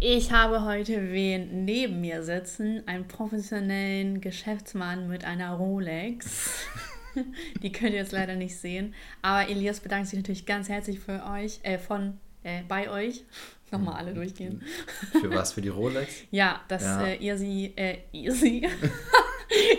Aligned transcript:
Ich 0.00 0.30
habe 0.30 0.64
heute 0.64 1.10
wen 1.12 1.64
neben 1.64 2.00
mir 2.00 2.22
sitzen, 2.22 2.82
einen 2.86 3.08
professionellen 3.08 4.20
Geschäftsmann 4.20 5.08
mit 5.08 5.24
einer 5.24 5.52
Rolex. 5.54 6.66
Die 7.62 7.72
könnt 7.72 7.92
ihr 7.92 8.00
jetzt 8.00 8.12
leider 8.12 8.34
nicht 8.34 8.56
sehen. 8.56 8.94
Aber 9.22 9.48
Elias 9.48 9.80
bedankt 9.80 10.08
sich 10.08 10.18
natürlich 10.18 10.44
ganz 10.44 10.68
herzlich 10.68 11.00
für 11.00 11.24
euch, 11.24 11.60
äh, 11.62 11.78
von, 11.78 12.18
äh, 12.42 12.62
bei 12.68 12.90
euch. 12.90 13.24
Nochmal 13.70 13.96
alle 13.96 14.14
durchgehen. 14.14 14.62
Für 15.20 15.28
was? 15.30 15.54
Für 15.54 15.60
die 15.60 15.70
Rolex? 15.70 16.12
Ja, 16.30 16.60
dass 16.68 16.84
Ja. 16.84 17.04
Äh, 17.04 17.16
ihr 17.16 17.36
sie, 17.36 17.72
äh, 17.74 17.98
ihr 18.12 18.32
sie, 18.32 18.64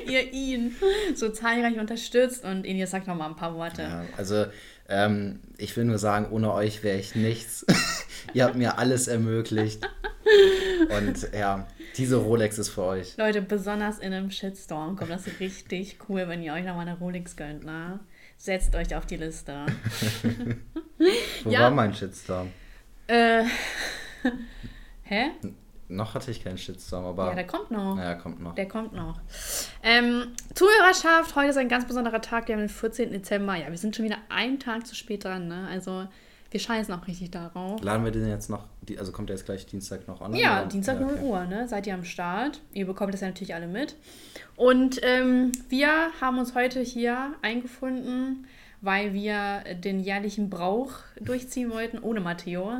ihr 0.09 0.33
ihn 0.33 0.75
so 1.15 1.29
zahlreich 1.29 1.79
unterstützt 1.79 2.43
und 2.43 2.65
Elias 2.65 2.91
sagt 2.91 3.07
nochmal 3.07 3.29
ein 3.29 3.37
paar 3.37 3.55
Worte. 3.55 3.83
Ja, 3.83 4.05
also 4.17 4.45
ähm, 4.89 5.39
ich 5.57 5.75
will 5.77 5.85
nur 5.85 5.97
sagen, 5.97 6.27
ohne 6.31 6.51
euch 6.53 6.83
wäre 6.83 6.97
ich 6.97 7.15
nichts. 7.15 7.65
Ihr 8.33 8.43
habt 8.45 8.55
mir 8.55 8.77
alles 8.77 9.07
ermöglicht. 9.07 9.87
Und 10.97 11.29
ja, 11.33 11.65
diese 11.95 12.17
Rolex 12.17 12.57
ist 12.59 12.69
für 12.69 12.83
euch. 12.83 13.15
Leute, 13.17 13.41
besonders 13.41 13.99
in 13.99 14.13
einem 14.13 14.29
Shitstorm 14.31 14.95
kommt 14.97 15.09
das 15.11 15.25
richtig 15.39 15.97
cool, 16.09 16.27
wenn 16.27 16.43
ihr 16.43 16.53
euch 16.53 16.65
nochmal 16.65 16.87
eine 16.87 16.97
Rolex 16.97 17.35
gönnt, 17.35 17.63
ne? 17.63 17.99
Setzt 18.37 18.75
euch 18.75 18.93
auf 18.95 19.05
die 19.05 19.15
Liste. 19.17 19.65
Wo 21.43 21.49
Ja. 21.49 21.61
war 21.61 21.71
mein 21.71 21.93
Shitstorm? 21.93 22.49
äh, 23.07 23.43
hä? 25.03 25.31
Noch 25.89 26.15
hatte 26.15 26.31
ich 26.31 26.43
keinen 26.43 26.57
Shitstorm, 26.57 27.05
aber 27.05 27.29
Ja, 27.29 27.35
der 27.35 27.47
kommt 27.47 27.71
noch. 27.71 27.95
naja, 27.95 28.15
kommt 28.15 28.41
noch. 28.41 28.55
Der 28.55 28.67
kommt 28.67 28.93
noch. 28.93 29.19
Ähm, 29.83 30.27
Zuhörerschaft, 30.53 31.35
heute 31.35 31.49
ist 31.51 31.57
ein 31.57 31.69
ganz 31.69 31.87
besonderer 31.87 32.21
Tag. 32.21 32.47
Wir 32.47 32.55
haben 32.55 32.61
den 32.61 32.69
14. 32.69 33.11
Dezember. 33.11 33.55
Ja, 33.55 33.69
wir 33.69 33.77
sind 33.77 33.95
schon 33.95 34.03
wieder 34.05 34.17
einen 34.29 34.59
Tag 34.59 34.85
zu 34.85 34.95
spät 34.95 35.23
dran, 35.23 35.47
ne? 35.47 35.67
Also, 35.71 36.05
wir 36.51 36.59
scheißen 36.59 36.93
auch 36.93 37.07
richtig 37.07 37.31
darauf. 37.31 37.81
Laden 37.81 38.03
wir 38.05 38.11
den 38.11 38.27
jetzt 38.27 38.49
noch, 38.49 38.65
also 38.97 39.11
kommt 39.11 39.29
der 39.29 39.35
jetzt 39.37 39.45
gleich 39.45 39.65
Dienstag 39.65 40.07
noch 40.07 40.21
online? 40.21 40.41
Ja, 40.41 40.59
oder? 40.61 40.67
Dienstag 40.69 40.99
Ja, 40.99 41.05
0 41.05 41.13
okay. 41.15 41.23
Uhr, 41.23 41.45
ne? 41.45 41.67
Seid 41.67 41.87
ihr 41.87 41.93
am 41.93 42.03
Start. 42.05 42.61
Ihr 42.73 42.85
bekommt 42.85 43.13
das 43.13 43.21
ja 43.21 43.27
natürlich 43.27 43.53
alle 43.55 43.67
mit. 43.67 43.95
Und 44.55 44.99
ähm, 45.03 45.51
wir 45.69 45.89
haben 46.19 46.37
uns 46.39 46.53
heute 46.55 46.81
hier 46.81 47.33
eingefunden, 47.41 48.45
weil 48.81 49.13
wir 49.13 49.63
den 49.83 49.99
jährlichen 49.99 50.49
Brauch 50.49 50.91
durchziehen 51.19 51.69
wollten, 51.71 51.99
ohne 51.99 52.19
Matteo. 52.19 52.73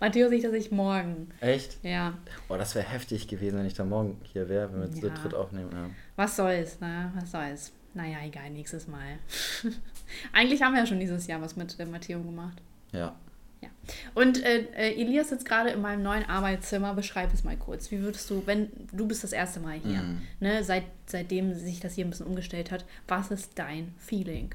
Matteo 0.00 0.28
sieht 0.28 0.44
das 0.44 0.52
ich 0.52 0.70
morgen. 0.70 1.28
Echt? 1.40 1.78
Ja, 1.82 2.14
Boah, 2.48 2.58
das 2.58 2.74
wäre 2.74 2.86
heftig 2.88 3.28
gewesen, 3.28 3.58
wenn 3.58 3.66
ich 3.66 3.74
da 3.74 3.84
morgen 3.84 4.20
hier 4.32 4.48
wäre, 4.48 4.72
wenn 4.72 4.80
wir 4.82 4.90
zu 4.92 5.06
Ja. 5.06 5.14
dritt 5.14 5.34
aufnehmen. 5.34 5.70
Ja. 5.72 5.90
was 6.16 6.36
soll's, 6.36 6.80
ne? 6.80 7.12
Was 7.16 7.30
soll's. 7.30 7.72
Naja, 7.94 8.18
egal, 8.24 8.50
nächstes 8.50 8.86
Mal. 8.88 9.18
Eigentlich 10.32 10.62
haben 10.62 10.72
wir 10.74 10.80
ja 10.80 10.86
schon 10.86 11.00
dieses 11.00 11.26
Jahr 11.26 11.40
was 11.40 11.56
mit 11.56 11.78
äh, 11.78 11.84
Matteo 11.86 12.20
gemacht. 12.20 12.60
ja. 12.92 13.14
Ja. 13.60 13.68
Und 14.16 14.42
äh, 14.44 14.62
äh, 14.76 15.00
Elias 15.00 15.28
sitzt 15.28 15.44
gerade 15.46 15.70
in 15.70 15.80
meinem 15.80 16.02
neuen 16.02 16.24
Arbeitszimmer. 16.24 16.94
Beschreib 16.94 17.32
es 17.32 17.44
mal 17.44 17.56
kurz. 17.56 17.92
Wie 17.92 18.00
würdest 18.00 18.28
du, 18.28 18.42
wenn 18.44 18.68
du 18.92 19.06
bist 19.06 19.22
das 19.22 19.32
erste 19.32 19.60
Mal 19.60 19.78
hier, 19.78 20.02
Mhm. 20.02 20.22
ne, 20.40 20.64
seit, 20.64 20.82
seitdem 21.06 21.54
sich 21.54 21.78
das 21.78 21.94
hier 21.94 22.04
ein 22.04 22.10
bisschen 22.10 22.26
umgestellt 22.26 22.72
hat, 22.72 22.84
was 23.06 23.30
ist 23.30 23.56
dein 23.60 23.94
Feeling? 23.98 24.52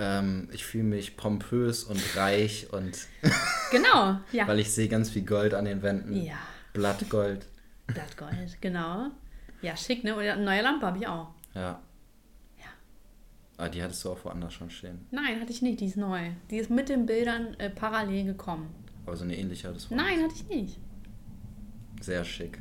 Ähm, 0.00 0.48
ich 0.52 0.64
fühle 0.64 0.84
mich 0.84 1.16
pompös 1.16 1.82
und 1.84 2.00
reich 2.16 2.72
und 2.72 2.96
Genau, 3.72 4.20
ja. 4.32 4.46
weil 4.46 4.60
ich 4.60 4.70
sehe 4.70 4.88
ganz 4.88 5.10
viel 5.10 5.24
Gold 5.24 5.54
an 5.54 5.64
den 5.64 5.82
Wänden. 5.82 6.22
ja, 6.22 6.36
Blattgold. 6.72 7.46
Blattgold, 7.88 8.60
genau. 8.60 9.08
Ja, 9.60 9.76
schick, 9.76 10.04
ne? 10.04 10.14
Und 10.14 10.20
eine 10.22 10.42
neue 10.44 10.62
Lampe 10.62 10.86
habe 10.86 10.98
ich 10.98 11.06
auch. 11.08 11.30
Ja. 11.54 11.80
Ja. 12.58 12.66
Ah, 13.56 13.68
die 13.68 13.82
hattest 13.82 14.04
du 14.04 14.10
auch 14.12 14.24
woanders 14.24 14.54
schon 14.54 14.70
stehen. 14.70 15.04
Nein, 15.10 15.40
hatte 15.40 15.50
ich 15.50 15.62
nicht, 15.62 15.80
die 15.80 15.86
ist 15.86 15.96
neu. 15.96 16.30
Die 16.50 16.58
ist 16.58 16.70
mit 16.70 16.88
den 16.88 17.06
Bildern 17.06 17.54
äh, 17.54 17.68
parallel 17.70 18.24
gekommen. 18.24 18.72
Aber 19.04 19.16
so 19.16 19.24
eine 19.24 19.36
ähnliche 19.36 19.68
hattest 19.68 19.90
du 19.90 19.96
Nein, 19.96 20.22
hatte 20.22 20.34
ich 20.36 20.46
nicht. 20.48 20.78
Sehr 22.00 22.24
schick. 22.24 22.60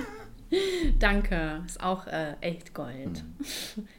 Danke, 0.98 1.62
ist 1.66 1.80
auch 1.82 2.06
äh, 2.06 2.34
echt 2.40 2.74
Gold. 2.74 3.22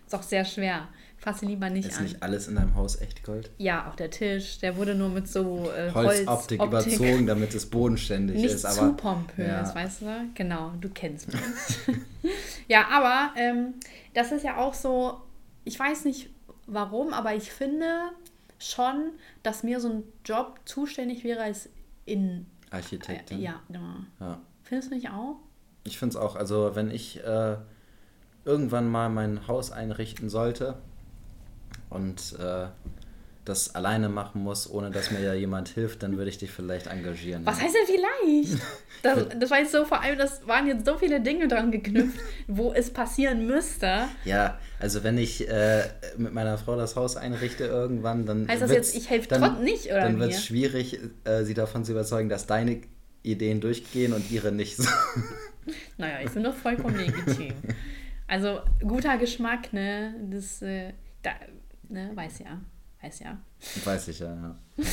ist 0.05 0.14
auch 0.14 0.21
sehr 0.23 0.45
schwer. 0.45 0.87
Fasse 1.23 1.45
lieber 1.45 1.70
nicht. 1.70 1.88
Ist 1.88 2.00
an. 2.00 2.04
nicht 2.04 2.22
alles 2.22 2.50
in 2.50 2.56
deinem 2.56 2.76
Haus 2.76 3.00
echt 3.00 3.23
Gold? 3.23 3.50
Ja, 3.58 3.89
auch 3.89 3.95
der 3.95 4.11
Tisch, 4.11 4.60
der 4.60 4.76
wurde 4.76 4.94
nur 4.94 5.08
mit 5.08 5.30
so 5.30 5.72
äh, 5.72 5.89
Holzoptik 5.94 6.28
Holzoptik 6.28 6.61
überzogen, 6.61 7.28
damit 7.28 7.56
es 7.56 7.66
bodenständig 7.66 8.36
nicht 8.36 8.54
ist. 8.54 8.64
zu 8.64 8.67
Aber 8.67 8.92
pompös, 8.98 9.48
ja. 9.48 9.73
weißt 9.73 10.02
du? 10.02 10.06
Genau, 10.34 10.73
du 10.82 10.89
kennst 10.89 11.32
mich. 11.32 11.42
ja, 12.67 12.89
aber 12.92 13.32
ähm, 13.39 13.76
das 14.14 14.34
ist 14.34 14.44
ja 14.44 14.58
auch 14.58 14.73
so, 14.73 15.22
ich 15.64 15.80
weiß 15.80 16.04
nicht 16.04 16.30
warum, 16.67 17.14
aber 17.14 17.34
ich 17.34 17.54
finde 17.54 17.86
schon, 18.60 19.14
dass 19.44 19.64
mir 19.64 19.80
so 19.80 19.88
ein 19.92 20.04
Job 20.26 20.60
zuständig 20.66 21.23
wäre 21.23 21.42
als 21.42 21.70
in. 22.04 22.48
Architektin. 22.70 23.40
Ja, 23.40 23.61
genau. 23.70 23.95
ja. 24.20 24.42
Findest 24.64 24.92
du 24.92 24.95
nicht 24.95 25.10
auch? 25.10 25.38
Ich 25.86 25.98
finde 25.98 26.17
es 26.17 26.22
auch, 26.22 26.36
also 26.36 26.76
wenn 26.76 26.92
ich 26.92 27.23
äh, 27.23 27.55
irgendwann 28.44 28.90
mal 28.90 29.08
mein 29.08 29.48
Haus 29.48 29.72
einrichten 29.72 30.28
sollte 30.28 30.76
und 31.93 32.36
äh, 32.39 32.67
das 33.45 33.76
alleine 33.76 34.08
machen 34.08 34.42
muss, 34.42 34.70
ohne 34.70 34.89
dass 34.89 35.11
mir 35.11 35.20
ja 35.20 35.33
jemand 35.33 35.67
hilft, 35.67 36.04
dann 36.04 36.17
würde 36.17 36.30
ich 36.30 36.37
dich 36.37 36.52
vielleicht 36.52 36.87
engagieren. 36.87 37.45
Was 37.45 37.61
heißt 37.61 37.76
denn 37.76 37.95
vielleicht? 37.95 38.64
Das, 39.02 39.20
das 39.37 39.52
war 39.52 39.59
jetzt 39.59 39.73
so, 39.73 39.83
vor 39.83 40.02
allem, 40.02 40.17
das 40.17 40.48
waren 40.48 40.65
jetzt 40.65 40.86
so 40.86 40.98
viele 40.98 41.20
Dinge 41.20 41.49
dran 41.49 41.71
geknüpft, 41.71 42.17
wo 42.48 42.71
es 42.71 42.89
passieren 42.89 43.45
müsste. 43.45 44.04
Ja, 44.23 44.58
also 44.80 45.04
wenn 45.04 45.17
ich 45.17 45.45
äh, 45.49 45.89
mit 46.15 46.31
meiner 46.31 46.58
Frau 46.58 46.77
das 46.77 46.95
Haus 46.95 47.17
einrichte 47.17 47.65
irgendwann, 47.65 48.25
dann 48.25 48.48
Heißt 48.48 48.61
das 48.61 48.71
jetzt, 48.71 48.95
ich 48.95 49.10
helfe 49.10 49.27
trotzdem 49.27 49.61
nicht, 49.61 49.87
oder 49.87 50.04
Dann 50.04 50.20
wird 50.20 50.31
es 50.31 50.45
schwierig, 50.45 51.02
äh, 51.25 51.43
sie 51.43 51.54
davon 51.54 51.83
zu 51.83 51.92
überzeugen, 51.92 52.30
dass 52.30 52.48
deine 52.48 52.80
Ideen 53.23 53.60
durchgehen 53.60 54.14
und 54.14 54.31
ihre 54.31 54.54
nicht 54.54 54.77
so. 54.77 54.87
Naja, 55.98 56.20
ich 56.23 56.30
finde 56.30 56.49
das 56.49 56.60
vollkommen 56.60 56.98
legitim. 56.98 57.54
Also 58.27 58.61
guter 58.81 59.17
Geschmack, 59.17 59.73
ne? 59.73 60.15
Das, 60.30 60.61
äh, 60.61 60.93
da, 61.21 61.31
ne, 61.93 62.11
weiß 62.14 62.39
ja. 62.39 62.59
Weiß 63.02 63.20
ja. 63.20 63.37
Weiß 63.83 64.08
ich 64.08 64.20
ja, 64.20 64.33
ja. 64.33 64.55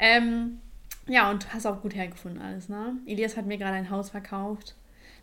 Ähm, 0.00 0.60
ja, 1.06 1.30
und 1.30 1.52
hast 1.52 1.66
auch 1.66 1.82
gut 1.82 1.94
hergefunden 1.94 2.40
alles, 2.40 2.68
ne? 2.68 2.96
Elias 3.06 3.36
hat 3.36 3.46
mir 3.46 3.58
gerade 3.58 3.76
ein 3.76 3.90
Haus 3.90 4.10
verkauft. 4.10 4.76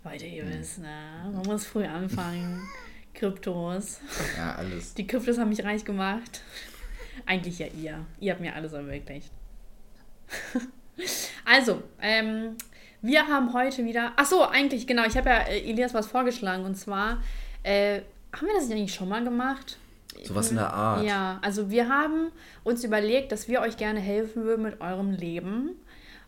Leute, 0.03 0.25
ihr 0.25 0.46
wisst, 0.47 0.79
ne? 0.79 1.31
Man 1.31 1.44
muss 1.44 1.66
früh 1.66 1.85
anfangen. 1.85 2.62
Kryptos. 3.13 4.01
Ja, 4.38 4.56
alles. 4.56 4.94
Die 4.94 5.07
Kryptos 5.07 5.38
haben 5.38 5.50
mich 5.50 5.63
reich 5.63 5.85
gemacht. 5.85 6.41
Eigentlich 7.25 7.59
ja 7.59 7.67
ihr. 7.67 8.06
Ihr 8.19 8.34
habt 8.34 8.41
mir 8.41 8.53
alles 8.53 8.73
ermöglicht. 8.73 9.31
also, 11.46 11.81
ähm, 12.02 12.57
wir 13.02 13.28
haben 13.28 13.53
heute 13.53 13.85
wieder. 13.85 14.12
Ach 14.17 14.25
so, 14.25 14.44
eigentlich, 14.44 14.85
genau. 14.85 15.06
Ich 15.06 15.16
habe 15.16 15.29
ja 15.29 15.38
äh, 15.44 15.69
Elias 15.69 15.94
was 15.94 16.07
vorgeschlagen. 16.07 16.66
Und 16.66 16.75
zwar, 16.75 17.23
äh, 17.63 18.02
haben 18.34 18.47
wir 18.47 18.53
das 18.56 18.67
nicht 18.67 18.78
eigentlich 18.78 18.94
schon 18.94 19.09
mal 19.09 19.23
gemacht? 19.23 19.78
Sowas 20.24 20.50
in 20.50 20.56
der 20.58 20.74
Art. 20.74 21.03
Ja, 21.06 21.40
also 21.42 21.70
wir 21.70 21.90
haben 21.90 22.31
uns 22.64 22.84
überlegt, 22.84 23.31
dass 23.31 23.48
wir 23.48 23.62
euch 23.62 23.78
gerne 23.78 24.00
helfen 24.00 24.44
würden 24.44 24.64
mit 24.64 24.81
eurem 24.81 25.12
Leben. 25.12 25.72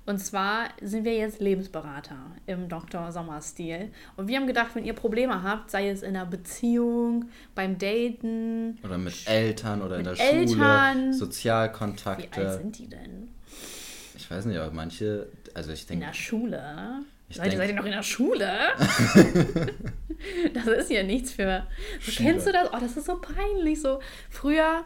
Und 0.05 0.19
zwar 0.19 0.69
sind 0.81 1.03
wir 1.03 1.15
jetzt 1.17 1.41
Lebensberater 1.41 2.15
im 2.45 2.69
Dr. 2.69 3.11
Sommer-Stil. 3.11 3.91
Und 4.15 4.29
wir 4.29 4.37
haben 4.37 4.47
gedacht, 4.47 4.69
wenn 4.73 4.85
ihr 4.85 4.93
Probleme 4.93 5.43
habt, 5.43 5.69
sei 5.69 5.89
es 5.89 6.01
in 6.01 6.15
einer 6.15 6.25
Beziehung, 6.25 7.25
beim 7.55 7.77
Daten, 7.77 8.77
Oder 8.85 8.97
mit 8.97 9.27
Eltern 9.27 9.81
oder 9.81 9.97
in 9.97 10.03
der 10.05 10.13
Mit 10.13 10.21
Eltern. 10.21 10.47
Schule, 10.47 10.59
wie 10.59 10.63
alt 11.09 11.15
Sozialkontakte. 11.15 12.57
sind 12.57 12.77
die 12.79 12.87
denn? 12.87 13.27
Ich 14.15 14.31
weiß 14.31 14.45
nicht, 14.45 14.57
aber 14.57 14.71
manche, 14.71 15.27
also 15.53 15.71
ich 15.73 15.81
In 15.83 15.87
denke, 15.87 16.05
der 16.07 16.13
Schule? 16.13 17.01
Ich 17.29 17.35
Seid 17.35 17.45
ihr, 17.47 17.49
denk- 17.51 17.61
seid 17.61 17.69
ihr 17.71 17.75
noch 17.75 17.85
in 17.85 17.91
der 17.91 18.03
Schule? 18.03 18.49
das 20.53 20.67
ist 20.67 20.91
ja 20.91 21.03
nichts 21.03 21.31
für. 21.33 21.67
Schule. 21.99 22.29
Kennst 22.29 22.47
du 22.47 22.51
das? 22.51 22.69
Oh, 22.73 22.77
das 22.79 22.97
ist 22.97 23.05
so 23.05 23.19
peinlich. 23.19 23.81
So 23.81 23.99
früher, 24.29 24.83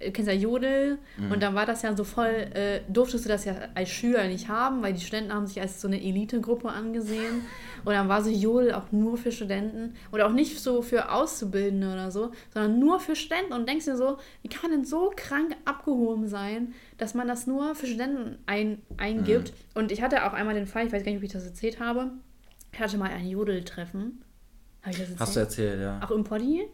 du 0.00 0.12
kennst 0.12 0.30
ja 0.30 0.36
Jodel 0.36 0.98
Mhm. 1.16 1.32
und 1.32 1.42
dann 1.42 1.54
war 1.54 1.66
das 1.66 1.82
ja 1.82 1.96
so 1.96 2.04
voll, 2.04 2.26
äh, 2.54 2.80
durftest 2.88 3.24
du 3.24 3.28
das 3.28 3.44
ja 3.44 3.54
als 3.74 3.88
Schüler 3.90 4.26
nicht 4.28 4.48
haben, 4.48 4.82
weil 4.82 4.92
die 4.92 5.00
Studenten 5.00 5.32
haben 5.34 5.46
sich 5.46 5.60
als 5.60 5.80
so 5.80 5.88
eine 5.88 6.00
Elitegruppe 6.02 6.68
angesehen. 6.68 7.44
Und 7.84 7.92
dann 7.94 8.08
war 8.08 8.22
so 8.22 8.30
Jodel 8.30 8.72
auch 8.74 8.90
nur 8.90 9.16
für 9.16 9.30
Studenten 9.32 9.94
oder 10.12 10.26
auch 10.26 10.32
nicht 10.32 10.58
so 10.60 10.82
für 10.82 11.10
Auszubildende 11.12 11.92
oder 11.92 12.10
so, 12.10 12.32
sondern 12.52 12.78
nur 12.80 12.98
für 13.00 13.14
Studenten. 13.14 13.52
Und 13.52 13.68
denkst 13.68 13.84
dir 13.84 13.96
so, 13.96 14.18
wie 14.42 14.48
kann 14.48 14.70
denn 14.72 14.84
so 14.84 15.12
krank 15.16 15.54
abgehoben 15.64 16.26
sein, 16.28 16.74
dass 16.98 17.14
man 17.14 17.28
das 17.28 17.46
nur 17.46 17.74
für 17.76 17.86
Studenten 17.86 18.38
ein, 18.46 18.82
eingibt? 18.96 19.52
Und 19.74 19.92
ich 19.92 20.02
hatte 20.02 20.24
auch 20.26 20.32
einmal 20.32 20.54
den 20.54 20.66
Fall, 20.66 20.86
ich 20.86 20.92
weiß 20.92 21.04
gar 21.04 21.10
nicht, 21.12 21.18
ob 21.18 21.24
ich 21.24 21.32
das 21.32 21.46
erzählt 21.46 21.78
habe, 21.80 22.10
ich 22.72 22.80
hatte 22.80 22.98
mal 22.98 23.10
ein 23.10 23.28
Jodeltreffen. 23.28 24.22
Das 24.92 25.00
erzählt? 25.00 25.20
hast 25.20 25.36
du 25.36 25.40
erzählt, 25.40 25.80
ja? 25.80 26.00
Auch 26.02 26.10
im 26.10 26.24
Poddy? 26.24 26.66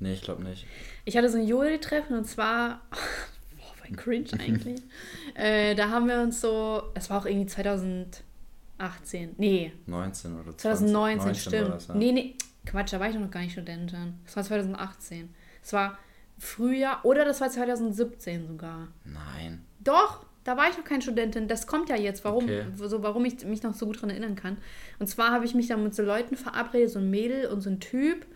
Nee, 0.00 0.14
ich 0.14 0.22
glaube 0.22 0.42
nicht. 0.42 0.66
Ich 1.04 1.16
hatte 1.16 1.28
so 1.28 1.38
ein 1.38 1.46
Jodeltreffen 1.46 2.16
und 2.16 2.24
zwar, 2.24 2.82
boah, 2.90 3.74
voll 3.76 3.96
cringe 3.96 4.28
eigentlich. 4.38 4.82
äh, 5.34 5.74
da 5.74 5.90
haben 5.90 6.08
wir 6.08 6.20
uns 6.20 6.40
so, 6.40 6.82
es 6.94 7.08
war 7.10 7.20
auch 7.20 7.26
irgendwie 7.26 7.46
2018, 7.46 9.34
nee, 9.38 9.72
19 9.86 10.34
oder 10.34 10.56
20. 10.56 10.60
2019, 10.60 11.18
19 11.18 11.34
stimmt. 11.34 11.68
das, 11.74 11.86
ja. 11.88 11.94
Nee, 11.94 12.12
nee, 12.12 12.36
Quatsch, 12.66 12.92
da 12.92 13.00
war 13.00 13.08
ich 13.08 13.16
noch 13.16 13.30
gar 13.30 13.40
nicht 13.40 13.52
Studentin. 13.52 14.14
Das 14.24 14.36
war 14.36 14.44
2018. 14.44 15.34
Es 15.62 15.72
war 15.72 15.98
Frühjahr 16.38 17.04
oder 17.04 17.24
das 17.24 17.40
war 17.40 17.50
2017 17.50 18.46
sogar. 18.46 18.88
Nein. 19.04 19.64
Doch, 19.80 20.24
Da 20.44 20.56
war 20.56 20.68
ich 20.68 20.76
noch 20.76 20.84
keine 20.84 21.02
Studentin. 21.02 21.46
Das 21.48 21.66
kommt 21.66 21.88
ja 21.88 21.96
jetzt, 21.96 22.24
warum, 22.24 22.44
Okay. 22.44 22.64
so, 22.76 23.02
warum 23.02 23.24
ich 23.24 23.44
mich 23.44 23.62
noch 23.62 23.74
so 23.74 23.86
gut 23.86 23.96
daran 23.96 24.10
erinnern 24.10 24.34
kann. 24.34 24.56
Und 24.98 25.06
zwar 25.06 25.30
habe 25.30 25.44
ich 25.44 25.54
mich 25.54 25.68
dann 25.68 25.82
mit 25.84 25.94
so 25.94 26.02
Leuten 26.02 26.36
verabredet, 26.36 26.90
so 26.90 26.98
ein 26.98 27.10
Mädel 27.10 27.46
und 27.46 27.60
so 27.60 27.70
ein 27.70 27.80
Typ. 27.80 28.26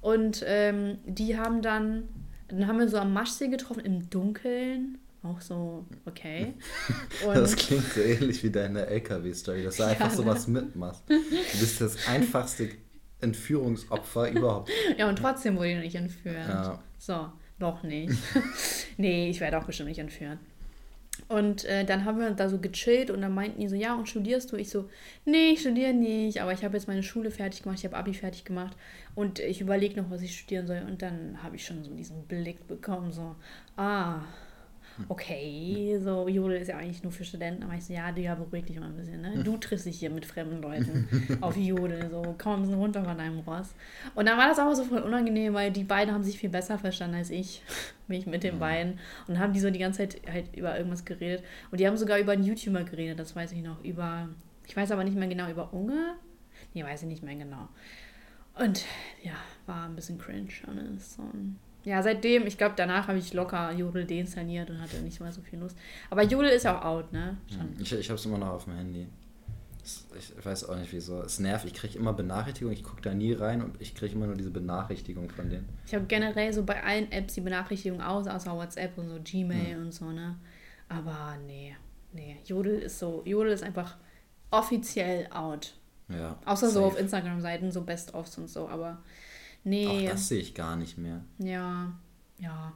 Und 0.00 0.44
ähm, 0.46 0.98
die 1.06 1.38
haben 1.38 1.62
dann, 1.62 2.08
dann 2.48 2.66
haben 2.66 2.78
wir 2.78 2.88
so 2.88 2.98
am 2.98 3.12
Maschsee 3.14 3.48
getroffen, 3.48 3.80
im 3.80 4.10
Dunkeln. 4.10 4.98
Auch 5.22 5.40
so, 5.40 5.86
okay. 6.04 6.52
Und 7.26 7.34
Das 7.34 7.56
klingt 7.56 7.84
so 7.94 8.02
ähnlich 8.02 8.42
wie 8.44 8.50
deine 8.50 8.84
LKW-Story, 8.86 9.64
dass 9.64 9.78
du 9.78 9.84
einfach 9.84 10.10
ne? 10.10 10.14
sowas 10.14 10.46
mitmachst. 10.46 11.02
Du 11.08 11.58
bist 11.58 11.80
das 11.80 11.96
einfachste 12.06 12.68
Entführungsopfer 13.22 14.30
überhaupt. 14.32 14.70
Ja, 14.98 15.08
und 15.08 15.16
trotzdem 15.16 15.56
wurde 15.56 15.68
ich 15.70 15.76
noch 15.76 15.82
nicht 15.82 15.94
entführt. 15.96 16.46
Ja. 16.46 16.78
So, 16.98 17.28
noch 17.58 17.82
nicht. 17.82 18.12
nee, 18.98 19.30
ich 19.30 19.40
werde 19.40 19.56
auch 19.58 19.64
bestimmt 19.64 19.88
nicht 19.88 19.98
entführt. 19.98 20.38
Und 21.28 21.64
äh, 21.64 21.84
dann 21.84 22.04
haben 22.04 22.18
wir 22.18 22.30
da 22.30 22.48
so 22.48 22.58
gechillt 22.58 23.10
und 23.10 23.22
dann 23.22 23.34
meinten 23.34 23.60
die 23.60 23.68
so, 23.68 23.76
ja, 23.76 23.94
und 23.94 24.08
studierst 24.08 24.52
du? 24.52 24.56
Ich 24.56 24.70
so, 24.70 24.88
nee, 25.24 25.50
ich 25.52 25.60
studiere 25.60 25.94
nicht, 25.94 26.40
aber 26.42 26.52
ich 26.52 26.64
habe 26.64 26.76
jetzt 26.76 26.86
meine 26.86 27.02
Schule 27.02 27.30
fertig 27.30 27.62
gemacht, 27.62 27.78
ich 27.78 27.84
habe 27.84 27.96
Abi 27.96 28.14
fertig 28.14 28.44
gemacht 28.44 28.76
und 29.14 29.38
ich 29.38 29.60
überlege 29.60 30.00
noch, 30.00 30.10
was 30.10 30.22
ich 30.22 30.38
studieren 30.38 30.66
soll. 30.66 30.82
Und 30.86 31.02
dann 31.02 31.42
habe 31.42 31.56
ich 31.56 31.64
schon 31.64 31.82
so 31.82 31.94
diesen 31.94 32.24
Blick 32.26 32.66
bekommen, 32.66 33.12
so, 33.12 33.36
ah, 33.76 34.20
okay, 35.08 35.98
so 36.02 36.28
Jodel 36.28 36.58
ist 36.58 36.68
ja 36.68 36.76
eigentlich 36.76 37.02
nur 37.02 37.12
für 37.12 37.24
Studenten, 37.24 37.62
aber 37.62 37.74
ich 37.74 37.84
so, 37.84 37.92
ja, 37.92 38.12
Digga, 38.12 38.34
beruhig 38.34 38.64
dich 38.64 38.78
mal 38.78 38.86
ein 38.86 38.96
bisschen, 38.96 39.20
ne? 39.20 39.42
Du 39.42 39.56
triffst 39.56 39.86
dich 39.86 39.98
hier 39.98 40.10
mit 40.10 40.24
fremden 40.24 40.62
Leuten 40.62 41.08
auf 41.40 41.56
Jodel, 41.56 42.10
so, 42.10 42.34
komm 42.38 42.54
ein 42.54 42.60
bisschen 42.62 42.78
runter 42.78 43.04
von 43.04 43.18
deinem 43.18 43.40
Ross. 43.40 43.74
Und 44.14 44.28
dann 44.28 44.38
war 44.38 44.48
das 44.48 44.58
auch 44.58 44.72
so 44.74 44.84
voll 44.84 45.00
unangenehm, 45.00 45.54
weil 45.54 45.70
die 45.70 45.84
beiden 45.84 46.14
haben 46.14 46.22
sich 46.22 46.38
viel 46.38 46.50
besser 46.50 46.78
verstanden 46.78 47.16
als 47.16 47.30
ich, 47.30 47.62
mich 48.08 48.26
mit 48.26 48.44
den 48.44 48.58
beiden. 48.58 48.98
Und 49.26 49.38
haben 49.38 49.52
die 49.52 49.60
so 49.60 49.70
die 49.70 49.78
ganze 49.78 49.98
Zeit 49.98 50.20
halt 50.30 50.56
über 50.56 50.76
irgendwas 50.76 51.04
geredet. 51.04 51.44
Und 51.70 51.80
die 51.80 51.86
haben 51.86 51.96
sogar 51.96 52.18
über 52.18 52.32
einen 52.32 52.44
YouTuber 52.44 52.84
geredet, 52.84 53.18
das 53.18 53.34
weiß 53.34 53.52
ich 53.52 53.62
noch, 53.62 53.82
über, 53.84 54.28
ich 54.66 54.76
weiß 54.76 54.90
aber 54.90 55.04
nicht 55.04 55.16
mehr 55.16 55.28
genau, 55.28 55.50
über 55.50 55.72
Unge? 55.72 56.14
Nee, 56.72 56.84
weiß 56.84 57.02
ich 57.02 57.08
nicht 57.08 57.22
mehr 57.22 57.36
genau. 57.36 57.68
Und 58.56 58.84
ja, 59.22 59.34
war 59.66 59.86
ein 59.86 59.96
bisschen 59.96 60.18
cringe. 60.18 60.48
Alles. 60.66 61.18
Und 61.18 61.58
ja, 61.84 62.02
seitdem, 62.02 62.46
ich 62.46 62.56
glaube, 62.56 62.74
danach 62.76 63.08
habe 63.08 63.18
ich 63.18 63.34
locker 63.34 63.70
Jodel 63.72 64.06
deinstalliert 64.06 64.70
und 64.70 64.80
hatte 64.80 64.96
nicht 64.98 65.20
mehr 65.20 65.32
so 65.32 65.42
viel 65.42 65.58
Lust. 65.58 65.76
Aber 66.10 66.22
Jodel 66.22 66.50
ist 66.50 66.66
auch 66.66 66.82
out, 66.82 67.12
ne? 67.12 67.36
Schon. 67.52 67.76
Ich, 67.78 67.92
ich 67.92 68.08
habe 68.08 68.18
es 68.18 68.24
immer 68.24 68.38
noch 68.38 68.48
auf 68.48 68.64
dem 68.64 68.74
Handy. 68.76 69.06
Ich 70.18 70.46
weiß 70.46 70.70
auch 70.70 70.76
nicht 70.76 70.90
wieso. 70.94 71.20
Es 71.20 71.38
nervt. 71.38 71.66
Ich 71.66 71.74
kriege 71.74 71.98
immer 71.98 72.14
Benachrichtigungen. 72.14 72.74
Ich 72.74 72.82
gucke 72.82 73.02
da 73.02 73.12
nie 73.12 73.34
rein 73.34 73.60
und 73.60 73.78
ich 73.82 73.94
kriege 73.94 74.14
immer 74.14 74.26
nur 74.26 74.34
diese 74.34 74.50
Benachrichtigung 74.50 75.28
von 75.28 75.50
denen. 75.50 75.68
Ich 75.86 75.94
habe 75.94 76.06
generell 76.06 76.54
so 76.54 76.62
bei 76.62 76.82
allen 76.82 77.12
Apps 77.12 77.34
die 77.34 77.42
Benachrichtigung 77.42 78.00
aus, 78.00 78.26
außer 78.26 78.56
WhatsApp 78.56 78.96
und 78.96 79.10
so 79.10 79.18
Gmail 79.22 79.76
und 79.78 79.92
so, 79.92 80.06
ne? 80.10 80.36
Aber 80.88 81.36
nee, 81.46 81.76
nee. 82.12 82.38
Jodel 82.46 82.78
ist 82.78 82.98
so, 82.98 83.22
Jodel 83.26 83.52
ist 83.52 83.62
einfach 83.62 83.96
offiziell 84.50 85.26
out. 85.30 85.74
Ja. 86.08 86.38
Außer 86.46 86.68
so 86.68 86.80
safe. 86.80 86.86
auf 86.86 86.98
Instagram-Seiten, 86.98 87.70
so 87.70 87.82
Best-ofs 87.82 88.38
und 88.38 88.48
so, 88.48 88.68
aber 88.68 89.02
Auch 89.64 89.68
nee. 89.70 90.08
das 90.08 90.28
sehe 90.28 90.40
ich 90.40 90.54
gar 90.54 90.76
nicht 90.76 90.98
mehr. 90.98 91.24
Ja, 91.38 91.92
ja, 92.38 92.72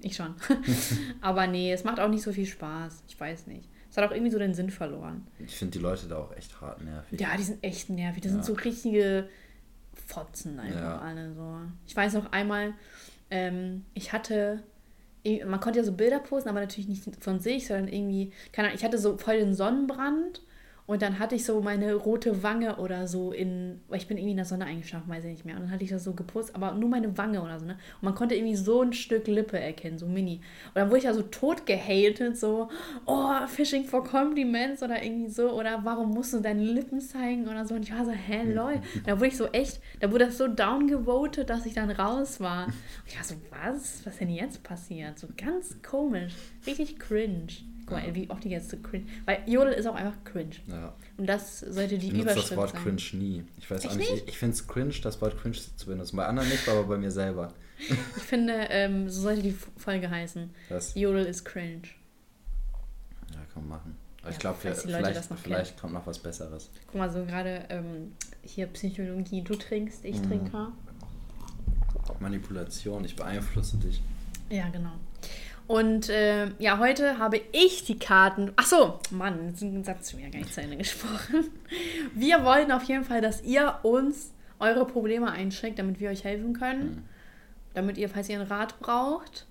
ich 0.00 0.14
schon. 0.16 0.34
aber 1.20 1.46
nee, 1.46 1.72
es 1.72 1.84
macht 1.84 1.98
auch 2.00 2.08
nicht 2.08 2.22
so 2.22 2.32
viel 2.32 2.46
Spaß. 2.46 3.02
Ich 3.08 3.18
weiß 3.18 3.46
nicht. 3.46 3.68
Es 3.90 3.96
hat 3.96 4.04
auch 4.08 4.12
irgendwie 4.12 4.32
so 4.32 4.38
den 4.38 4.54
Sinn 4.54 4.70
verloren. 4.70 5.26
Ich 5.38 5.56
finde 5.56 5.78
die 5.78 5.82
Leute 5.82 6.06
da 6.08 6.16
auch 6.18 6.34
echt 6.36 6.60
hart 6.60 6.82
nervig. 6.82 7.20
Ja, 7.20 7.36
die 7.36 7.44
sind 7.44 7.62
echt 7.62 7.90
nervig. 7.90 8.22
Das 8.22 8.32
Ja. 8.32 8.42
sind 8.42 8.44
so 8.44 8.54
richtige 8.62 9.28
Fotzen 10.06 10.58
einfach 10.58 10.80
Ja. 10.80 10.98
alle 10.98 11.32
so. 11.34 11.60
Ich 11.86 11.94
weiß 11.96 12.14
noch 12.14 12.32
einmal, 12.32 12.74
ähm, 13.30 13.84
ich 13.94 14.12
hatte, 14.12 14.62
man 15.46 15.60
konnte 15.60 15.78
ja 15.78 15.84
so 15.84 15.92
Bilder 15.92 16.18
posten, 16.18 16.48
aber 16.48 16.60
natürlich 16.60 16.88
nicht 16.88 17.04
von 17.22 17.38
sich, 17.40 17.66
sondern 17.68 17.88
irgendwie, 17.88 18.32
keine 18.52 18.68
Ahnung, 18.68 18.78
ich 18.78 18.84
hatte 18.84 18.98
so 18.98 19.16
voll 19.16 19.38
den 19.38 19.54
Sonnenbrand 19.54 20.42
und 20.86 21.00
dann 21.00 21.18
hatte 21.18 21.34
ich 21.34 21.46
so 21.46 21.62
meine 21.62 21.94
rote 21.94 22.42
Wange 22.42 22.76
oder 22.76 23.08
so 23.08 23.32
in, 23.32 23.80
weil 23.88 23.98
ich 23.98 24.06
bin 24.06 24.18
irgendwie 24.18 24.32
in 24.32 24.36
der 24.36 24.44
Sonne 24.44 24.66
eingeschlafen, 24.66 25.08
weiß 25.08 25.24
ich 25.24 25.30
nicht 25.30 25.44
mehr. 25.46 25.56
Und 25.56 25.62
dann 25.62 25.70
hatte 25.70 25.82
ich 25.82 25.88
das 25.88 26.04
so 26.04 26.12
gepostet, 26.12 26.54
aber 26.56 26.74
nur 26.74 26.90
meine 26.90 27.16
Wange 27.16 27.42
oder 27.42 27.58
so, 27.58 27.64
ne? 27.64 27.78
Und 28.00 28.02
man 28.02 28.14
konnte 28.14 28.34
irgendwie 28.34 28.54
so 28.54 28.82
ein 28.82 28.92
Stück 28.92 29.26
Lippe 29.26 29.58
erkennen, 29.58 29.98
so 29.98 30.06
mini. 30.06 30.42
Und 30.68 30.76
dann 30.76 30.88
wurde 30.88 30.98
ich 30.98 31.04
ja 31.04 31.14
so 31.14 31.22
tot 31.22 31.64
gehatet, 31.64 32.36
so, 32.36 32.68
oh, 33.06 33.46
Fishing 33.46 33.84
for 33.84 34.04
Compliments 34.04 34.82
oder 34.82 35.02
irgendwie 35.02 35.30
so, 35.30 35.52
oder 35.52 35.80
warum 35.84 36.10
musst 36.10 36.34
du 36.34 36.40
deine 36.40 36.62
Lippen 36.62 37.00
zeigen 37.00 37.48
oder 37.48 37.64
so. 37.64 37.74
Und 37.74 37.84
ich 37.84 37.92
war 37.92 38.04
so, 38.04 38.12
hä, 38.12 38.42
lol. 38.52 38.74
Und 38.74 39.08
da 39.08 39.16
wurde 39.16 39.28
ich 39.28 39.38
so 39.38 39.46
echt, 39.46 39.80
da 40.00 40.12
wurde 40.12 40.26
das 40.26 40.36
so 40.36 40.48
downgevotet, 40.48 41.48
dass 41.48 41.64
ich 41.64 41.72
dann 41.72 41.90
raus 41.90 42.40
war. 42.40 42.66
Und 42.66 42.74
ich 43.06 43.16
war 43.16 43.24
so, 43.24 43.36
was? 43.50 44.04
Was 44.04 44.18
denn 44.18 44.28
jetzt 44.28 44.62
passiert? 44.62 45.18
So 45.18 45.28
ganz 45.34 45.80
komisch. 45.82 46.34
Richtig 46.66 46.98
cringe. 46.98 47.73
Guck 47.86 47.90
mal, 47.98 48.14
wie 48.14 48.30
oft 48.30 48.44
ich 48.44 48.52
jetzt 48.52 48.70
so 48.70 48.76
cringe. 48.78 49.04
Weil 49.26 49.42
Jodel 49.46 49.72
ist 49.74 49.86
auch 49.86 49.94
einfach 49.94 50.16
cringe. 50.24 50.54
Ja. 50.66 50.94
Und 51.16 51.26
das 51.26 51.60
sollte 51.60 51.98
die 51.98 52.06
Ich 52.06 52.12
benutze 52.12 52.26
das 52.26 52.36
Überschrift 52.52 52.56
Wort 52.56 52.70
sein. 52.72 52.82
cringe 52.82 53.22
nie. 53.22 53.44
Ich 53.58 53.70
weiß 53.70 53.86
auch 53.86 53.94
nicht. 53.94 54.10
nicht? 54.10 54.22
Ich, 54.24 54.28
ich 54.30 54.38
finde 54.38 54.54
es 54.54 54.66
cringe, 54.66 54.94
das 55.02 55.20
Wort 55.20 55.38
cringe 55.40 55.56
zu 55.76 55.86
benutzen. 55.86 56.16
Bei 56.16 56.26
anderen 56.26 56.48
nicht, 56.48 56.68
aber 56.68 56.84
bei 56.84 56.96
mir 56.96 57.10
selber. 57.10 57.52
Ich 58.16 58.22
finde, 58.22 58.52
ähm, 58.70 59.10
so 59.10 59.22
sollte 59.22 59.42
die 59.42 59.54
Folge 59.76 60.08
heißen. 60.08 60.48
Das, 60.68 60.94
Jodel 60.94 61.26
ist 61.26 61.44
cringe. 61.44 61.82
ja, 63.32 63.40
kann 63.52 63.66
man 63.66 63.78
machen. 63.80 63.96
Aber 64.20 64.28
Ja, 64.30 64.32
ich 64.32 64.38
glaube, 64.38 64.58
die 64.62 64.68
vielleicht, 64.80 65.16
das 65.16 65.28
noch 65.30 65.38
vielleicht 65.38 65.78
kommt 65.80 65.92
noch 65.92 66.06
was 66.06 66.18
Besseres. 66.20 66.70
Guck 66.86 66.94
mal, 66.94 67.10
so 67.10 67.24
gerade 67.26 67.64
ähm, 67.68 68.12
hier 68.42 68.66
Psychologie. 68.68 69.42
Du 69.42 69.54
trinkst, 69.56 70.04
ich 70.04 70.18
Mhm. 70.20 70.28
trinke. 70.28 70.68
Manipulation, 72.20 73.04
ich 73.04 73.16
beeinflusse 73.16 73.76
dich. 73.78 74.00
Ja, 74.50 74.68
genau. 74.68 74.92
Und 75.66 76.10
äh, 76.10 76.48
ja, 76.58 76.78
heute 76.78 77.18
habe 77.18 77.40
ich 77.52 77.84
die 77.84 77.98
Karten. 77.98 78.52
Ach 78.56 78.66
so, 78.66 78.98
Mann, 79.10 79.48
jetzt 79.48 79.62
ein 79.62 79.82
Satz 79.82 80.10
schon 80.10 80.20
wieder 80.20 80.30
gar 80.30 80.40
nicht 80.40 80.52
zu 80.52 80.60
Ende 80.60 80.76
gesprochen. 80.76 81.50
Wir 82.14 82.44
wollen 82.44 82.70
auf 82.70 82.82
jeden 82.84 83.04
Fall, 83.04 83.22
dass 83.22 83.42
ihr 83.42 83.78
uns 83.82 84.32
eure 84.58 84.86
Probleme 84.86 85.30
einschickt, 85.30 85.78
damit 85.78 86.00
wir 86.00 86.10
euch 86.10 86.24
helfen 86.24 86.52
können. 86.54 86.84
Mhm. 86.84 87.02
Damit 87.74 87.98
ihr, 87.98 88.08
falls 88.08 88.28
ihr 88.28 88.38
einen 88.38 88.46
Rat 88.46 88.78
braucht, 88.78 89.46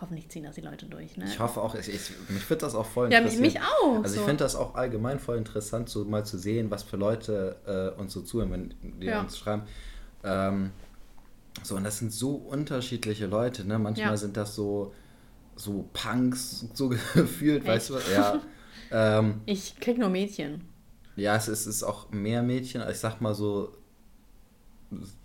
hoffentlich 0.00 0.28
ziehen 0.28 0.44
das 0.44 0.54
die 0.54 0.60
Leute 0.62 0.86
durch, 0.86 1.16
ne? 1.16 1.24
Ich 1.26 1.38
hoffe 1.38 1.60
auch, 1.60 1.74
ich, 1.74 1.88
ich, 1.88 2.10
mich 2.28 2.48
wird 2.48 2.62
das 2.62 2.74
auch 2.74 2.86
voll 2.86 3.12
ja, 3.12 3.20
mich, 3.20 3.38
mich 3.38 3.60
auch. 3.60 3.96
Also 4.02 4.14
ich 4.14 4.20
so. 4.20 4.26
finde 4.26 4.44
das 4.44 4.56
auch 4.56 4.74
allgemein 4.74 5.18
voll 5.18 5.36
interessant, 5.36 5.88
so 5.88 6.04
mal 6.04 6.24
zu 6.24 6.38
sehen, 6.38 6.70
was 6.70 6.82
für 6.84 6.96
Leute 6.96 7.56
äh, 7.96 8.00
uns 8.00 8.12
so 8.12 8.22
zuhören, 8.22 8.50
wenn 8.50 9.00
die 9.00 9.06
Ja. 9.06 9.20
uns 9.20 9.38
schreiben. 9.38 9.62
Ähm, 10.24 10.70
so, 11.62 11.76
und 11.76 11.84
das 11.84 11.98
sind 11.98 12.12
so 12.12 12.34
unterschiedliche 12.34 13.26
Leute, 13.26 13.66
ne? 13.66 13.78
Manchmal 13.78 14.10
Ja. 14.10 14.16
sind 14.16 14.36
das 14.36 14.54
so, 14.54 14.94
so 15.56 15.88
Punks, 15.92 16.66
so 16.74 16.88
gefühlt, 17.14 17.66
weißt 17.66 17.90
du? 17.90 17.94
Ja. 18.12 18.40
ähm, 18.90 19.40
Ich 19.46 19.76
krieg 19.80 19.98
nur 19.98 20.08
Mädchen. 20.08 20.62
ja, 21.16 21.36
es 21.36 21.48
ist, 21.48 21.60
es 21.66 21.76
ist 21.76 21.82
auch 21.82 22.10
mehr 22.10 22.42
Mädchen, 22.42 22.82
ich 22.90 22.98
sag 22.98 23.20
mal 23.20 23.34
so 23.34 23.72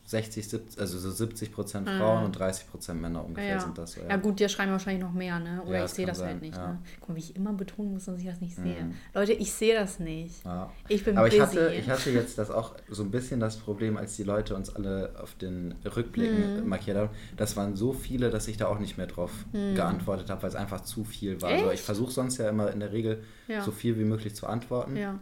60, 0.10 0.48
70, 0.50 0.80
also 0.82 0.98
so 0.98 1.12
70 1.12 1.52
Prozent 1.52 1.88
Frauen 1.88 2.20
Mhm. 2.20 2.26
und 2.26 2.32
30 2.34 2.68
Prozent 2.72 3.00
Männer 3.00 3.24
ungefähr 3.24 3.50
Ja. 3.56 3.60
sind 3.60 3.78
das 3.78 3.92
so. 3.94 4.02
Ja. 4.02 4.16
gut, 4.18 4.40
dir 4.40 4.50
schreiben 4.50 4.72
wahrscheinlich 4.72 5.04
noch 5.04 5.14
mehr, 5.14 5.40
ne? 5.40 5.62
Oder 5.62 5.72
Ja, 5.72 5.78
ich 5.78 5.82
das 5.84 5.96
sehe 5.96 6.06
das 6.08 6.22
halt 6.24 6.42
nicht, 6.42 6.58
ja. 6.58 6.68
ne? 6.74 6.80
Guck 7.00 7.10
mal, 7.10 7.16
wie 7.16 7.20
ich 7.20 7.36
immer 7.36 7.54
betonen 7.54 7.94
muss, 7.94 8.06
dass 8.06 8.18
ich 8.20 8.26
das 8.26 8.42
nicht 8.42 8.56
sehe. 8.56 8.84
Mhm. 8.86 8.96
Leute, 9.14 9.34
ich 9.34 9.54
sehe 9.54 9.76
das 9.76 10.00
nicht. 10.00 10.44
Ja. 10.44 10.72
Ich 10.88 11.04
bin 11.04 11.16
Aber 11.18 11.28
ich 11.28 11.34
busy. 11.38 11.44
hatte, 11.46 11.74
ich 11.76 11.88
hatte 11.90 12.10
jetzt 12.10 12.38
das 12.40 12.50
auch 12.50 12.74
so 12.90 13.04
ein 13.04 13.12
bisschen 13.12 13.40
das 13.40 13.58
Problem, 13.58 13.98
als 13.98 14.16
die 14.16 14.24
Leute 14.24 14.56
uns 14.56 14.76
alle 14.76 15.14
auf 15.22 15.36
den 15.36 15.76
Rückblicken 15.86 16.64
Mhm. 16.64 16.68
markiert 16.68 16.98
haben. 16.98 17.10
Das 17.38 17.56
waren 17.56 17.76
so 17.76 17.94
viele, 17.94 18.32
dass 18.32 18.48
ich 18.48 18.58
da 18.58 18.66
auch 18.68 18.80
nicht 18.80 18.98
mehr 18.98 19.08
drauf 19.08 19.32
geantwortet 19.76 20.30
habe, 20.32 20.42
weil 20.42 20.50
es 20.50 20.56
einfach 20.56 20.82
zu 20.82 21.04
viel 21.04 21.42
war. 21.42 21.50
Also 21.52 21.66
Echt? 21.66 21.74
ich 21.76 21.82
versuche 21.82 22.12
sonst 22.12 22.38
ja 22.38 22.50
immer 22.50 22.72
in 22.72 22.80
der 22.80 22.92
Regel 22.92 23.24
Ja. 23.48 23.62
so 23.62 23.72
viel 23.72 23.98
wie 24.00 24.06
möglich 24.06 24.36
zu 24.36 24.48
antworten. 24.48 24.96
ja. 24.96 25.20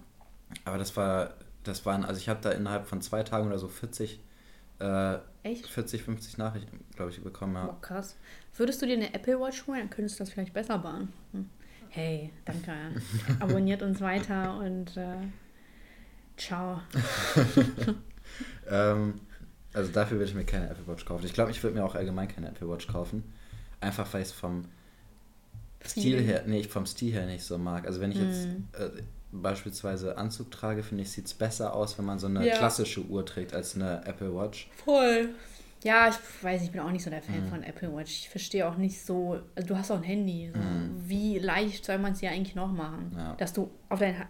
Aber 0.63 0.77
das 0.77 0.96
war, 0.96 1.32
das 1.65 1.86
waren, 1.86 2.06
also 2.06 2.20
ich 2.20 2.29
habe 2.29 2.39
da 2.41 2.51
innerhalb 2.51 2.88
von 2.88 3.01
zwei 3.01 3.22
Tagen 3.24 3.48
oder 3.48 3.60
so 3.60 3.67
40, 3.67 4.22
äh, 4.79 5.17
Echt? 5.43 5.67
40, 5.67 6.03
50 6.03 6.38
Nachrichten, 6.38 6.84
glaube 6.96 7.12
ich, 7.12 7.22
bekommen. 7.24 7.55
Ja. 7.55 7.65
Boah, 7.67 7.81
krass. 7.81 8.15
Würdest 8.55 8.81
du 8.81 8.86
dir 8.86 8.93
eine 8.98 9.13
Apple 9.13 9.39
Watch 9.39 9.65
holen, 9.67 9.79
dann 9.79 9.89
könntest 9.89 10.19
du 10.19 10.24
das 10.24 10.31
vielleicht 10.34 10.53
besser 10.53 10.77
beantworten. 10.77 11.50
Hey, 11.89 12.31
danke. 12.46 12.72
Abonniert 13.39 13.81
uns 13.81 14.01
weiter 14.01 14.57
und 14.60 14.96
äh, 14.98 15.15
ciao. 16.38 16.81
Ähm, 18.69 19.22
also 19.74 19.91
dafür 19.91 20.17
würde 20.17 20.29
ich 20.29 20.36
mir 20.36 20.43
keine 20.43 20.69
Apple 20.69 20.86
Watch 20.88 21.05
kaufen. 21.05 21.25
Ich 21.25 21.34
glaube, 21.34 21.51
ich 21.51 21.63
würde 21.63 21.75
mir 21.77 21.86
auch 21.86 21.96
allgemein 21.96 22.27
keine 22.27 22.50
Apple 22.50 22.69
Watch 22.69 22.88
kaufen. 22.88 23.24
Einfach 23.79 24.12
weil 24.13 24.22
ich 24.22 24.27
es 24.27 24.34
vom 24.34 24.65
Stil 25.86 26.22
her, 26.22 26.43
nee, 26.46 26.63
vom 26.63 26.86
Stil 26.86 27.13
her 27.13 27.25
nicht 27.25 27.43
so 27.43 27.57
mag. 27.57 27.86
Also 27.88 28.01
wenn 28.01 28.12
ich 28.12 28.17
jetzt 28.19 28.48
Mhm. 28.48 28.67
äh, 28.74 28.89
beispielsweise 29.31 30.17
Anzug 30.17 30.51
trage, 30.51 30.84
finde 30.84 31.03
ich, 31.03 31.12
sieht 31.12 31.25
es 31.25 31.34
besser 31.34 31.74
aus, 31.74 31.98
wenn 31.98 32.05
man 32.05 32.19
so 32.19 32.27
eine 32.27 32.46
Ja. 32.48 32.55
klassische 32.57 33.01
Uhr 33.05 33.25
trägt 33.25 33.53
als 33.53 33.75
eine 33.75 34.03
Apple 34.05 34.34
Watch. 34.36 34.69
Voll. 34.86 35.29
Ja, 35.84 36.10
ich 36.10 36.15
weiß, 36.43 36.63
ich 36.63 36.72
bin 36.72 36.81
auch 36.81 36.91
nicht 36.91 37.03
so 37.03 37.10
der 37.10 37.22
Fan 37.22 37.46
Mhm. 37.46 37.50
von 37.50 37.63
Apple 37.63 37.96
Watch. 37.96 38.12
Ich 38.12 38.29
verstehe 38.29 38.67
auch 38.67 38.77
nicht 38.77 39.00
so, 39.05 39.39
also 39.55 39.67
du 39.67 39.77
hast 39.77 39.91
auch 39.91 39.98
ein 39.98 40.03
Handy. 40.03 40.51
So. 40.53 40.60
Wie 41.07 41.38
leicht 41.39 41.86
soll 41.86 42.00
man 42.00 42.13
es 42.13 42.22
ja 42.22 42.31
eigentlich 42.31 42.55
noch 42.55 42.72
machen? 42.72 43.12
Mhm. 43.12 43.17
Ja. 43.17 43.36
Dass 43.36 43.53
du 43.53 43.69
auf 43.89 44.00
dein, 44.00 44.17
Ha- 44.17 44.27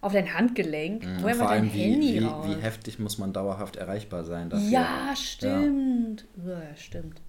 auf 0.00 0.12
dein 0.12 0.32
Handgelenk, 0.32 1.04
Mhm. 1.04 1.22
woher 1.22 1.34
Vor 1.34 1.46
war 1.46 1.54
dein 1.56 1.64
wie, 1.74 1.78
Handy 1.82 2.14
wie, 2.14 2.24
raus? 2.24 2.46
wie 2.48 2.60
heftig 2.62 2.98
muss 2.98 3.18
man 3.18 3.32
dauerhaft 3.34 3.76
erreichbar 3.76 4.24
sein 4.24 4.48
dafür. 4.48 4.68
ja, 4.70 5.14
stimmt. 5.14 6.24
Uah, 6.42 6.74
stimmt. 6.76 7.20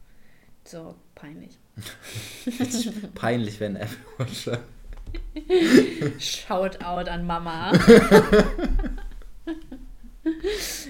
So 0.63 0.96
peinlich. 1.15 1.57
Peinlich, 3.15 3.60
wenn 3.60 3.75
Apple 3.75 3.98
Watch. 4.17 4.50
Shoutout 6.20 7.10
an 7.10 7.26
Mama. 7.26 7.72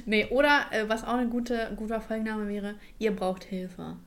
nee, 0.06 0.26
oder 0.28 0.66
äh, 0.72 0.88
was 0.88 1.04
auch 1.04 1.16
ein 1.16 1.30
gute, 1.30 1.72
guter 1.76 2.02
Folgenname 2.02 2.48
wäre, 2.48 2.76
ihr 3.00 3.16
braucht 3.16 3.44
Hilfe. 3.44 3.98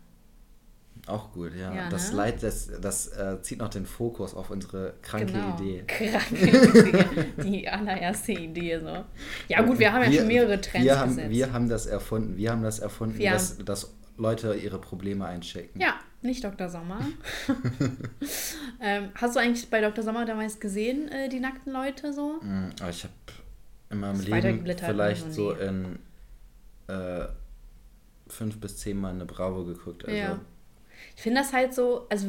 Auch 1.06 1.32
gut, 1.32 1.52
ja. 1.54 1.74
Ja, 1.74 1.88
das 1.88 2.10
ne? 2.10 2.18
Leid, 2.18 2.42
das, 2.42 2.70
das 2.80 3.08
äh, 3.08 3.40
zieht 3.40 3.58
noch 3.58 3.68
den 3.70 3.86
Fokus 3.86 4.34
auf 4.34 4.50
unsere 4.50 4.94
kranke 5.02 5.32
Genau. 5.32 5.56
Idee. 5.58 5.84
Kranke 5.86 6.88
Idee. 6.88 7.04
Die 7.42 7.68
allererste 7.68 8.32
Idee 8.32 8.78
so. 8.78 9.04
Ja 9.48 9.62
gut, 9.62 9.78
wir 9.78 9.92
haben 9.92 10.04
ja 10.04 10.12
schon 10.18 10.28
mehrere 10.28 10.60
Trends 10.60 10.84
wir 10.84 10.98
haben, 10.98 11.08
gesetzt. 11.10 11.30
Wir 11.30 11.52
haben 11.52 11.68
das 11.68 11.86
erfunden. 11.86 12.36
Wir 12.36 12.50
haben 12.50 12.62
das 12.62 12.78
erfunden, 12.80 13.18
Wir 13.18 13.32
dass, 13.32 13.56
dass 13.58 13.94
Leute 14.18 14.54
ihre 14.54 14.78
Probleme 14.78 15.24
einschicken. 15.24 15.80
Ja, 15.80 15.94
nicht 16.22 16.44
Dr. 16.44 16.68
Sommer. 16.68 17.00
ähm, 18.80 19.08
hast 19.14 19.36
du 19.36 19.40
eigentlich 19.40 19.68
bei 19.70 19.80
Dr. 19.80 20.04
Sommer 20.04 20.24
damals 20.24 20.60
gesehen, 20.60 21.08
äh, 21.08 21.28
die 21.28 21.40
nackten 21.40 21.72
Leute 21.72 22.12
so? 22.12 22.40
Mm, 22.42 22.70
Aber 22.80 22.90
ich 22.90 23.04
habe 23.04 23.12
in 23.90 24.00
meinem 24.00 24.20
Leben 24.20 24.64
vielleicht 24.76 25.24
also 25.24 25.30
so 25.30 25.52
in 25.52 25.98
äh, 26.88 27.26
fünf 28.28 28.60
bis 28.60 28.78
zehn 28.78 28.96
Mal 28.96 29.12
eine 29.14 29.26
Bravo 29.26 29.64
geguckt. 29.64 30.04
Also, 30.04 30.16
Ja. 30.16 30.38
Ich 31.16 31.22
finde 31.22 31.40
das 31.40 31.52
halt 31.52 31.74
so, 31.74 32.06
also 32.10 32.26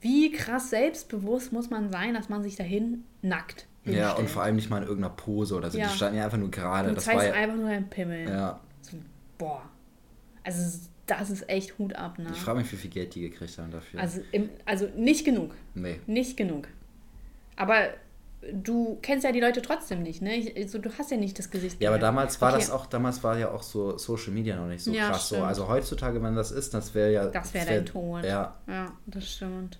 wie 0.00 0.30
krass 0.30 0.70
selbstbewusst 0.70 1.52
muss 1.52 1.70
man 1.70 1.90
sein, 1.90 2.14
dass 2.14 2.28
man 2.28 2.42
sich 2.42 2.54
dahin 2.56 3.04
nackt 3.22 3.66
ja, 3.84 3.92
hinstellt. 3.92 4.18
und 4.18 4.30
vor 4.30 4.42
allem 4.42 4.56
nicht 4.56 4.70
mal 4.70 4.78
in 4.78 4.84
irgendeiner 4.88 5.14
Pose 5.14 5.56
oder 5.56 5.70
so. 5.70 5.78
Ja. 5.78 5.88
Die 5.88 5.94
standen 5.96 6.18
ja 6.18 6.24
einfach 6.24 6.38
nur 6.38 6.50
gerade. 6.50 6.90
Du 6.90 6.94
Das 6.94 7.04
zeigst 7.04 7.18
war 7.18 7.26
ja, 7.26 7.34
einfach 7.34 7.56
nur 7.56 7.68
deinen 7.68 7.90
Pimmel. 7.90 8.28
ja. 8.28 8.60
So, 8.82 8.96
boah. 9.36 9.62
Also 10.44 10.78
das 11.10 11.30
ist 11.30 11.48
echt 11.48 11.78
Hut 11.78 11.94
ab, 11.94 12.18
ne? 12.18 12.28
Ich 12.32 12.40
frage 12.40 12.58
mich, 12.60 12.70
wie 12.72 12.76
viel 12.76 12.90
Geld 12.90 13.14
die 13.14 13.20
gekriegt 13.20 13.58
haben 13.58 13.70
dafür. 13.70 14.00
Also, 14.00 14.20
im, 14.32 14.50
also 14.64 14.88
nicht 14.96 15.24
genug. 15.24 15.54
nee. 15.74 16.00
Nicht 16.06 16.36
genug. 16.36 16.68
Aber 17.56 17.88
du 18.52 18.98
kennst 19.02 19.24
ja 19.24 19.32
die 19.32 19.40
Leute 19.40 19.62
trotzdem 19.62 20.02
nicht, 20.02 20.22
ne? 20.22 20.36
Ich, 20.36 20.56
also, 20.56 20.78
du 20.78 20.90
hast 20.96 21.10
ja 21.10 21.16
nicht 21.16 21.38
das 21.38 21.50
Gesicht. 21.50 21.80
Ja, 21.82 21.90
aber 21.90 21.98
damals 21.98 22.40
war 22.40 22.50
Okay. 22.52 22.60
das 22.60 22.70
auch, 22.70 22.86
damals 22.86 23.24
war 23.24 23.36
ja 23.38 23.50
auch 23.50 23.62
so 23.62 23.98
Social 23.98 24.32
Media 24.32 24.54
noch 24.56 24.68
nicht 24.68 24.82
so 24.84 24.92
Ja, 24.92 25.08
krass. 25.10 25.28
So. 25.30 25.42
Also 25.42 25.68
heutzutage, 25.68 26.22
wenn 26.22 26.36
das 26.36 26.52
ist, 26.52 26.72
das 26.74 26.94
wäre 26.94 27.12
ja. 27.12 27.26
Das 27.26 27.52
wäre 27.54 27.66
dein 27.66 27.86
Tod. 27.86 28.24
Ja. 28.24 28.54
Ja, 28.66 28.92
das 29.06 29.28
stimmt. 29.32 29.78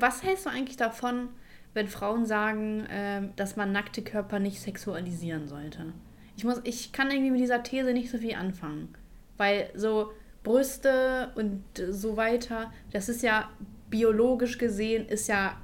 Was 0.00 0.22
hältst 0.22 0.46
du 0.46 0.50
eigentlich 0.50 0.76
davon, 0.76 1.28
wenn 1.74 1.86
Frauen 1.86 2.24
sagen, 2.26 2.86
ähm, 2.90 3.32
dass 3.36 3.56
man 3.56 3.72
nackte 3.72 4.02
Körper 4.02 4.38
nicht 4.40 4.60
sexualisieren 4.60 5.46
sollte? 5.48 5.92
Ich, 6.36 6.44
muss, 6.44 6.60
ich 6.64 6.90
kann 6.92 7.10
irgendwie 7.10 7.30
mit 7.30 7.40
dieser 7.40 7.62
These 7.62 7.92
nicht 7.92 8.10
so 8.10 8.18
viel 8.18 8.34
anfangen. 8.34 8.88
Weil 9.36 9.70
so 9.74 10.12
Brüste 10.42 11.30
und 11.36 11.62
so 11.90 12.16
weiter, 12.16 12.72
das 12.92 13.08
ist 13.08 13.22
ja 13.22 13.50
biologisch 13.90 14.58
gesehen, 14.58 15.06
ist 15.08 15.28
ja, 15.28 15.56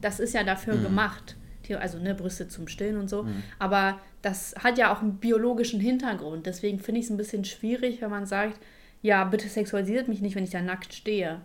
das 0.00 0.20
ist 0.20 0.34
ja 0.34 0.42
dafür 0.44 0.74
Mhm. 0.74 0.82
gemacht. 0.84 1.36
Also 1.80 1.98
ne, 1.98 2.14
Brüste 2.14 2.46
zum 2.46 2.68
Stillen 2.68 2.96
und 2.96 3.08
so. 3.10 3.26
Aber 3.58 4.00
das 4.22 4.54
hat 4.62 4.78
ja 4.78 4.92
auch 4.94 5.02
einen 5.02 5.16
biologischen 5.18 5.80
Hintergrund. 5.80 6.46
Deswegen 6.46 6.78
finde 6.78 7.00
ich 7.00 7.06
es 7.06 7.10
ein 7.10 7.16
bisschen 7.16 7.44
schwierig, 7.44 8.00
wenn 8.00 8.10
man 8.10 8.24
sagt, 8.24 8.60
ja, 9.02 9.24
bitte 9.24 9.48
sexualisiert 9.48 10.06
mich 10.06 10.20
nicht, 10.20 10.36
wenn 10.36 10.44
ich 10.44 10.50
da 10.50 10.62
nackt 10.62 10.94
stehe. 10.94 11.40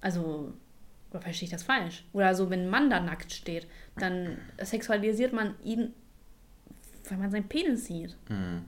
Also, 0.00 0.52
oder 1.10 1.20
verstehe 1.20 1.46
ich 1.46 1.52
das 1.52 1.62
falsch? 1.62 2.04
Oder 2.12 2.34
so, 2.34 2.50
wenn 2.50 2.62
ein 2.62 2.68
Mann 2.70 2.90
da 2.90 2.98
nackt 2.98 3.32
steht, 3.32 3.68
dann 3.98 4.36
sexualisiert 4.60 5.32
man 5.32 5.54
ihn, 5.62 5.92
weil 7.08 7.18
man 7.18 7.30
seinen 7.30 7.48
Penis 7.48 7.86
sieht. 7.86 8.16
Mhm. 8.28 8.62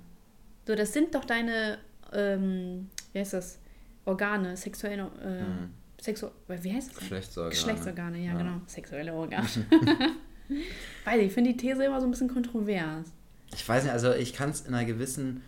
So, 0.67 0.77
das 0.77 0.93
sind 0.93 1.15
doch 1.17 1.25
deine, 1.25 1.79
ähm, 2.15 2.89
wie 3.13 3.19
heißt 3.21 3.33
das? 3.35 3.59
Organe, 4.05 4.57
sexuelle, 4.57 5.11
äh, 5.23 5.43
Mhm. 5.43 5.71
Sexu 6.01 6.27
wie 6.49 6.73
heißt 6.73 6.91
das? 6.91 6.99
Geschlechtsorgane. 6.99 7.51
Geschlechtsorgane, 7.55 8.19
ja, 8.19 8.33
Ja. 8.33 8.39
genau. 8.39 8.61
Sexuelle 8.67 9.13
Organe. 9.13 9.47
Weil 11.05 11.21
ich 11.21 11.33
finde 11.33 11.53
die 11.53 11.57
These 11.57 11.85
immer 11.85 12.01
so 12.01 12.07
ein 12.07 12.11
bisschen 12.11 12.29
kontrovers. 12.33 13.07
Ich 13.55 13.69
weiß 13.69 13.85
nicht, 13.85 13.93
also 13.93 14.13
ich 14.13 14.33
kann 14.33 14.51
es 14.51 14.63
in 14.63 14.75
einer 14.75 14.85
gewissen 14.85 15.43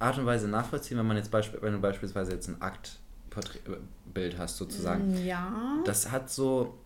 Art 0.00 0.18
und 0.18 0.26
Weise 0.26 0.48
nachvollziehen, 0.48 0.98
wenn 0.98 1.06
man 1.06 1.16
jetzt 1.16 1.30
beisp 1.30 1.54
wenn 1.60 1.74
du 1.74 1.78
beispielsweise 1.78 2.32
jetzt 2.32 2.48
ein 2.48 2.60
Aktbild 2.60 4.38
hast, 4.38 4.56
sozusagen. 4.56 5.24
Ja. 5.24 5.78
Das 5.84 6.10
hat 6.10 6.30
so, 6.30 6.78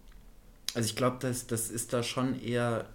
also 0.75 0.87
ich 0.87 0.97
glaube, 0.97 1.17
das, 1.21 1.47
das 1.47 1.71
ist 1.71 1.93
da 1.93 2.03
schon 2.03 2.39
eher, 2.41 2.87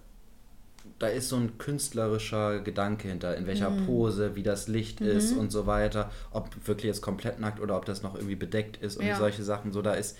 da 0.98 1.08
ist 1.08 1.28
so 1.28 1.36
ein 1.36 1.58
künstlerischer 1.58 2.60
Gedanke 2.60 3.08
hinter, 3.08 3.36
in 3.36 3.46
welcher 3.46 3.70
Mhm. 3.70 3.76
Pose, 3.86 4.36
wie 4.36 4.42
das 4.42 4.68
Licht 4.68 5.00
ist 5.00 5.32
und 5.32 5.50
so 5.50 5.66
weiter, 5.66 6.10
ob 6.32 6.50
wirklich 6.66 6.86
jetzt 6.86 7.02
komplett 7.02 7.40
nackt 7.40 7.60
oder 7.60 7.76
ob 7.76 7.84
das 7.84 8.02
noch 8.02 8.14
irgendwie 8.14 8.36
bedeckt 8.36 8.76
ist 8.78 8.96
und 8.96 9.06
Ja. 9.06 9.14
solche 9.14 9.42
Sachen, 9.42 9.72
so 9.72 9.82
da 9.82 9.94
ist, 9.94 10.16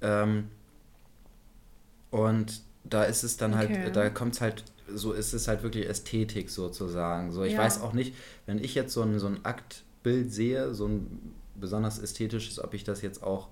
ähm, 0.00 0.48
und 2.10 2.62
da 2.84 3.04
ist 3.04 3.22
es 3.22 3.36
dann 3.36 3.54
Okay. 3.54 3.56
halt, 3.56 3.96
da 3.96 4.10
kommt 4.10 4.34
es 4.34 4.40
halt, 4.40 4.64
so 4.92 5.12
ist 5.12 5.32
es 5.32 5.48
halt 5.48 5.62
wirklich 5.62 5.88
Ästhetik 5.88 6.50
sozusagen. 6.50 7.32
So, 7.32 7.44
ich 7.44 7.52
Ja. 7.52 7.58
weiß 7.58 7.80
auch 7.80 7.92
nicht, 7.92 8.14
wenn 8.46 8.58
ich 8.62 8.74
jetzt 8.74 8.92
so 8.92 9.02
ein, 9.02 9.18
so 9.18 9.26
ein 9.28 9.44
Aktbild 9.44 10.32
sehe, 10.32 10.74
so 10.74 10.86
ein 10.88 11.34
besonders 11.54 11.98
ästhetisches, 11.98 12.62
ob 12.62 12.74
ich 12.74 12.84
das 12.84 13.02
jetzt 13.02 13.22
auch 13.22 13.48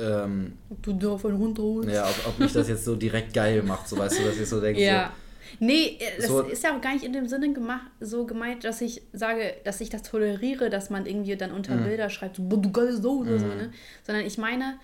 ähm, 0.00 0.52
Ob 0.70 0.82
du 0.82 0.92
davon 0.94 1.34
runterholst. 1.36 1.90
ja, 1.90 2.04
ob, 2.04 2.28
ob 2.28 2.38
mich 2.38 2.52
das 2.52 2.68
jetzt 2.68 2.84
so 2.84 2.96
direkt 2.96 3.34
geil 3.34 3.62
macht, 3.62 3.88
so 3.88 3.96
weißt 3.98 4.18
du, 4.20 4.24
dass 4.24 4.38
ich 4.38 4.48
so 4.48 4.60
denke, 4.60 4.80
Ja. 4.82 5.12
Nee, 5.60 5.96
äh, 5.98 6.18
das 6.18 6.26
So- 6.26 6.42
ist 6.42 6.62
ja 6.62 6.76
auch 6.76 6.80
gar 6.82 6.92
nicht 6.92 7.04
in 7.04 7.12
dem 7.14 7.26
Sinne 7.26 7.52
gemacht, 7.54 7.86
so 8.00 8.26
gemeint, 8.26 8.64
dass 8.64 8.80
ich 8.82 9.00
sage, 9.14 9.54
dass 9.64 9.80
ich 9.80 9.88
das 9.88 10.02
toleriere, 10.02 10.68
dass 10.68 10.90
man 10.90 11.06
irgendwie 11.06 11.36
dann 11.36 11.52
unter 11.52 11.74
Mhm. 11.74 11.84
Bilder 11.84 12.10
schreibt, 12.10 12.36
so, 12.36 12.42
boah, 12.42 12.60
du 12.60 12.70
geile 12.70 12.94
Sau 12.96 13.16
oder 13.20 13.38
so, 13.38 13.46
ne? 13.46 13.72
Sondern 14.06 14.26
ich 14.26 14.36
meine, 14.36 14.78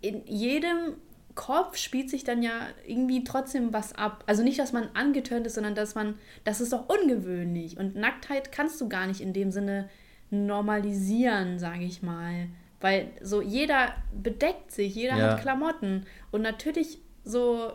in 0.00 0.22
jedem 0.26 0.94
Kopf 1.34 1.76
spielt 1.76 2.10
sich 2.10 2.22
dann 2.24 2.42
ja 2.44 2.52
irgendwie 2.86 3.24
trotzdem 3.24 3.72
was 3.72 3.92
ab. 3.94 4.22
Also 4.26 4.42
nicht, 4.44 4.58
dass 4.60 4.72
man 4.72 4.88
angetönt 4.94 5.46
ist, 5.48 5.54
sondern 5.54 5.74
dass 5.74 5.94
man, 5.96 6.14
das 6.44 6.60
ist 6.60 6.72
doch 6.72 6.88
ungewöhnlich. 6.88 7.76
Und 7.76 7.96
Nacktheit 7.96 8.52
kannst 8.52 8.80
du 8.80 8.88
gar 8.88 9.06
nicht 9.08 9.20
in 9.20 9.32
dem 9.32 9.50
Sinne 9.50 9.88
normalisieren, 10.30 11.58
sage 11.58 11.84
ich 11.84 12.02
mal. 12.02 12.46
Weil 12.80 13.10
so 13.20 13.40
jeder 13.42 13.94
bedeckt 14.12 14.70
sich, 14.70 14.94
jeder 14.94 15.16
Ja. 15.16 15.30
hat 15.32 15.40
Klamotten. 15.40 16.06
Und 16.30 16.42
natürlich 16.42 16.98
so 17.24 17.72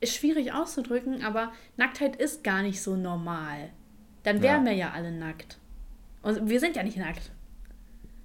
ist 0.00 0.16
schwierig 0.16 0.52
auszudrücken, 0.52 1.24
aber 1.24 1.52
Nacktheit 1.76 2.16
ist 2.16 2.44
gar 2.44 2.62
nicht 2.62 2.82
so 2.82 2.96
normal. 2.96 3.70
Dann 4.22 4.42
wären 4.42 4.64
Ja. 4.64 4.70
wir 4.70 4.76
ja 4.76 4.90
alle 4.92 5.12
nackt. 5.12 5.58
Und 6.22 6.48
wir 6.48 6.60
sind 6.60 6.76
ja 6.76 6.82
nicht 6.82 6.96
nackt. 6.96 7.30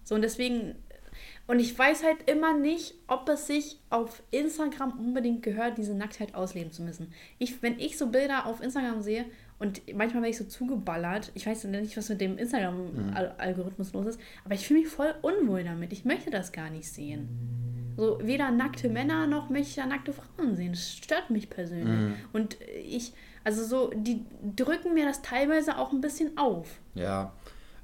So 0.03 0.15
und 0.15 0.21
deswegen, 0.21 0.75
und 1.47 1.59
ich 1.59 1.77
weiß 1.77 2.03
halt 2.03 2.29
immer 2.29 2.57
nicht, 2.57 2.95
ob 3.07 3.29
es 3.29 3.47
sich 3.47 3.79
auf 3.89 4.23
Instagram 4.31 4.97
unbedingt 4.99 5.43
gehört, 5.43 5.77
diese 5.77 5.93
Nacktheit 5.93 6.33
ausleben 6.33 6.71
zu 6.71 6.81
müssen. 6.81 7.13
Ich, 7.37 7.61
wenn 7.61 7.77
ich 7.79 7.97
so 7.97 8.07
Bilder 8.07 8.45
auf 8.45 8.61
Instagram 8.61 9.01
sehe 9.01 9.25
und 9.59 9.81
manchmal 9.93 10.23
werde 10.23 10.29
ich 10.31 10.37
so 10.37 10.45
zugeballert, 10.45 11.31
ich 11.35 11.45
weiß 11.45 11.65
nicht, 11.65 11.95
was 11.97 12.09
mit 12.09 12.21
dem 12.21 12.37
Instagram-Algorithmus 12.37 13.93
los 13.93 14.05
ist, 14.07 14.19
aber 14.45 14.53
ich 14.55 14.65
fühle 14.67 14.81
mich 14.81 14.89
voll 14.89 15.13
unwohl 15.21 15.63
damit. 15.63 15.91
Ich 15.93 16.05
möchte 16.05 16.29
das 16.31 16.51
gar 16.51 16.69
nicht 16.69 16.89
sehen. 16.89 17.27
So, 17.97 18.17
weder 18.23 18.49
nackte 18.51 18.87
Männer 18.89 19.27
noch 19.27 19.49
möchte 19.49 19.67
ich 19.69 19.75
da 19.75 19.85
nackte 19.85 20.13
Frauen 20.13 20.55
sehen. 20.55 20.71
Das 20.71 20.89
stört 20.93 21.29
mich 21.29 21.49
persönlich. 21.49 21.87
Mhm. 21.87 22.15
Und 22.31 22.57
ich, 22.85 23.11
also 23.43 23.63
so, 23.65 23.91
die 23.93 24.25
drücken 24.55 24.93
mir 24.93 25.05
das 25.05 25.21
teilweise 25.21 25.77
auch 25.77 25.91
ein 25.91 26.01
bisschen 26.01 26.37
auf. 26.37 26.79
ja. 26.95 27.33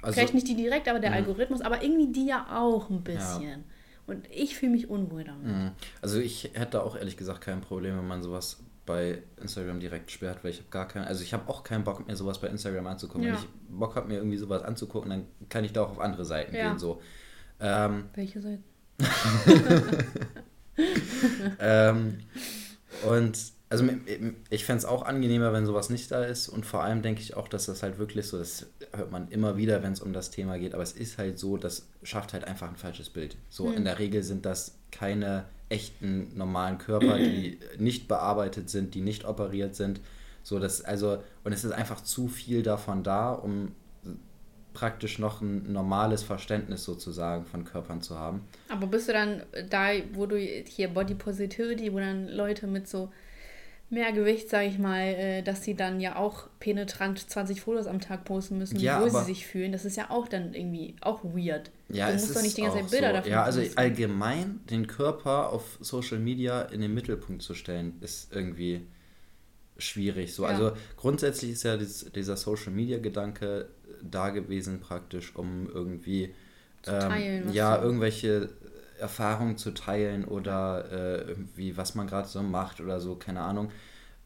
Also, 0.02 0.20
Vielleicht 0.20 0.36
nicht 0.36 0.48
die 0.48 0.56
direkt, 0.56 0.88
aber 0.88 1.00
der 1.00 1.10
Mhm. 1.10 1.16
Algorithmus, 1.16 1.62
aber 1.62 1.82
irgendwie 1.82 2.12
die 2.12 2.28
ja 2.28 2.46
auch 2.56 2.92
ein 2.92 3.02
bisschen. 3.02 3.64
Und 4.06 4.28
ich 4.32 4.56
fühle 4.56 4.74
mich 4.74 4.88
unwohl 4.88 5.24
damit. 5.24 5.48
mh. 5.48 5.72
also 6.00 6.20
ich 6.20 6.52
hätte 6.54 6.84
auch 6.84 6.96
ehrlich 6.96 7.18
gesagt 7.18 7.42
kein 7.42 7.60
Problem, 7.62 7.98
wenn 7.98 8.08
man 8.08 8.22
sowas 8.22 8.60
bei 8.86 9.24
Instagram 9.42 9.80
direkt 9.80 10.12
sperrt, 10.12 10.44
weil 10.44 10.52
ich 10.52 10.58
habe 10.60 10.70
gar 10.70 10.88
keinen, 10.88 11.06
also 11.06 11.24
ich 11.24 11.34
habe 11.34 11.50
auch 11.50 11.64
keinen 11.64 11.84
Bock 11.84 12.06
mir 12.08 12.16
sowas 12.16 12.40
bei 12.40 12.48
Instagram 12.48 12.88
anzugucken. 12.88 13.24
Ja. 13.24 13.34
Wenn 13.34 13.40
ich 13.40 13.48
Bock 13.70 13.96
habe, 13.96 14.08
mir 14.08 14.18
irgendwie 14.18 14.38
sowas 14.38 14.64
anzugucken, 14.64 15.10
dann 15.10 15.26
kann 15.50 15.64
ich 15.64 15.74
da 15.74 15.84
auch 15.84 15.92
auf 15.92 16.00
andere 16.00 16.26
Seiten 16.26 16.56
Ja. 16.56 16.70
gehen. 16.70 16.80
So. 16.80 17.02
Ähm, 17.60 18.06
Welche 18.14 18.42
Seite? 18.42 18.62
ähm, 21.60 22.20
und 23.10 23.38
also 23.70 23.84
ich 24.50 24.64
fände 24.64 24.78
es 24.80 24.86
auch 24.86 25.04
angenehmer, 25.04 25.52
wenn 25.52 25.66
sowas 25.66 25.90
nicht 25.90 26.12
da 26.12 26.24
ist. 26.24 26.48
Und 26.48 26.66
vor 26.66 26.84
allem 26.84 27.02
denke 27.02 27.22
ich 27.22 27.36
auch, 27.36 27.48
dass 27.48 27.66
das 27.66 27.82
halt 27.84 27.98
wirklich 27.98 28.28
so, 28.28 28.38
das 28.38 28.68
hört 28.94 29.12
man 29.12 29.28
immer 29.30 29.58
wieder, 29.58 29.82
wenn 29.84 29.94
es 29.94 30.00
um 30.02 30.14
das 30.14 30.30
Thema 30.30 30.58
geht, 30.60 30.74
aber 30.74 30.84
es 30.84 30.94
ist 30.94 31.18
halt 31.18 31.40
so, 31.40 31.58
das 31.58 31.88
schafft 32.04 32.34
halt 32.34 32.46
einfach 32.46 32.70
ein 32.70 32.76
falsches 32.76 33.10
Bild. 33.10 33.36
So 33.50 33.72
in 33.72 33.84
der 33.84 34.00
Regel 34.00 34.24
sind 34.24 34.46
das 34.46 34.78
keine 34.92 35.46
echten 35.70 36.36
normalen 36.36 36.78
Körper, 36.78 37.18
die 37.18 37.60
nicht 37.78 38.08
bearbeitet 38.08 38.70
sind, 38.70 38.94
die 38.96 39.02
nicht 39.02 39.26
operiert 39.26 39.76
sind. 39.76 40.02
So, 40.44 40.60
das, 40.60 40.82
also, 40.84 41.18
und 41.44 41.54
es 41.54 41.64
ist 41.64 41.72
einfach 41.72 42.02
zu 42.02 42.28
viel 42.28 42.62
davon 42.62 43.04
da, 43.04 43.32
um 43.32 43.72
praktisch 44.76 45.18
noch 45.18 45.42
ein 45.42 45.72
normales 45.72 46.22
Verständnis 46.22 46.84
sozusagen 46.84 47.46
von 47.46 47.64
Körpern 47.64 48.02
zu 48.02 48.20
haben. 48.20 48.42
Aber 48.70 48.86
bist 48.86 49.08
du 49.08 49.14
dann 49.14 49.42
da, 49.70 49.92
wo 50.14 50.28
du 50.28 50.38
hier 50.38 50.90
Body 50.90 51.16
Positivity, 51.16 51.92
wo 51.92 51.98
dann 52.00 52.28
Leute 52.28 52.68
mit 52.68 52.88
so 52.88 53.12
mehr 53.90 54.12
Gewicht, 54.12 54.50
sage 54.50 54.68
ich 54.68 54.78
mal, 54.80 55.02
äh, 55.02 55.42
dass 55.44 55.64
sie 55.64 55.76
dann 55.76 56.00
ja 56.00 56.16
auch 56.18 56.48
penetrant 56.60 57.20
20 57.30 57.62
Fotos 57.62 57.88
am 57.88 58.00
Tag 58.02 58.26
posten 58.26 58.58
müssen, 58.58 58.80
Ja, 58.80 59.02
wo 59.02 59.10
sie 59.10 59.24
sich 59.26 59.46
fühlen. 59.46 59.72
Das 59.72 59.86
ist 59.86 59.96
ja 59.96 60.10
auch 60.10 60.28
dann 60.28 60.54
irgendwie 60.54 60.96
auch 61.02 61.24
weird. 61.24 61.72
Ja, 61.90 62.08
du 62.08 62.14
es 62.16 62.22
musst 62.22 62.30
ist 62.32 62.36
doch 62.38 62.42
nicht 62.42 62.58
die 62.58 62.62
ganze 62.62 62.78
auch 62.78 62.82
Zeit 62.82 62.92
Bilder 62.92 63.08
so. 63.10 63.14
davon 63.14 63.32
Ja, 63.32 63.44
also 63.44 63.62
posten. 63.62 63.78
allgemein 63.78 64.60
den 64.70 64.88
Körper 64.88 65.52
auf 65.52 65.78
Social 65.82 66.20
Media 66.20 66.64
in 66.64 66.82
den 66.82 66.94
Mittelpunkt 66.94 67.44
zu 67.44 67.54
stellen, 67.54 67.94
ist 68.02 68.34
irgendwie 68.36 68.82
schwierig. 69.78 70.34
So, 70.34 70.44
Ja. 70.44 70.50
also 70.50 70.72
grundsätzlich 70.98 71.52
ist 71.52 71.64
ja 71.64 71.78
dies, 71.78 72.10
dieser 72.16 72.38
Social 72.38 72.72
Media 72.72 72.98
Gedanke 72.98 73.70
da 74.02 74.30
gewesen 74.30 74.80
praktisch, 74.80 75.36
um 75.36 75.70
irgendwie 75.74 76.34
ähm, 76.88 77.00
teilen, 77.00 77.44
was 77.48 77.56
ja 77.56 77.82
irgendwelche 77.82 78.50
Erfahrungen 79.00 79.58
zu 79.58 79.72
teilen 79.72 80.26
oder 80.26 80.92
äh, 80.92 81.30
irgendwie 81.30 81.78
was 81.78 81.96
man 81.96 82.08
gerade 82.08 82.28
so 82.28 82.42
macht 82.42 82.82
oder 82.82 83.00
so, 83.00 83.16
keine 83.16 83.42
Ahnung. 83.42 83.72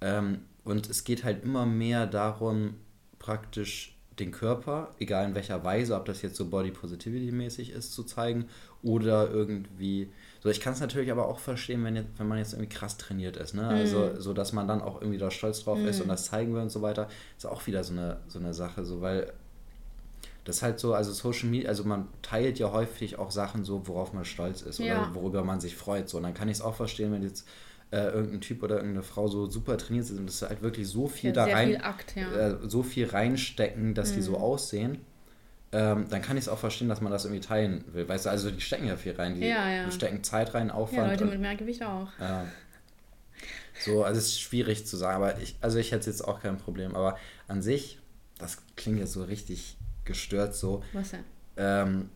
Ähm, 0.02 0.42
und 0.64 0.90
es 0.90 1.04
geht 1.04 1.24
halt 1.24 1.44
immer 1.44 1.66
mehr 1.66 2.06
darum, 2.06 2.76
praktisch 3.18 3.96
den 4.20 4.32
Körper, 4.32 4.94
egal 5.00 5.26
in 5.26 5.36
welcher 5.36 5.64
Weise, 5.64 5.96
ob 5.96 6.06
das 6.06 6.22
jetzt 6.22 6.36
so 6.36 6.50
Body 6.50 6.72
Positivity 6.72 7.32
mäßig 7.32 7.72
ist, 7.72 7.94
zu 7.94 8.04
zeigen 8.04 8.46
oder 8.84 9.30
irgendwie. 9.30 10.12
So, 10.42 10.50
ich 10.50 10.60
kann 10.60 10.74
es 10.74 10.80
natürlich 10.80 11.12
aber 11.12 11.28
auch 11.28 11.40
verstehen, 11.40 11.84
wenn, 11.84 11.96
jetzt, 11.96 12.08
wenn 12.18 12.28
man 12.28 12.38
jetzt 12.38 12.54
irgendwie 12.54 12.70
krass 12.70 12.98
trainiert 12.98 13.38
ist, 13.38 13.54
ne? 13.54 13.68
Also, 13.68 14.20
so 14.20 14.34
dass 14.34 14.54
man 14.54 14.68
dann 14.68 14.82
auch 14.82 15.02
irgendwie 15.02 15.18
da 15.18 15.32
stolz 15.32 15.64
drauf 15.64 15.80
ist 15.80 16.02
und 16.02 16.08
das 16.08 16.26
zeigen 16.26 16.54
will 16.54 16.62
und 16.62 16.70
so 16.70 16.82
weiter, 16.82 17.08
ist 17.38 17.46
auch 17.46 17.66
wieder 17.68 17.84
so 17.84 17.94
eine, 17.94 18.18
so 18.28 18.40
eine 18.40 18.54
Sache, 18.54 18.86
so, 18.86 19.02
weil 19.02 19.34
das 20.50 20.58
ist 20.58 20.62
halt 20.64 20.80
so, 20.80 20.96
also 20.96 21.12
Social 21.14 21.48
Media, 21.48 21.70
also 21.70 21.84
man 21.84 22.08
teilt 22.24 22.58
ja 22.58 22.72
häufig 22.72 23.20
auch 23.20 23.30
Sachen 23.30 23.64
so, 23.64 23.88
worauf 23.88 24.14
man 24.14 24.26
stolz 24.26 24.64
ist 24.64 24.80
Ja. 24.80 25.04
oder 25.04 25.14
worüber 25.14 25.44
man 25.44 25.60
sich 25.62 25.76
freut. 25.76 26.10
So, 26.10 26.18
und 26.18 26.24
dann 26.24 26.34
kann 26.34 26.50
ich 26.50 26.58
es 26.58 26.62
auch 26.62 26.74
verstehen, 26.74 27.12
wenn 27.12 27.22
jetzt 27.22 27.48
äh, 27.92 28.06
irgendein 28.08 28.42
Typ 28.42 28.64
oder 28.64 28.78
irgendeine 28.78 29.04
Frau 29.04 29.28
so 29.28 29.46
super 29.48 29.78
trainiert 29.78 30.06
sind 30.06 30.18
und 30.20 30.26
das 30.28 30.42
halt 30.42 30.64
wirklich 30.64 30.88
so 30.88 31.08
viel 31.08 31.30
Ja, 31.36 31.46
da 31.46 31.54
rein, 31.54 31.68
viel 31.70 31.78
Akt, 31.82 32.16
ja. 32.16 32.28
Mhm. 32.28 32.66
äh, 32.66 32.70
so 32.70 32.82
viel 32.82 33.08
reinstecken, 33.08 33.94
dass 33.94 34.14
die 34.14 34.22
so 34.24 34.38
aussehen. 34.38 35.00
Ähm, 35.72 36.08
dann 36.10 36.24
kann 36.24 36.36
ich 36.36 36.46
es 36.46 36.50
auch 36.50 36.58
verstehen, 36.58 36.90
dass 36.90 37.00
man 37.00 37.12
das 37.12 37.26
irgendwie 37.26 37.42
teilen 37.46 37.84
will. 37.94 38.10
Weißt 38.10 38.26
du, 38.26 38.32
also 38.32 38.50
die 38.50 38.60
stecken 38.62 38.88
ja 38.88 38.98
viel 38.98 39.14
rein, 39.14 39.36
die, 39.36 39.42
Ja, 39.48 39.70
ja. 39.70 39.86
die 39.86 39.92
stecken 39.92 40.24
Zeit 40.24 40.56
rein, 40.56 40.70
ja, 40.70 40.74
Aufwand. 40.74 41.12
Leute 41.12 41.26
und, 41.26 41.30
mit 41.30 41.42
mehr 41.42 41.56
Gewicht 41.56 41.84
auch. 41.84 42.08
ja. 42.20 42.46
So, 43.86 44.04
also 44.04 44.18
es 44.18 44.26
ist 44.30 44.42
schwierig 44.42 44.86
zu 44.88 44.98
sagen, 44.98 45.16
aber 45.24 45.40
ich, 45.40 45.56
also 45.62 45.78
ich 45.78 45.92
hätte 45.92 46.10
jetzt 46.10 46.28
auch 46.28 46.42
kein 46.42 46.58
Problem. 46.58 46.96
Aber 46.96 47.18
an 47.48 47.62
sich, 47.62 48.00
das 48.40 48.58
klingt 48.76 49.00
jetzt 49.00 49.14
so 49.14 49.24
richtig 49.24 49.78
gestört 50.10 50.54
so, 50.56 50.84
Was 50.92 51.12
denn? 51.12 51.24
ähm, 51.56 52.10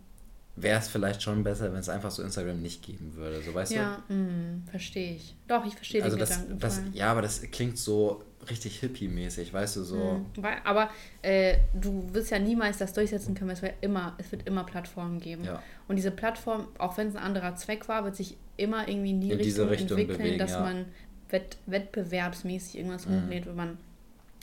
wäre 0.56 0.80
es 0.80 0.88
vielleicht 0.88 1.24
schon 1.24 1.44
besser, 1.44 1.72
wenn 1.72 1.80
es 1.80 1.90
einfach 1.90 2.12
so 2.12 2.22
Instagram 2.22 2.62
nicht 2.62 2.84
geben 2.84 3.16
würde. 3.16 3.42
So, 3.42 3.54
weißt 3.54 3.72
Ja, 3.72 4.04
mm, 4.08 4.68
verstehe 4.70 5.16
ich. 5.16 5.36
Doch, 5.48 5.66
ich 5.66 5.74
verstehe 5.74 6.02
du? 6.02 6.06
Also 6.06 6.18
den 6.18 6.20
das, 6.20 6.30
Gedanken. 6.42 6.60
das, 6.60 6.82
ja, 6.92 7.10
aber 7.12 7.22
das 7.24 7.42
klingt 7.52 7.78
so 7.78 8.24
richtig 8.50 8.80
hippie-mäßig, 8.82 9.52
weißt 9.54 9.78
du, 9.78 9.84
so. 9.84 9.96
Mhm. 9.96 10.26
Weil, 10.44 10.58
aber 10.64 10.90
äh, 11.22 11.58
du 11.74 12.08
wirst 12.14 12.30
ja 12.30 12.40
niemals 12.40 12.78
das 12.78 12.94
durchsetzen 12.94 13.34
können, 13.36 13.48
weil 13.50 13.56
es 13.56 13.62
wird 13.62 13.76
immer, 13.82 14.14
es 14.18 14.32
wird 14.32 14.46
immer 14.46 14.64
Plattformen 14.64 15.20
geben. 15.20 15.44
Ja. 15.46 15.64
Und 15.88 15.96
diese 15.96 16.12
Plattform, 16.12 16.68
auch 16.78 16.98
wenn 16.98 17.08
es 17.08 17.16
ein 17.16 17.24
anderer 17.24 17.56
Zweck 17.56 17.88
war, 17.88 18.04
wird 18.04 18.16
sich 18.16 18.36
immer 18.58 18.88
irgendwie 18.88 19.12
in 19.12 19.22
die 19.22 19.32
In 19.32 19.38
Richtung, 19.38 19.70
Richtung 19.70 19.98
entwickeln, 19.98 20.18
bewegen, 20.18 20.38
dass 20.40 20.52
ja. 20.52 20.60
man 20.60 20.86
wett, 21.30 21.58
wettbewerbsmäßig 21.66 22.78
irgendwas 22.78 23.08
Mhm. 23.08 23.24
hochlädt, 23.24 23.46
wenn 23.48 23.56
man 23.56 23.78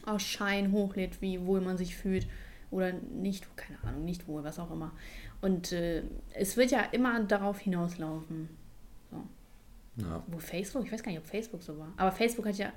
aus 0.07 0.23
Schein 0.23 0.73
hochlädt, 0.73 1.21
wie 1.21 1.45
wohl 1.47 1.61
man 1.61 1.77
sich 1.79 1.95
fühlt 1.95 2.27
oder 2.71 2.93
nicht, 2.93 3.57
keine 3.57 3.83
Ahnung, 3.83 4.05
nicht 4.05 4.29
wohl, 4.29 4.45
was 4.45 4.59
auch 4.59 4.71
immer. 4.71 4.93
Und 5.41 5.73
äh, 5.73 6.03
es 6.35 6.57
wird 6.57 6.71
ja 6.71 6.81
immer 6.93 7.21
darauf 7.25 7.59
hinauslaufen. 7.59 8.49
Ja. 9.97 10.23
Wo 10.29 10.39
Facebook? 10.39 10.85
Ich 10.87 10.93
weiß 10.93 11.03
gar 11.03 11.11
nicht, 11.11 11.21
ob 11.21 11.27
Facebook 11.27 11.63
so 11.63 11.79
war. 11.79 11.93
Aber 11.97 12.13
Facebook 12.13 12.47
hat 12.47 12.57
ja. 12.57 12.73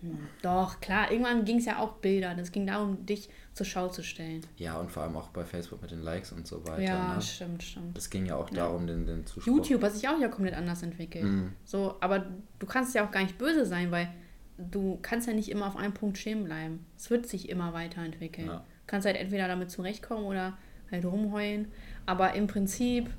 Hm, 0.00 0.16
doch, 0.42 0.80
klar, 0.80 1.10
irgendwann 1.10 1.44
ging 1.44 1.58
es 1.58 1.64
ja 1.64 1.80
auch 1.80 1.94
Bilder. 1.94 2.36
Es 2.38 2.52
ging 2.52 2.66
darum, 2.66 3.04
dich 3.04 3.28
zur 3.52 3.66
Schau 3.66 3.88
zu 3.88 4.04
stellen. 4.04 4.42
ja, 4.56 4.78
und 4.78 4.92
vor 4.92 5.02
allem 5.02 5.16
auch 5.16 5.28
bei 5.30 5.44
Facebook 5.44 5.82
mit 5.82 5.90
den 5.90 6.02
Likes 6.02 6.30
und 6.30 6.46
so 6.46 6.64
weiter. 6.66 6.82
ja, 6.82 7.14
ne? 7.16 7.22
stimmt, 7.22 7.62
stimmt. 7.64 7.96
Das 7.96 8.08
ging 8.08 8.24
ja 8.24 8.36
auch 8.36 8.48
darum, 8.48 8.86
den, 8.86 9.06
den 9.06 9.26
Zuspruch. 9.26 9.52
YouTube 9.52 9.82
hat 9.82 9.94
sich 9.94 10.08
auch 10.08 10.20
ja 10.20 10.28
komplett 10.28 10.54
anders 10.54 10.82
entwickelt. 10.84 11.24
Mhm. 11.24 11.52
So, 11.64 11.96
aber 12.00 12.26
du 12.60 12.66
kannst 12.66 12.94
ja 12.94 13.04
auch 13.04 13.10
gar 13.10 13.22
nicht 13.22 13.38
böse 13.38 13.66
sein, 13.66 13.90
weil 13.90 14.08
du 14.56 14.98
kannst 15.02 15.26
ja 15.26 15.34
nicht 15.34 15.48
immer 15.48 15.66
auf 15.66 15.76
einem 15.76 15.94
Punkt 15.94 16.16
stehen 16.16 16.44
bleiben. 16.44 16.86
Es 16.96 17.10
wird 17.10 17.26
sich 17.26 17.48
immer 17.48 17.72
weiterentwickeln. 17.72 18.46
Ja. 18.46 18.64
Du 18.88 18.92
kannst 18.92 19.06
halt 19.06 19.18
entweder 19.18 19.48
damit 19.48 19.70
zurechtkommen 19.70 20.24
oder 20.24 20.56
halt 20.90 21.04
rumheulen. 21.04 21.68
Aber 22.06 22.32
im 22.32 22.46
Prinzip, 22.46 23.10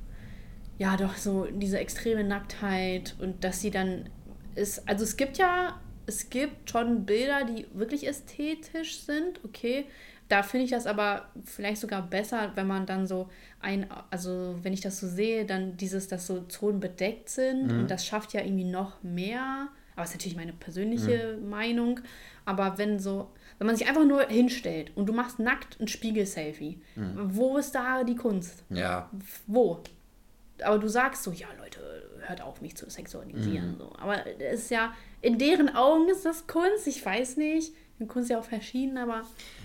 ja, 0.79 0.97
doch 0.97 1.15
so 1.15 1.45
diese 1.45 1.77
extreme 1.77 2.23
Nacktheit 2.23 3.15
und 3.19 3.43
dass 3.43 3.61
sie 3.61 3.69
dann 3.69 4.09
ist. 4.55 4.89
Also 4.89 5.03
es 5.03 5.15
gibt 5.15 5.37
ja, 5.37 5.79
es 6.07 6.31
gibt 6.31 6.71
schon 6.71 7.05
Bilder, 7.05 7.43
die 7.45 7.67
wirklich 7.71 8.07
ästhetisch 8.07 9.01
sind, 9.01 9.45
okay. 9.45 9.85
Da 10.27 10.41
finde 10.41 10.65
ich 10.65 10.71
das 10.71 10.87
aber 10.87 11.27
vielleicht 11.45 11.81
sogar 11.81 12.01
besser, 12.01 12.51
wenn 12.55 12.65
man 12.65 12.87
dann 12.87 13.05
so 13.05 13.29
ein, 13.59 13.85
also 14.09 14.57
wenn 14.63 14.73
ich 14.73 14.81
das 14.81 14.99
so 14.99 15.07
sehe, 15.07 15.45
dann 15.45 15.77
dieses, 15.77 16.07
dass 16.07 16.25
so 16.25 16.41
Zonen 16.41 16.79
bedeckt 16.79 17.29
sind 17.29 17.71
und 17.71 17.91
das 17.91 18.07
schafft 18.07 18.33
ja 18.33 18.41
irgendwie 18.41 18.65
noch 18.65 19.03
mehr. 19.03 19.69
Aber 19.93 20.01
das 20.01 20.09
ist 20.09 20.15
natürlich 20.15 20.37
meine 20.37 20.53
persönliche 20.53 21.37
Meinung. 21.37 21.99
Aber 22.45 22.79
wenn 22.79 22.97
so, 22.99 23.31
wenn 23.59 23.67
man 23.67 23.75
sich 23.75 23.87
einfach 23.87 24.05
nur 24.05 24.23
hinstellt 24.23 24.91
und 24.95 25.05
du 25.07 25.13
machst 25.13 25.37
nackt 25.39 25.79
ein 25.79 25.87
Spiegel-Selfie, 25.87 26.81
wo 26.95 27.57
ist 27.57 27.75
da 27.75 28.03
die 28.03 28.15
Kunst? 28.15 28.63
Ja, 28.69 29.09
Wo? 29.47 29.79
Aber 30.63 30.77
du 30.79 30.87
sagst 30.89 31.23
so, 31.23 31.31
ja 31.31 31.47
Leute, 31.57 31.79
hört 32.27 32.41
auf 32.41 32.61
mich 32.61 32.75
zu 32.75 32.89
sexualisieren. 32.89 33.75
So. 33.77 33.93
Aber 33.97 34.25
es 34.39 34.63
ist 34.63 34.71
ja, 34.71 34.93
in 35.21 35.37
deren 35.37 35.73
Augen 35.75 36.09
ist 36.09 36.25
das 36.25 36.47
Kunst, 36.47 36.85
ich 36.87 37.05
weiß 37.05 37.37
nicht. 37.37 37.73
In 37.99 38.07
Kunst 38.07 38.29
ja 38.29 38.39
auch 38.39 38.43
verschieden, 38.45 38.97
aber 38.97 39.23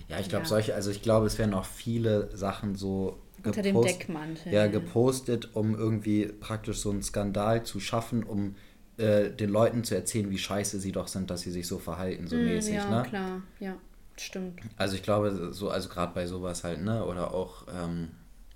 ja, 0.09 0.19
ich 0.19 0.27
glaube, 0.29 0.43
Ja. 0.43 0.49
solche, 0.49 0.75
also 0.75 0.91
ich 0.91 1.01
glaube, 1.01 1.25
es 1.25 1.37
werden 1.39 1.53
auch 1.53 1.63
viele 1.65 2.29
Sachen 2.35 2.75
so 2.75 3.17
unter 3.43 3.61
dem 3.61 3.75
gepost- 3.75 3.85
Deckmantel. 3.99 4.53
ja, 4.53 4.67
gepostet, 4.67 5.49
um 5.55 5.73
irgendwie 5.75 6.25
praktisch 6.27 6.79
so 6.79 6.89
einen 6.91 7.01
Skandal 7.01 7.63
zu 7.63 7.79
schaffen, 7.79 8.23
um 8.23 8.55
äh, 8.97 9.29
den 9.31 9.49
Leuten 9.49 9.83
zu 9.83 9.95
erzählen, 9.95 10.29
wie 10.29 10.37
scheiße 10.37 10.79
sie 10.79 10.91
doch 10.91 11.07
sind, 11.07 11.29
dass 11.29 11.41
sie 11.41 11.51
sich 11.51 11.67
so 11.67 11.79
verhalten, 11.79 12.27
so 12.27 12.37
Mm, 12.37 12.45
mäßig, 12.45 12.73
ja, 12.73 12.89
ne? 12.89 13.03
klar, 13.03 13.41
ja, 13.59 13.77
stimmt. 14.17 14.61
Also 14.77 14.95
ich 14.95 15.03
glaube, 15.03 15.53
so, 15.53 15.69
also 15.69 15.89
gerade 15.89 16.13
bei 16.13 16.25
sowas 16.27 16.63
halt, 16.63 16.81
ne? 16.81 17.05
Oder 17.05 17.33
auch, 17.33 17.65
ähm, 17.73 18.09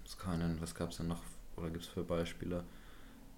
was 0.06 0.17
kann 0.17 0.39
denn, 0.39 0.62
was 0.62 0.73
gab 0.75 0.91
es 0.91 0.97
denn 0.97 1.08
noch, 1.08 1.21
oder 1.58 1.69
gibt 1.69 1.84
es 1.84 1.89
für 1.89 2.04
Beispiele? 2.04 2.63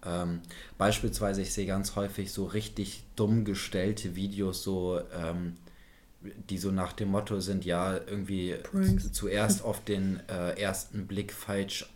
Ähm, 0.06 0.42
beispielsweise, 0.78 1.42
ich 1.42 1.54
sehe 1.54 1.68
ganz 1.68 1.96
häufig 1.96 2.32
so 2.32 2.46
richtig 2.46 3.04
dumm 3.16 3.46
gestellte 3.46 4.16
Videos, 4.16 4.64
so, 4.64 5.02
ähm, 5.14 5.58
die 6.22 6.58
so 6.58 6.72
nach 6.72 6.94
dem 6.94 7.10
Motto 7.10 7.40
sind, 7.40 7.66
ja, 7.66 7.96
irgendwie 7.98 8.56
Pranks. 8.64 9.12
zuerst 9.14 9.64
auf 9.64 9.84
den 9.84 10.22
äh, 10.30 10.60
ersten 10.60 11.08
Blick 11.08 11.34
falsch 11.34 11.90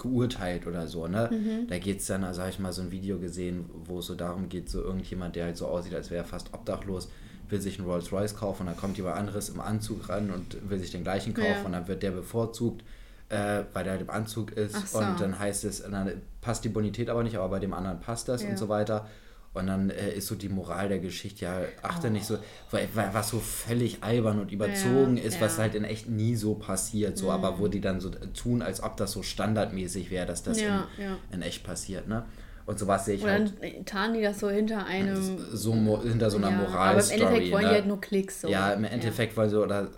geurteilt 0.00 0.66
oder 0.66 0.88
so, 0.88 1.06
ne? 1.06 1.28
Mhm. 1.32 1.68
Da 1.68 1.78
geht 1.78 2.00
es 2.00 2.06
dann, 2.06 2.24
also 2.24 2.40
habe 2.40 2.50
ich 2.50 2.58
mal 2.58 2.72
so 2.72 2.82
ein 2.82 2.90
Video 2.90 3.18
gesehen, 3.18 3.66
wo 3.84 4.00
es 4.00 4.06
so 4.06 4.14
darum 4.16 4.48
geht, 4.48 4.68
so 4.68 4.82
irgendjemand, 4.82 5.36
der 5.36 5.44
halt 5.44 5.56
so 5.56 5.66
aussieht, 5.66 5.94
als 5.94 6.10
wäre 6.10 6.22
er 6.24 6.28
fast 6.28 6.52
obdachlos, 6.52 7.08
will 7.48 7.60
sich 7.60 7.78
einen 7.78 7.88
Rolls 7.88 8.10
Royce 8.12 8.34
kaufen 8.36 8.62
und 8.62 8.66
dann 8.68 8.76
kommt 8.76 8.96
jemand 8.96 9.16
anderes 9.16 9.48
im 9.48 9.60
Anzug 9.60 10.08
ran 10.08 10.30
und 10.30 10.68
will 10.70 10.78
sich 10.78 10.90
den 10.90 11.02
gleichen 11.04 11.34
kaufen 11.34 11.48
Ja. 11.60 11.62
und 11.64 11.72
dann 11.72 11.86
wird 11.88 12.02
der 12.02 12.10
bevorzugt, 12.12 12.82
äh, 13.28 13.62
weil 13.72 13.84
der 13.84 13.92
halt 13.94 14.02
im 14.02 14.10
Anzug 14.10 14.52
ist 14.52 14.92
so. 14.92 14.98
und 14.98 15.20
dann 15.20 15.38
heißt 15.38 15.64
es, 15.64 15.82
dann 15.82 16.10
passt 16.40 16.64
die 16.64 16.68
Bonität 16.68 17.08
aber 17.10 17.22
nicht, 17.22 17.36
aber 17.36 17.48
bei 17.48 17.58
dem 17.60 17.72
anderen 17.74 18.00
passt 18.00 18.28
das 18.28 18.42
Ja. 18.42 18.48
und 18.50 18.58
so 18.58 18.68
weiter. 18.68 19.06
Und 19.52 19.66
dann 19.66 19.90
äh, 19.90 20.12
ist 20.12 20.28
so 20.28 20.36
die 20.36 20.48
Moral 20.48 20.88
der 20.88 21.00
Geschichte, 21.00 21.44
ja, 21.44 21.62
achte 21.82 22.08
nicht 22.10 22.24
so, 22.24 22.38
weil, 22.70 22.88
weil, 22.94 23.12
was 23.12 23.30
so 23.30 23.40
völlig 23.40 24.02
albern 24.02 24.38
und 24.38 24.52
überzogen 24.52 25.16
Ja, 25.16 25.24
ist, 25.24 25.34
ja. 25.34 25.40
was 25.40 25.58
halt 25.58 25.74
in 25.74 25.82
echt 25.82 26.08
nie 26.08 26.36
so 26.36 26.54
passiert, 26.54 27.18
so, 27.18 27.32
aber 27.32 27.58
wo 27.58 27.66
die 27.66 27.80
dann 27.80 28.00
so 28.00 28.10
tun, 28.10 28.62
als 28.62 28.80
ob 28.80 28.96
das 28.96 29.10
so 29.10 29.24
standardmäßig 29.24 30.12
wäre, 30.12 30.24
dass 30.24 30.44
das 30.44 30.60
Ja, 30.60 30.86
in, 31.30 31.34
in 31.34 31.42
echt 31.42 31.64
passiert, 31.64 32.06
ne? 32.06 32.24
Und 32.64 32.78
sowas 32.78 33.04
sehe 33.04 33.16
ich 33.16 33.22
Oder 33.24 33.32
halt 33.32 33.54
dann 33.60 33.84
tarnen 33.84 34.14
die 34.14 34.22
das 34.22 34.38
so 34.38 34.48
hinter 34.48 34.86
einem. 34.86 35.38
so 35.52 35.74
hinter 36.02 36.30
so 36.30 36.36
einer 36.36 36.50
ja, 36.50 36.68
Aber 36.68 37.02
im. 37.02 37.10
Endeffekt 37.10 37.50
wollen 37.50 37.62
ne? 37.64 37.68
die 37.70 37.74
halt 37.74 37.86
nur 37.86 38.00
Klicks. 38.00 38.42
So. 38.42 38.48
Ja, 38.48 38.72
im 38.72 38.84
Endeffekt 38.84 39.36
wollen 39.36 39.50
sie 39.50 39.60
oder 39.60 39.88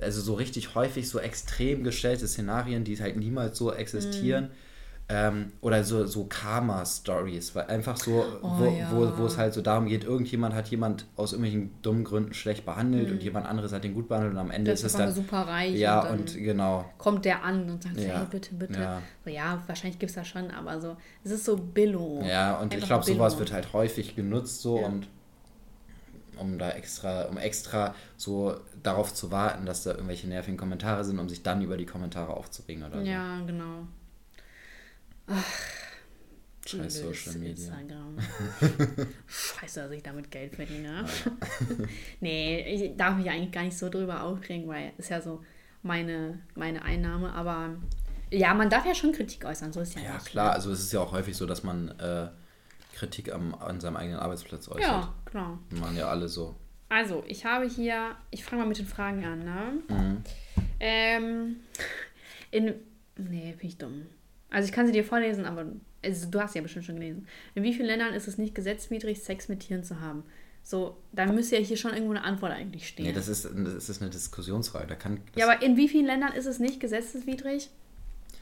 also 0.00 0.22
so 0.22 0.34
richtig 0.34 0.74
häufig 0.74 1.08
so 1.08 1.18
extrem 1.18 1.84
gestellte 1.84 2.26
Szenarien, 2.26 2.84
die 2.84 2.98
halt 2.98 3.16
niemals 3.16 3.58
so 3.58 3.72
existieren. 3.72 4.44
Mhm. 4.44 4.50
Ähm, 5.06 5.52
oder 5.60 5.84
so, 5.84 6.06
so 6.06 6.24
Karma-Stories, 6.24 7.54
weil 7.54 7.66
einfach 7.66 7.96
so, 7.98 8.24
Oh, 8.42 8.48
wo, 8.58 8.64
ja. 8.64 8.90
wo, 8.90 9.18
wo 9.18 9.26
es 9.26 9.36
halt 9.36 9.52
so 9.52 9.60
darum 9.60 9.86
geht, 9.86 10.02
irgendjemand 10.04 10.54
hat 10.54 10.68
jemand 10.68 11.04
aus 11.16 11.32
irgendwelchen 11.32 11.74
dummen 11.82 12.04
Gründen 12.04 12.32
schlecht 12.32 12.64
behandelt 12.64 13.10
und 13.10 13.22
jemand 13.22 13.46
anderes 13.46 13.72
hat 13.74 13.84
den 13.84 13.92
gut 13.92 14.08
behandelt 14.08 14.32
und 14.32 14.38
am 14.38 14.50
Ende 14.50 14.70
Mhm. 14.70 14.74
Das 14.74 14.80
ist 14.82 14.92
es 14.92 14.96
dann. 14.98 15.12
super 15.12 15.42
reich. 15.46 15.74
Ja, 15.76 16.00
und, 16.00 16.08
dann 16.08 16.18
und 16.20 16.34
genau. 16.38 16.86
kommt 16.96 17.26
der 17.26 17.44
an 17.44 17.68
und 17.68 17.82
sagt, 17.82 18.00
Ja. 18.00 18.18
hey, 18.20 18.26
bitte, 18.30 18.54
bitte. 18.54 18.80
Ja. 18.80 19.02
So, 19.24 19.30
ja, 19.30 19.62
wahrscheinlich 19.66 19.98
gibt 19.98 20.08
es 20.08 20.16
das 20.16 20.26
schon, 20.26 20.50
aber 20.50 20.80
so, 20.80 20.96
es 21.22 21.32
ist 21.32 21.44
so 21.44 21.56
Billo. 21.58 22.22
Ja, 22.26 22.56
und 22.58 22.68
ich 22.72 22.76
Einfach 22.82 23.02
glaube, 23.02 23.04
sowas 23.04 23.38
wird 23.38 23.52
halt 23.52 23.74
häufig 23.74 24.16
genutzt 24.16 24.62
so 24.62 24.80
Ja. 24.80 24.86
und 24.86 25.06
um 26.38 26.58
da 26.58 26.70
extra, 26.70 27.24
um 27.26 27.36
extra 27.36 27.94
so 28.16 28.56
darauf 28.82 29.12
zu 29.12 29.30
warten, 29.30 29.66
dass 29.66 29.84
da 29.84 29.90
irgendwelche 29.92 30.28
nervigen 30.28 30.56
Kommentare 30.56 31.04
sind, 31.04 31.18
um 31.18 31.28
sich 31.28 31.42
dann 31.42 31.60
über 31.62 31.76
die 31.76 31.86
Kommentare 31.86 32.34
aufzuregen 32.34 32.82
oder 32.84 33.00
so. 33.00 33.06
Ja, 33.06 33.38
genau. 33.46 33.86
Ach, 35.26 35.44
Scheiß 36.66 36.98
Social 37.00 37.34
Media. 37.34 37.50
Instagram. 37.50 38.18
Scheiße, 39.26 39.80
dass 39.82 39.90
ich 39.92 40.02
damit 40.02 40.30
Geld 40.30 40.54
verdiene. 40.56 41.04
nee, 42.20 42.60
ich 42.74 42.96
darf 42.96 43.16
mich 43.16 43.28
eigentlich 43.30 43.52
gar 43.52 43.62
nicht 43.64 43.76
so 43.76 43.88
drüber 43.90 44.22
aufregen, 44.22 44.66
weil 44.66 44.92
es 44.96 45.08
ja 45.10 45.20
so 45.20 45.42
meine, 45.82 46.40
meine 46.54 46.82
Einnahme, 46.82 47.32
aber 47.34 47.76
ja, 48.30 48.54
man 48.54 48.70
darf 48.70 48.86
ja 48.86 48.94
schon 48.94 49.12
Kritik 49.12 49.44
äußern, 49.44 49.72
so 49.72 49.80
ist 49.80 49.94
ja 49.94 50.02
Ja, 50.02 50.14
nicht. 50.14 50.26
klar, 50.26 50.52
also 50.52 50.70
es 50.72 50.80
ist 50.80 50.92
ja 50.92 51.00
auch 51.00 51.12
häufig 51.12 51.36
so, 51.36 51.44
dass 51.46 51.62
man 51.62 51.88
äh, 52.00 52.28
Kritik 52.94 53.32
am, 53.32 53.54
an 53.54 53.80
seinem 53.80 53.96
eigenen 53.96 54.18
Arbeitsplatz 54.18 54.68
äußert. 54.68 54.80
Ja, 54.82 55.14
klar. 55.26 55.58
Machen 55.70 55.96
ja 55.96 56.08
alle 56.08 56.28
so. 56.28 56.56
Also, 56.88 57.24
ich 57.26 57.44
habe 57.44 57.66
hier, 57.68 58.14
ich 58.30 58.44
fange 58.44 58.62
mal 58.62 58.68
mit 58.68 58.78
den 58.78 58.86
Fragen 58.86 59.24
an, 59.24 59.38
ne? 59.44 59.72
Mhm. 59.88 60.22
Ähm, 60.80 61.56
in, 62.50 62.74
nee, 63.16 63.54
bin 63.58 63.68
ich 63.68 63.76
dumm. 63.78 64.06
Also, 64.54 64.66
ich 64.68 64.72
kann 64.72 64.86
sie 64.86 64.92
dir 64.92 65.04
vorlesen, 65.04 65.44
aber 65.44 65.66
also, 66.02 66.30
du 66.30 66.40
hast 66.40 66.52
sie 66.52 66.58
ja 66.58 66.62
bestimmt 66.62 66.84
schon 66.84 66.96
gelesen. 66.96 67.26
In 67.54 67.62
wie 67.62 67.74
vielen 67.74 67.86
Ländern 67.86 68.14
ist 68.14 68.28
es 68.28 68.38
nicht 68.38 68.54
gesetzwidrig, 68.54 69.22
Sex 69.22 69.48
mit 69.48 69.60
Tieren 69.60 69.84
zu 69.84 70.00
haben? 70.00 70.22
So, 70.62 70.96
da 71.12 71.26
müsste 71.26 71.56
ja 71.56 71.62
hier 71.62 71.76
schon 71.76 71.92
irgendwo 71.92 72.12
eine 72.12 72.24
Antwort 72.24 72.52
eigentlich 72.52 72.88
stehen. 72.88 73.06
Nee, 73.06 73.12
das 73.12 73.28
ist, 73.28 73.44
das 73.44 73.90
ist 73.90 74.00
eine 74.00 74.10
Diskussionsfrage. 74.10 74.86
Da 74.86 74.94
kann, 74.94 75.20
ja, 75.36 75.46
aber 75.46 75.62
in 75.62 75.76
wie 75.76 75.88
vielen 75.88 76.06
Ländern 76.06 76.32
ist 76.32 76.46
es 76.46 76.58
nicht 76.58 76.80
gesetzeswidrig? 76.80 77.68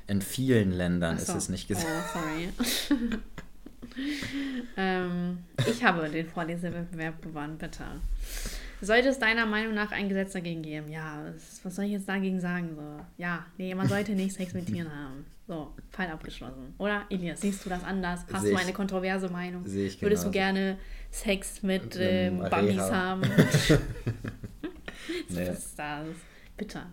in 0.06 0.22
vielen 0.22 0.72
Ländern 0.72 1.16
Ach 1.16 1.20
ist 1.20 1.28
so. 1.28 1.36
es 1.36 1.48
nicht 1.48 1.68
gesagt. 1.68 1.86
Oh, 1.88 2.18
sorry. 2.18 2.48
ähm, 4.76 5.38
ich 5.66 5.82
habe 5.84 6.08
den 6.08 6.28
Vorlesewettbewerb 6.28 7.22
gewonnen, 7.22 7.58
bitte. 7.58 7.84
Sollte 8.80 9.08
es 9.08 9.18
deiner 9.18 9.46
Meinung 9.46 9.74
nach 9.74 9.92
ein 9.92 10.08
Gesetz 10.08 10.32
dagegen 10.32 10.62
geben? 10.62 10.90
Ja, 10.90 11.22
was, 11.24 11.64
was 11.64 11.76
soll 11.76 11.84
ich 11.84 11.92
jetzt 11.92 12.08
dagegen 12.08 12.40
sagen? 12.40 12.74
So, 12.74 13.04
ja, 13.16 13.46
nee, 13.58 13.74
man 13.74 13.88
sollte 13.88 14.12
nicht 14.12 14.34
Sex 14.34 14.54
mit 14.54 14.66
Tieren 14.66 14.92
haben. 14.94 15.24
So, 15.46 15.74
Fall 15.90 16.08
abgeschlossen. 16.08 16.74
Oder, 16.78 17.04
Elias, 17.10 17.40
siehst 17.40 17.64
du 17.64 17.68
das 17.70 17.82
anders? 17.84 18.24
Hast 18.32 18.42
Sehe 18.42 18.52
du 18.52 18.58
eine 18.58 18.72
kontroverse 18.72 19.28
Meinung? 19.28 19.66
sehe 19.66 19.86
ich 19.86 20.00
Würdest 20.00 20.24
du 20.24 20.30
genauso. 20.30 20.52
gerne 20.54 20.78
Sex 21.10 21.62
mit 21.62 21.96
ähm, 21.98 22.38
Bambis 22.48 22.78
haben? 22.80 23.22
Nee. 25.28 25.48
Was 25.48 25.58
ist 25.58 25.78
das? 25.78 26.06
Bitter. 26.56 26.86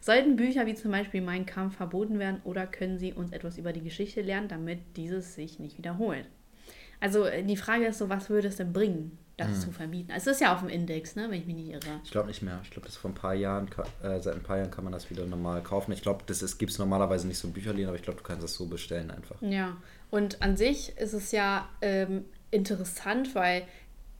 Sollten 0.00 0.36
Bücher 0.36 0.66
wie 0.66 0.74
zum 0.74 0.92
Beispiel 0.92 1.20
Mein 1.20 1.44
Kampf 1.44 1.76
verboten 1.76 2.18
werden 2.18 2.40
oder 2.44 2.66
können 2.66 2.98
sie 2.98 3.12
uns 3.12 3.32
etwas 3.32 3.58
über 3.58 3.72
die 3.72 3.82
Geschichte 3.82 4.22
lernen, 4.22 4.48
damit 4.48 4.78
dieses 4.96 5.34
sich 5.34 5.58
nicht 5.58 5.76
wiederholt? 5.78 6.26
Also 7.00 7.24
äh, 7.24 7.42
die 7.42 7.56
Frage 7.56 7.86
ist 7.86 7.98
so, 7.98 8.08
was 8.08 8.30
würde 8.30 8.48
es 8.48 8.56
denn 8.56 8.72
bringen, 8.72 9.18
das 9.40 9.56
Hm. 9.56 9.60
zu 9.60 9.72
verbieten? 9.72 10.12
Es 10.14 10.26
ist 10.26 10.40
ja 10.40 10.52
auf 10.54 10.60
dem 10.60 10.68
Index, 10.68 11.16
ne, 11.16 11.26
wenn 11.30 11.40
ich 11.40 11.46
mich 11.46 11.56
nicht 11.56 11.68
irre. 11.70 12.00
Ich 12.04 12.10
glaube 12.10 12.28
nicht 12.28 12.42
mehr. 12.42 12.60
Ich 12.62 12.70
glaube, 12.70 12.86
das 12.86 12.96
vor 12.96 13.10
ein 13.10 13.14
paar 13.14 13.34
Jahren, 13.34 13.68
äh, 14.02 14.20
seit 14.20 14.34
ein 14.34 14.42
paar 14.42 14.58
Jahren 14.58 14.70
kann 14.70 14.84
man 14.84 14.92
das 14.92 15.10
wieder 15.10 15.26
normal 15.26 15.62
kaufen. 15.62 15.92
Ich 15.92 16.02
glaube, 16.02 16.24
das 16.26 16.58
gibt 16.58 16.72
es 16.72 16.78
normalerweise 16.78 17.26
nicht 17.26 17.38
so 17.38 17.48
in 17.48 17.54
Bücherläden, 17.54 17.88
aber 17.88 17.96
ich 17.96 18.02
glaube, 18.02 18.18
du 18.18 18.24
kannst 18.24 18.42
das 18.44 18.54
so 18.54 18.66
bestellen 18.66 19.10
einfach. 19.10 19.36
Ja, 19.40 19.76
und 20.10 20.42
an 20.42 20.56
sich 20.56 20.96
ist 20.98 21.12
es 21.12 21.32
ja 21.32 21.68
ähm, 21.82 22.24
interessant, 22.50 23.34
weil 23.34 23.64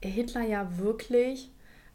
Hitler 0.01 0.41
ja 0.41 0.77
wirklich 0.77 1.49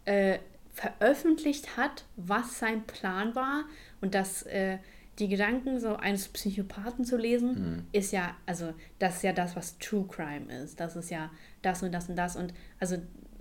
äh, 0.04 0.38
veröffentlicht 0.72 1.76
hat, 1.76 2.04
was 2.16 2.58
sein 2.58 2.84
Plan 2.86 3.34
war 3.34 3.64
und 4.00 4.14
dass 4.14 4.42
äh, 4.42 4.78
die 5.18 5.28
Gedanken 5.28 5.80
so 5.80 5.96
eines 5.96 6.28
Psychopathen 6.28 7.04
zu 7.04 7.16
lesen, 7.16 7.86
ist 7.92 8.12
ja, 8.12 8.36
also 8.46 8.74
das 8.98 9.16
ist 9.16 9.22
ja 9.22 9.32
das, 9.32 9.56
was 9.56 9.78
True 9.78 10.06
Crime 10.08 10.52
ist. 10.62 10.78
Das 10.78 10.96
ist 10.96 11.10
ja 11.10 11.30
das 11.62 11.82
und 11.82 11.92
das 11.92 12.08
und 12.08 12.16
das 12.16 12.36
und 12.36 12.52
also 12.80 12.96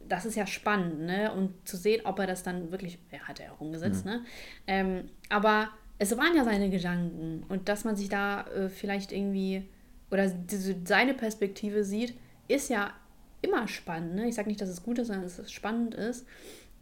das 0.08 0.26
ist 0.26 0.36
ja 0.36 0.46
spannend, 0.46 1.02
ne? 1.02 1.34
Und 1.34 1.68
zu 1.68 1.78
sehen, 1.78 2.02
ob 2.06 2.20
er 2.20 2.28
das 2.28 2.44
dann 2.44 2.72
wirklich, 2.72 3.00
er 3.12 3.28
hat 3.28 3.40
ja 3.40 3.52
auch 3.52 3.60
umgesetzt, 3.60 4.06
ne? 4.06 4.24
Ähm, 4.68 5.10
aber 5.30 5.70
es 5.98 6.16
waren 6.18 6.36
ja 6.36 6.44
seine 6.44 6.70
Gedanken 6.70 7.44
und 7.50 7.70
dass 7.70 7.84
man 7.86 7.96
sich 7.96 8.10
da 8.10 8.42
äh, 8.48 8.70
vielleicht 8.70 9.12
irgendwie 9.12 9.68
oder 10.12 10.28
diese, 10.28 10.76
seine 10.86 11.14
Perspektive 11.14 11.84
sieht, 11.84 12.14
ist 12.48 12.70
ja 12.70 12.94
immer 13.42 13.68
spannend. 13.68 14.16
Ne? 14.16 14.28
Ich 14.28 14.36
sage 14.36 14.48
nicht, 14.48 14.62
dass 14.62 14.70
es 14.70 14.84
gut 14.84 15.00
ist, 15.00 15.08
sondern 15.08 15.24
dass 15.24 15.40
es 15.40 15.52
spannend 15.52 15.96
ist. 15.96 16.26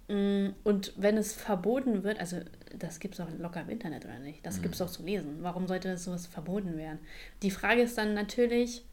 Mm, 0.07 0.49
Und 0.63 0.93
wenn 0.97 1.17
es 1.17 1.33
verboten 1.33 2.03
wird, 2.03 2.19
also 2.19 2.37
das 2.77 2.99
gibt 2.99 3.13
es 3.15 3.19
auch 3.21 3.27
locker 3.39 3.61
im 3.61 3.69
Internet 3.69 4.05
oder 4.05 4.19
nicht, 4.19 4.45
das 4.45 4.61
gibt 4.61 4.75
es 4.75 4.81
auch 4.81 4.89
zu 4.89 5.03
lesen. 5.03 5.37
Warum 5.41 5.67
sollte 5.67 5.89
das 5.89 6.03
sowas 6.03 6.27
verboten 6.27 6.77
werden? 6.77 6.99
Die 7.41 7.51
Frage 7.51 7.81
ist 7.81 7.97
dann 7.97 8.13
natürlich, 8.13 8.83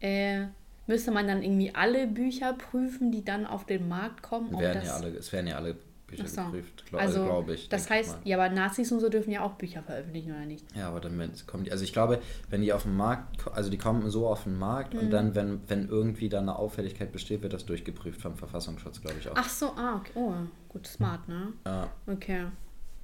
äh, 0.00 0.46
müsste 0.86 1.10
man 1.10 1.26
dann 1.26 1.42
irgendwie 1.42 1.74
alle 1.74 2.06
Bücher 2.06 2.52
prüfen, 2.54 3.10
die 3.12 3.24
dann 3.24 3.46
auf 3.46 3.66
den 3.66 3.88
Markt 3.88 4.22
kommen? 4.22 4.58
Werden 4.58 4.84
ja 4.84 4.94
alle, 4.94 5.08
es 5.16 5.32
werden 5.32 5.46
ja 5.48 5.56
alle 5.56 5.76
Bücher 6.06 6.28
so. 6.28 6.44
geprüft, 6.44 6.86
glaub, 6.86 7.00
also, 7.02 7.24
glaube 7.24 7.54
ich. 7.54 7.68
Das 7.68 7.86
ich 7.86 7.90
heißt, 7.90 8.10
mal. 8.10 8.18
ja, 8.24 8.38
aber 8.38 8.54
Nazis 8.54 8.92
und 8.92 9.00
so 9.00 9.08
dürfen 9.08 9.32
ja 9.32 9.40
auch 9.42 9.54
Bücher 9.54 9.82
veröffentlichen, 9.82 10.30
oder 10.30 10.46
nicht? 10.46 10.64
Ja, 10.76 10.88
aber 10.88 11.00
dann 11.00 11.18
wenn- 11.18 11.32
kommen 11.48 11.64
die, 11.64 11.72
also 11.72 11.82
ich 11.82 11.92
glaube, 11.92 12.20
wenn 12.48 12.62
die 12.62 12.72
auf 12.72 12.84
den 12.84 12.96
Markt, 12.96 13.44
also 13.52 13.70
die 13.70 13.76
kommen 13.78 14.08
so 14.08 14.28
auf 14.28 14.44
den 14.44 14.56
Markt 14.56 14.94
Mhm. 14.94 15.00
und 15.00 15.10
dann, 15.10 15.34
wenn, 15.34 15.60
wenn 15.68 15.88
irgendwie 15.88 16.28
da 16.28 16.38
eine 16.38 16.56
Auffälligkeit 16.56 17.10
besteht, 17.10 17.42
wird 17.42 17.52
das 17.54 17.66
durchgeprüft 17.66 18.20
vom 18.20 18.36
Verfassungsschutz, 18.36 19.00
glaube 19.00 19.16
ich 19.18 19.28
auch. 19.28 19.34
Ach 19.36 19.48
so, 19.48 19.66
ah, 19.76 19.96
okay. 19.96 20.12
Oh, 20.14 20.32
gut, 20.68 20.86
smart, 20.86 21.26
ne? 21.28 21.52
Ja. 21.66 21.90
Okay. 22.06 22.46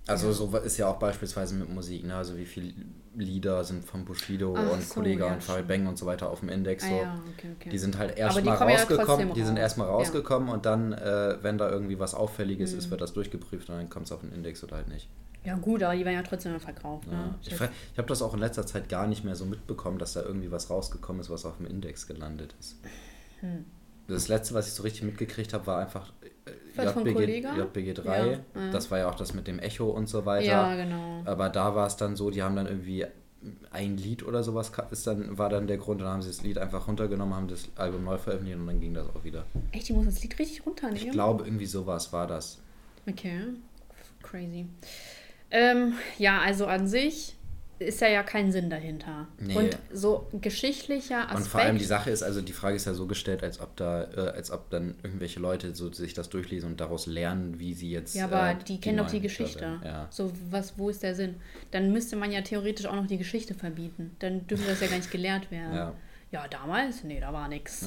Also 0.09 0.33
so 0.33 0.57
ist 0.59 0.79
ja 0.79 0.89
auch 0.89 0.99
beispielsweise 0.99 1.55
mit 1.55 1.69
Musik, 1.69 2.05
ne? 2.05 2.17
Also 2.17 2.37
wie 2.37 2.45
viele 2.45 2.73
Lieder 3.15 3.63
sind 3.63 3.85
von 3.85 4.05
Bushido 4.05 4.55
Ach 4.57 4.73
und 4.73 4.83
so, 4.83 4.95
Kollega 4.95 5.27
ja, 5.29 5.35
und 5.35 5.43
Farid. 5.43 5.69
Bang 5.69 5.87
und 5.87 5.97
so 5.97 6.07
weiter 6.07 6.29
auf 6.29 6.41
dem 6.41 6.49
Index 6.49 6.83
Ah, 6.85 6.89
so. 6.89 6.95
ja, 6.97 7.23
okay, 7.33 7.49
okay. 7.57 7.69
Die 7.71 7.79
sind 7.79 7.97
halt 7.99 8.17
erstmal 8.19 8.57
kommen 8.57 8.71
ja 8.71 8.77
rausgekommen, 8.77 9.07
trotzdem 9.07 9.35
die 9.35 9.45
sind 9.45 9.57
erstmal 9.59 9.87
Ja. 9.87 9.93
rausgekommen 9.95 10.49
und 10.49 10.67
dann, 10.67 10.93
äh, 10.93 11.39
wenn 11.43 11.57
da 11.57 11.71
irgendwie 11.71 11.99
was 12.01 12.15
Auffälliges 12.15 12.73
Mhm. 12.73 12.79
ist, 12.79 12.91
wird 12.91 13.01
das 13.01 13.13
durchgeprüft 13.13 13.69
und 13.69 13.77
dann 13.77 13.89
kommt 13.91 14.07
es 14.07 14.13
auf 14.13 14.21
den 14.23 14.33
Index 14.33 14.65
oder 14.65 14.77
halt 14.77 14.89
nicht. 14.89 15.09
Ja, 15.45 15.57
gut, 15.57 15.83
aber 15.83 15.95
die 15.95 16.05
werden 16.05 16.15
ja 16.17 16.23
trotzdem 16.23 16.59
verkauft, 16.59 17.07
Ja. 17.11 17.13
ne? 17.27 17.35
Ich, 17.43 17.53
ich 17.53 17.61
habe 17.99 18.09
das 18.09 18.23
auch 18.23 18.35
in 18.35 18.41
letzter 18.41 18.67
Zeit 18.67 18.89
gar 18.89 19.07
nicht 19.07 19.25
mehr 19.25 19.37
so 19.37 19.45
mitbekommen, 19.45 19.99
dass 19.99 20.15
da 20.15 20.23
irgendwie 20.23 20.51
was 20.51 20.69
rausgekommen 20.71 21.21
ist, 21.21 21.31
was 21.31 21.45
auf 21.45 21.59
dem 21.59 21.67
Index 21.67 22.07
gelandet 22.09 22.55
ist. 22.59 22.77
Hm. 23.41 23.65
Das 24.09 24.27
letzte, 24.29 24.55
was 24.55 24.67
ich 24.67 24.73
so 24.73 24.83
richtig 24.83 25.03
mitgekriegt 25.05 25.53
habe, 25.53 25.67
war 25.67 25.79
einfach 25.81 26.13
äh, 26.23 26.51
von 26.75 27.07
JBG? 27.07 27.47
JBG 27.57 27.95
3. 27.95 28.05
Ja, 28.05 28.27
ja. 28.27 28.39
Das 28.71 28.91
war 28.91 28.99
ja 28.99 29.09
auch 29.09 29.15
das 29.15 29.35
mit 29.35 29.47
dem 29.47 29.59
Echo 29.59 29.91
und 29.91 30.09
so 30.09 30.25
weiter. 30.27 30.47
Ja, 30.47 30.75
genau. 30.75 31.23
Aber 31.25 31.49
da 31.49 31.75
war 31.75 31.87
es 31.87 31.97
dann 31.97 32.17
so, 32.17 32.31
die 32.31 32.43
haben 32.43 32.57
dann 32.57 32.67
irgendwie 32.67 33.07
ein 33.71 33.97
Lied 33.97 34.25
oder 34.25 34.43
sowas 34.43 34.71
ist 34.91 35.07
dann, 35.07 35.37
war 35.37 35.49
dann 35.49 35.67
der 35.67 35.79
Grund, 35.79 36.01
dann 36.01 36.09
haben 36.09 36.23
sie 36.23 36.29
das 36.29 36.43
Lied 36.43 36.59
einfach 36.59 36.87
runtergenommen, 36.87 37.35
haben 37.35 37.49
das 37.49 37.69
Album 37.77 38.05
neu 38.05 38.19
veröffentlicht 38.19 38.59
und 38.59 38.67
dann 38.67 38.81
ging 38.81 38.95
das 38.95 39.09
auch 39.09 39.25
wieder. 39.25 39.45
Echt, 39.73 39.89
die 39.89 39.93
muss 39.93 40.07
das 40.07 40.23
Lied 40.23 40.39
richtig 40.39 40.65
runternehmen? 40.65 41.07
Ich 41.07 41.11
glaube, 41.11 41.45
irgendwie 41.45 41.67
sowas 41.67 42.13
war 42.13 42.27
das. 42.27 42.59
Okay, 43.09 43.41
crazy. 44.23 44.67
Ähm, 45.51 45.95
ja, 46.19 46.41
also 46.41 46.67
an 46.67 46.87
sich 46.87 47.37
ist 47.83 48.01
ja 48.01 48.09
ja 48.09 48.23
kein 48.23 48.53
Sinn 48.53 48.71
dahinter. 48.71 49.29
Nee. 49.39 49.57
Und 49.57 49.79
so 49.93 50.29
geschichtlicher 50.41 51.23
Aspekt. 51.23 51.37
Und 51.37 51.47
vor 51.47 51.61
allem 51.61 51.79
die 51.79 51.85
Sache 51.85 52.11
ist, 52.11 52.23
also 52.23 52.41
die 52.41 52.53
Frage 52.53 52.77
ist 52.77 52.87
ja 52.87 52.95
so 52.95 53.07
gestellt, 53.07 53.43
als 53.43 53.61
ob 53.61 53.77
da, 53.77 54.05
äh, 54.05 54.31
als 54.35 54.51
ob 54.51 54.71
dann 54.71 54.95
irgendwelche 55.03 55.41
Leute 55.41 55.75
so 55.75 55.93
sich 55.93 56.15
das 56.15 56.29
durchlesen 56.29 56.71
und 56.71 56.81
daraus 56.81 57.07
lernen, 57.07 57.59
wie 57.59 57.75
sie 57.75 57.91
jetzt. 57.91 58.15
ja, 58.15 58.25
aber 58.25 58.51
äh, 58.53 58.57
die 58.67 58.81
kennen 58.81 58.99
doch 58.99 59.11
die 59.11 59.21
Geschichte. 59.21 59.81
Ja. 59.85 60.09
So, 60.11 60.33
was, 60.51 60.79
wo 60.79 60.91
ist 60.91 61.03
der 61.03 61.15
Sinn? 61.15 61.37
Dann 61.71 61.93
müsste 61.93 62.17
man 62.17 62.33
ja 62.33 62.43
theoretisch 62.43 62.87
auch 62.87 62.95
noch 62.95 63.07
die 63.07 63.19
Geschichte 63.19 63.55
verbieten. 63.55 64.17
Dann 64.19 64.47
dürfte 64.47 64.69
das 64.69 64.81
ja 64.81 64.87
gar 64.87 64.97
nicht 64.97 65.11
gelehrt 65.11 65.51
werden. 65.51 65.75
Ja. 65.75 65.95
Ja, 66.33 66.49
damals? 66.49 67.05
Nee, 67.05 67.21
da 67.21 67.31
war 67.33 67.47
nix. 67.47 67.85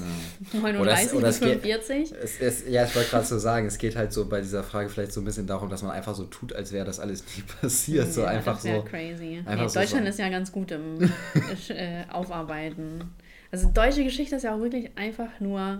Oder 0.53 0.61
39 0.73 1.05
es- 1.07 1.13
oder 1.15 1.25
bis 1.27 1.35
es 1.35 1.41
geht- 1.41 1.61
45? 1.63 2.11
Es, 2.23 2.39
es, 2.39 2.67
ja, 2.69 2.85
ich 2.85 2.95
wollte 2.95 3.09
gerade 3.09 3.25
so 3.25 3.39
sagen, 3.39 3.65
es 3.65 3.77
geht 3.79 3.95
halt 3.95 4.13
so 4.13 4.27
bei 4.29 4.39
dieser 4.39 4.63
Frage 4.63 4.87
vielleicht 4.89 5.13
so 5.13 5.19
ein 5.21 5.25
bisschen 5.25 5.47
darum, 5.47 5.69
dass 5.69 5.81
man 5.81 5.91
einfach 5.91 6.13
so 6.13 6.25
tut, 6.25 6.53
als 6.53 6.71
wäre 6.71 6.85
das 6.85 6.99
alles 6.99 7.23
nie 7.35 7.41
passiert. 7.61 8.13
so 8.13 8.21
Ja, 8.21 8.27
einfach 8.27 8.53
das 8.61 8.63
so. 8.63 8.83
crazy. 8.83 9.39
einfach 9.39 9.51
nee, 9.63 9.67
so 9.67 9.79
Deutschland 9.79 9.89
sagen. 9.89 10.05
ist 10.05 10.19
ja 10.19 10.29
ganz 10.29 10.51
gut 10.51 10.71
im 10.71 11.11
äh, 11.69 12.03
Aufarbeiten. 12.11 13.03
Also 13.51 13.69
deutsche 13.73 14.03
Geschichte 14.03 14.35
ist 14.35 14.43
ja 14.43 14.53
auch 14.55 14.59
wirklich 14.59 14.91
einfach 14.95 15.39
nur 15.39 15.79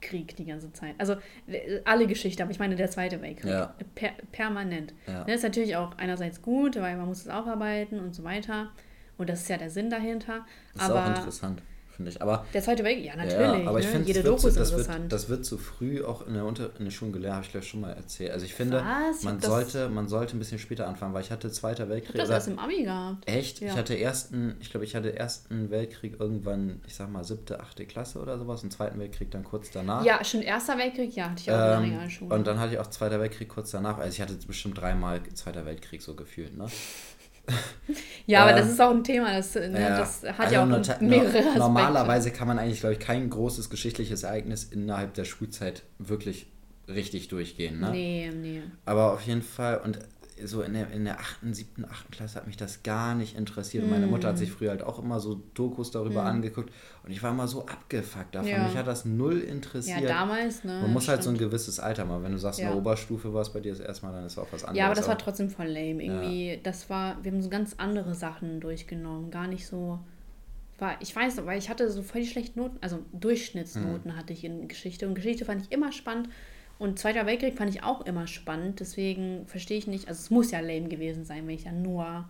Krieg 0.00 0.36
die 0.36 0.44
ganze 0.46 0.72
Zeit. 0.72 0.94
Also 0.98 1.16
alle 1.84 2.06
Geschichte, 2.06 2.42
aber 2.42 2.52
ich 2.52 2.58
meine 2.58 2.76
der 2.76 2.90
Zweite 2.90 3.20
Weltkrieg. 3.20 3.50
Ja. 3.50 3.74
Per 3.94 4.10
permanent. 4.32 4.94
Ja. 5.06 5.24
Das 5.24 5.36
ist 5.36 5.42
natürlich 5.42 5.76
auch 5.76 5.96
einerseits 5.98 6.40
gut, 6.40 6.76
weil 6.76 6.96
man 6.96 7.06
muss 7.08 7.20
es 7.22 7.28
aufarbeiten 7.28 7.98
und 8.00 8.14
so 8.14 8.22
weiter. 8.24 8.70
Und 9.18 9.28
das 9.28 9.40
ist 9.42 9.48
ja 9.48 9.56
der 9.58 9.70
Sinn 9.70 9.90
dahinter. 9.90 10.46
Das 10.74 10.84
ist 10.84 10.90
aber 10.90 11.04
auch 11.04 11.08
interessant, 11.16 11.62
finde 11.96 12.10
ich. 12.10 12.22
Aber 12.22 12.46
der 12.54 12.62
Zweite 12.62 12.84
Weltkrieg, 12.84 13.06
ja 13.06 13.16
natürlich. 13.16 13.64
Ja, 13.64 13.68
aber 13.68 13.78
ich 13.80 13.86
ne? 13.86 13.92
finde, 13.92 14.12
das, 14.12 14.24
wird, 14.24 14.44
ist 14.44 14.56
das, 14.56 14.88
wird, 14.88 15.12
das 15.12 15.28
wird 15.28 15.44
zu 15.44 15.58
früh 15.58 16.04
auch 16.04 16.26
in 16.26 16.34
der, 16.34 16.44
Unter 16.44 16.70
in 16.78 16.84
der 16.84 16.92
Schule 16.92 17.12
gelernt, 17.12 17.36
habe 17.36 17.46
ich 17.46 17.52
gleich 17.52 17.66
schon 17.66 17.80
mal 17.80 17.92
erzählt. 17.92 18.30
Also 18.30 18.46
ich 18.46 18.54
finde, 18.54 18.78
Was? 18.84 19.18
Ich 19.18 19.24
man 19.24 19.40
sollte, 19.40 19.88
man 19.88 20.08
sollte 20.08 20.36
ein 20.36 20.38
bisschen 20.38 20.58
später 20.58 20.86
anfangen, 20.86 21.14
weil 21.14 21.22
ich 21.22 21.30
hatte 21.30 21.50
Zweiter 21.50 21.84
ich 21.84 21.90
Weltkrieg. 21.90 22.08
habe 22.10 22.18
das 22.18 22.30
erst 22.30 22.48
im 22.48 22.58
Abi 22.58 22.84
gehabt. 22.84 23.28
Echt? 23.28 23.60
Ja. 23.60 23.72
Ich 23.72 23.76
hatte 23.76 23.98
ersten, 23.98 24.56
ich 24.60 24.70
glaube, 24.70 24.84
ich 24.84 24.94
hatte 24.94 25.16
ersten 25.16 25.70
Weltkrieg 25.70 26.20
irgendwann, 26.20 26.80
ich 26.86 26.94
sag 26.94 27.10
mal, 27.10 27.24
siebte, 27.24 27.60
achte 27.60 27.86
Klasse 27.86 28.20
oder 28.20 28.38
sowas 28.38 28.62
und 28.62 28.72
Zweiten 28.72 28.98
Weltkrieg 28.98 29.30
dann 29.30 29.44
kurz 29.44 29.70
danach. 29.70 30.04
Ja, 30.04 30.22
schon 30.24 30.42
Erster 30.42 30.78
Weltkrieg, 30.78 31.14
ja, 31.16 31.30
hatte 31.30 31.40
ich 31.42 31.50
auch 31.50 31.54
in 31.54 31.60
der 31.60 31.78
Ähm, 31.78 31.98
Realschule. 31.98 32.34
und 32.34 32.46
dann 32.46 32.60
hatte 32.60 32.74
ich 32.74 32.78
auch 32.78 32.86
Zweiter 32.88 33.18
Weltkrieg 33.20 33.48
kurz 33.48 33.70
danach. 33.70 33.98
Also 33.98 34.10
ich 34.10 34.20
hatte 34.20 34.34
bestimmt 34.46 34.80
dreimal 34.80 35.20
Zweiter 35.34 35.64
Weltkrieg 35.66 36.02
so 36.02 36.14
gefühlt, 36.14 36.56
ne? 36.56 36.66
ja, 38.26 38.42
aber 38.42 38.52
äh, 38.52 38.56
das 38.60 38.70
ist 38.70 38.80
auch 38.80 38.90
ein 38.90 39.04
Thema, 39.04 39.34
das, 39.36 39.54
ne, 39.54 39.80
Ja, 39.80 39.98
das 39.98 40.22
hat 40.24 40.40
also 40.40 40.54
ja 40.54 40.62
auch 40.62 40.66
nota- 40.66 40.98
mehrere 41.00 41.30
no- 41.32 41.38
Aspekte. 41.38 41.58
Normalerweise 41.58 42.30
kann 42.30 42.48
man 42.48 42.58
eigentlich, 42.58 42.80
glaube 42.80 42.94
ich, 42.94 43.00
kein 43.00 43.28
großes 43.30 43.70
geschichtliches 43.70 44.22
Ereignis 44.24 44.64
innerhalb 44.64 45.14
der 45.14 45.24
Schulzeit 45.24 45.82
wirklich 45.98 46.46
richtig 46.88 47.28
durchgehen, 47.28 47.80
ne? 47.80 47.90
Nee, 47.90 48.30
nee. 48.34 48.62
Aber 48.84 49.12
auf 49.12 49.22
jeden 49.22 49.42
Fall, 49.42 49.78
und 49.84 49.98
so 50.44 50.62
in 50.62 50.74
der, 50.74 50.90
in 50.90 51.04
der 51.04 51.18
8., 51.18 51.38
7., 51.50 51.84
8. 51.84 52.12
Klasse 52.12 52.36
hat 52.36 52.46
mich 52.46 52.56
das 52.56 52.82
gar 52.82 53.14
nicht 53.14 53.36
interessiert. 53.36 53.84
Und 53.84 53.90
meine 53.90 54.06
Mutter 54.06 54.28
hat 54.28 54.38
sich 54.38 54.50
früher 54.52 54.70
halt 54.70 54.82
auch 54.82 54.98
immer 54.98 55.18
so 55.18 55.40
Dokus 55.54 55.90
darüber 55.90 56.24
Mm. 56.24 56.26
angeguckt 56.26 56.70
und 57.04 57.10
ich 57.10 57.22
war 57.22 57.30
immer 57.30 57.48
so 57.48 57.64
abgefuckt 57.66 58.34
davon. 58.34 58.48
Ja. 58.48 58.64
Mich 58.66 58.76
hat 58.76 58.86
das 58.86 59.04
null 59.04 59.38
interessiert. 59.40 60.00
Ja, 60.02 60.06
damals, 60.08 60.62
ne? 60.64 60.80
Man 60.82 60.92
muss 60.92 61.08
halt 61.08 61.22
so 61.22 61.30
ein 61.30 61.36
stimmt. 61.36 61.50
gewisses 61.50 61.80
Alter 61.80 62.04
mal. 62.04 62.22
Wenn 62.22 62.32
du 62.32 62.38
sagst, 62.38 62.58
in 62.60 62.66
Ja. 62.66 62.70
der 62.72 62.78
Oberstufe 62.78 63.32
war 63.32 63.42
es 63.42 63.50
bei 63.50 63.60
dir 63.60 63.72
das 63.72 63.80
erste 63.80 64.04
Mal, 64.06 64.12
dann 64.12 64.26
ist 64.26 64.36
auch 64.38 64.46
was 64.50 64.62
anderes. 64.64 64.78
Ja, 64.78 64.86
aber 64.86 64.94
das 64.94 65.08
war 65.08 65.16
trotzdem 65.18 65.48
voll 65.48 65.66
lame. 65.68 66.02
Irgendwie, 66.04 66.60
das 66.62 66.90
war, 66.90 67.16
wir 67.24 67.32
haben 67.32 67.40
so 67.42 67.48
ganz 67.48 67.74
andere 67.78 68.14
Sachen 68.14 68.60
durchgenommen. 68.60 69.30
Gar 69.30 69.46
nicht 69.48 69.66
so. 69.66 69.98
War, 70.78 70.96
ich 71.00 71.16
weiß 71.16 71.36
noch, 71.36 71.46
weil 71.46 71.58
ich 71.58 71.70
hatte 71.70 71.90
so 71.90 72.02
voll 72.02 72.20
die 72.20 72.26
schlechten 72.26 72.58
Noten, 72.60 72.76
also 72.82 72.98
Durchschnittsnoten 73.14 74.12
Mhm. 74.12 74.16
hatte 74.16 74.34
ich 74.34 74.44
in 74.44 74.68
Geschichte. 74.68 75.08
Und 75.08 75.14
Geschichte 75.14 75.44
fand 75.46 75.62
ich 75.62 75.72
immer 75.72 75.90
spannend. 75.92 76.28
Und 76.78 76.98
Zweiter 76.98 77.24
Weltkrieg 77.26 77.56
fand 77.56 77.70
ich 77.74 77.82
auch 77.82 78.02
immer 78.02 78.26
spannend. 78.26 78.80
Deswegen 78.80 79.46
verstehe 79.46 79.78
ich 79.78 79.86
nicht, 79.86 80.08
also 80.08 80.20
es 80.20 80.30
muss 80.30 80.50
ja 80.50 80.60
lame 80.60 80.88
gewesen 80.88 81.24
sein, 81.24 81.46
wenn 81.46 81.54
ich 81.54 81.64
dann 81.64 81.82
nur 81.82 82.28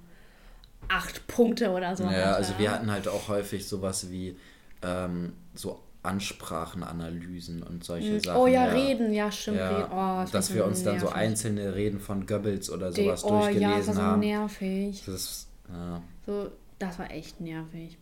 acht 0.89 1.27
Punkte 1.27 1.71
oder 1.71 1.97
so 1.97 2.05
Ja, 2.05 2.11
hatte. 2.11 2.37
also 2.37 2.55
wir 2.59 2.71
hatten 2.71 2.91
halt 2.91 3.09
auch 3.09 3.29
häufig 3.29 3.67
sowas 3.67 4.11
wie 4.11 4.37
ähm, 4.83 5.33
so 5.55 5.81
Ansprachenanalysen 6.03 7.63
und 7.63 7.83
solche 7.85 8.21
Sachen. 8.21 8.41
Oh 8.41 8.47
ja, 8.47 8.65
Reden, 8.67 9.13
ja, 9.13 9.31
stimmt. 9.33 9.59
Ja. 9.59 9.89
Oh, 9.91 10.23
das 10.23 10.31
dass 10.31 10.55
wir 10.55 10.63
so 10.63 10.69
uns 10.69 10.83
dann 10.85 11.01
so 11.01 11.07
nervig. 11.07 11.21
einzelne 11.21 11.75
Reden 11.75 11.99
von 12.01 12.27
Goebbels 12.27 12.71
oder 12.71 12.93
sowas 12.93 13.25
oh 13.25 13.29
ja, 13.31 13.35
das 13.41 13.45
durchgelesen 13.47 13.87
war 13.89 13.95
so 13.95 14.03
haben. 14.03 14.21
nervig. 14.21 15.03
Das 15.07 15.49
ja. 15.69 16.03
So, 16.25 16.51
das 16.79 16.99
war 16.99 17.11
echt 17.11 17.41
nervig. 17.41 17.99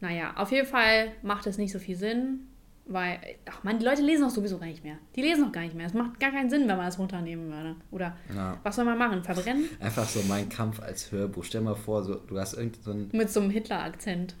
Naja, 0.00 0.32
auf 0.36 0.52
jeden 0.52 0.66
Fall 0.66 1.12
macht 1.22 1.46
es 1.46 1.58
nicht 1.58 1.72
so 1.72 1.78
viel 1.78 1.96
Sinn, 1.96 2.46
weil, 2.88 3.18
ach 3.48 3.62
man, 3.64 3.78
die 3.78 3.84
Leute 3.84 4.02
lesen 4.02 4.24
auch 4.24 4.30
sowieso 4.30 4.58
gar 4.58 4.66
nicht 4.66 4.82
mehr. 4.82 4.96
Die 5.14 5.20
lesen 5.22 5.44
auch 5.44 5.52
gar 5.52 5.60
nicht 5.62 5.74
mehr. 5.74 5.86
Es 5.86 5.94
macht 5.94 6.18
gar 6.18 6.30
keinen 6.30 6.48
Sinn, 6.50 6.62
wenn 6.62 6.76
man 6.76 6.86
das 6.86 6.98
runternehmen 6.98 7.50
würde. 7.52 7.76
Oder 7.90 8.16
Ja. 8.34 8.58
was 8.62 8.76
soll 8.76 8.84
man 8.84 8.96
machen? 8.98 9.22
Verbrennen? 9.22 9.68
Einfach 9.80 10.08
so 10.08 10.20
mein 10.28 10.48
Kampf 10.48 10.80
als 10.80 11.12
Hörbuch. 11.12 11.44
Stell 11.44 11.60
mal 11.60 11.74
vor, 11.74 12.02
so, 12.02 12.14
du 12.14 12.38
hast 12.38 12.54
irgend 12.54 12.82
so 12.82 12.90
ein. 12.92 13.08
Mit 13.12 13.30
so 13.30 13.40
einem 13.40 13.50
Hitler-Akzent. 13.50 14.34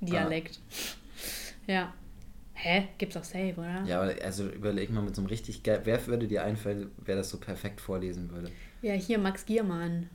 Dialekt. 0.00 0.60
Ja. 1.66 1.92
Hä? 2.56 2.88
Gibt's 2.98 3.16
auch 3.16 3.24
safe, 3.24 3.54
oder? 3.56 3.82
Ja, 3.84 4.00
aber 4.02 4.14
also 4.22 4.46
überleg 4.48 4.90
mal 4.90 5.02
mit 5.02 5.16
so 5.16 5.22
einem 5.22 5.28
richtig 5.28 5.62
geil. 5.62 5.80
Wer 5.84 6.06
würde 6.06 6.28
dir 6.28 6.44
einfallen, 6.44 6.90
wer 6.98 7.16
das 7.16 7.30
so 7.30 7.38
perfekt 7.38 7.80
vorlesen 7.80 8.30
würde? 8.30 8.50
Ja, 8.80 8.92
hier 8.92 9.18
Max 9.18 9.44
Giermann. 9.44 10.08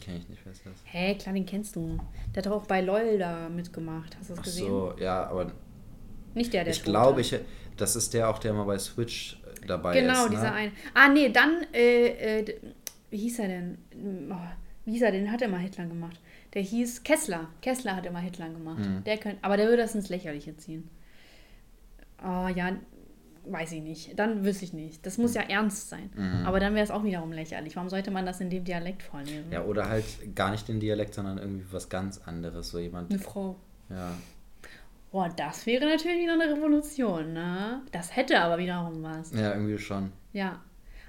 Kenn 0.00 0.16
ich 0.16 0.28
nicht, 0.28 0.40
wer 0.44 0.52
ist 0.52 0.64
das? 0.64 0.72
Hä, 0.84 1.14
klar, 1.16 1.34
den 1.34 1.46
kennst 1.46 1.76
du. 1.76 1.98
Der 2.34 2.38
hat 2.42 2.46
doch 2.46 2.52
auch 2.62 2.66
bei 2.66 2.80
LOL 2.80 3.18
da 3.18 3.48
mitgemacht. 3.48 4.16
Hast 4.18 4.30
du 4.30 4.34
das 4.34 4.40
Ach 4.40 4.44
gesehen? 4.44 4.66
so, 4.68 4.94
ja, 4.98 5.26
aber 5.26 5.52
Nicht 6.34 6.52
der, 6.52 6.64
der 6.64 6.72
ich 6.72 6.82
glaube, 6.82 7.20
ich, 7.20 7.34
das 7.76 7.96
ist 7.96 8.14
der 8.14 8.28
auch, 8.28 8.38
der 8.38 8.52
mal 8.52 8.64
bei 8.64 8.78
Switch 8.78 9.40
äh, 9.62 9.66
dabei 9.66 10.00
Genau, 10.00 10.24
ist. 10.24 10.32
dieser 10.32 10.42
ne? 10.50 10.52
eine. 10.52 10.72
Ah, 10.94 11.08
nee, 11.08 11.28
dann, 11.30 11.62
äh, 11.72 12.40
äh, 12.40 12.54
wie 13.10 13.18
hieß 13.18 13.38
er 13.40 13.48
denn? 13.48 13.78
Oh, 14.30 14.34
wie 14.84 14.92
hieß 14.92 15.02
er 15.02 15.12
denn? 15.12 15.30
Hat 15.30 15.42
immer 15.42 15.58
Hitler 15.58 15.86
gemacht. 15.86 16.18
Der 16.54 16.62
hieß 16.62 17.02
Kessler. 17.02 17.48
Kessler 17.60 17.96
hat 17.96 18.06
immer 18.06 18.18
Hitler 18.20 18.48
gemacht. 18.48 18.78
Mhm. 18.80 19.04
Der 19.04 19.16
könnt, 19.18 19.38
aber 19.42 19.56
der 19.56 19.66
würde 19.66 19.82
das 19.82 19.94
ins 19.94 20.08
Lächerliche 20.08 20.56
ziehen. 20.56 20.88
Oh 22.22 22.46
ja, 22.54 22.72
weiß 23.46 23.72
ich 23.72 23.82
nicht. 23.82 24.18
Dann 24.18 24.44
wüsste 24.44 24.64
ich 24.64 24.72
nicht. 24.72 25.04
Das 25.04 25.18
muss 25.18 25.34
ja 25.34 25.42
ernst 25.42 25.88
sein. 25.88 26.10
Aber 26.46 26.60
dann 26.60 26.74
wäre 26.74 26.84
es 26.84 26.90
auch 26.90 27.02
wiederum 27.04 27.32
lächerlich. 27.32 27.74
Warum 27.74 27.88
sollte 27.88 28.10
man 28.10 28.24
das 28.26 28.40
in 28.40 28.50
dem 28.50 28.64
Dialekt 28.64 29.02
vorlesen? 29.02 29.50
Ja, 29.50 29.64
oder 29.64 29.88
halt 29.88 30.04
gar 30.36 30.50
nicht 30.52 30.68
den 30.68 30.78
Dialekt, 30.78 31.14
sondern 31.14 31.38
irgendwie 31.38 31.64
was 31.72 31.88
ganz 31.88 32.18
anderes. 32.18 32.70
So 32.70 32.78
jemand. 32.78 33.10
Eine 33.10 33.18
Frau. 33.18 33.56
Ja. 33.90 34.12
Boah, 35.12 35.28
das 35.28 35.66
wäre 35.66 35.84
natürlich 35.84 36.22
wieder 36.22 36.32
eine 36.32 36.56
Revolution, 36.56 37.34
ne? 37.34 37.82
Das 37.92 38.16
hätte 38.16 38.40
aber 38.40 38.56
wiederum 38.58 39.02
was. 39.02 39.30
Ja, 39.32 39.52
irgendwie 39.52 39.78
schon. 39.78 40.10
Ja. 40.32 40.60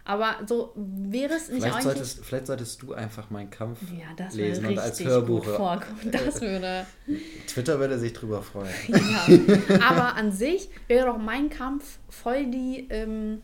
Aber 0.06 0.40
so 0.46 0.74
wäre 0.76 1.36
es 1.36 1.48
nicht 1.48 1.62
Vielleicht 1.62 1.76
eigentlich... 1.76 1.84
solltest, 1.86 2.26
vielleicht 2.26 2.48
solltest 2.48 2.82
du 2.82 2.94
einfach 2.94 3.30
meinen 3.30 3.50
Kampf 3.50 3.80
Ja, 3.94 4.08
das 4.18 4.36
lesen 4.36 4.66
und 4.66 4.78
als 4.78 5.02
Hörbuch. 5.02 5.46
gut 5.46 5.56
vorkommen. 5.56 6.12
Das 6.12 6.42
würde. 6.42 6.86
Twitter 7.48 7.80
würde 7.80 7.98
sich 7.98 8.12
drüber 8.12 8.42
freuen. 8.42 8.74
Ja. 8.90 9.80
Aber 9.88 10.16
an 10.18 10.34
sich 10.34 10.70
wäre 10.88 11.06
doch 11.06 11.18
mein 11.18 11.50
Kampf 11.50 12.00
voll 12.10 12.48
die 12.48 12.88
ähm, 12.90 13.42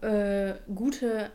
äh, 0.00 0.54
gute, 0.74 1.30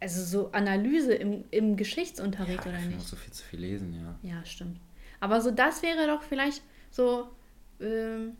also 0.00 0.24
so 0.24 0.50
Analyse 0.50 1.14
im, 1.14 1.44
im 1.52 1.76
Geschichtsunterricht 1.76 2.66
oder 2.66 2.76
ich 2.76 2.86
muss 2.86 2.94
nicht? 2.94 3.06
so 3.08 3.14
viel 3.16 3.32
zu 3.32 3.44
viel 3.44 3.60
lesen, 3.60 3.94
ja. 3.94 4.28
Ja, 4.28 4.44
stimmt. 4.44 4.80
Aber 5.20 5.40
so 5.40 5.52
das 5.52 5.82
wäre 5.82 6.08
doch 6.08 6.22
vielleicht 6.22 6.62
so. 6.90 7.28
Ähm, 7.80 8.32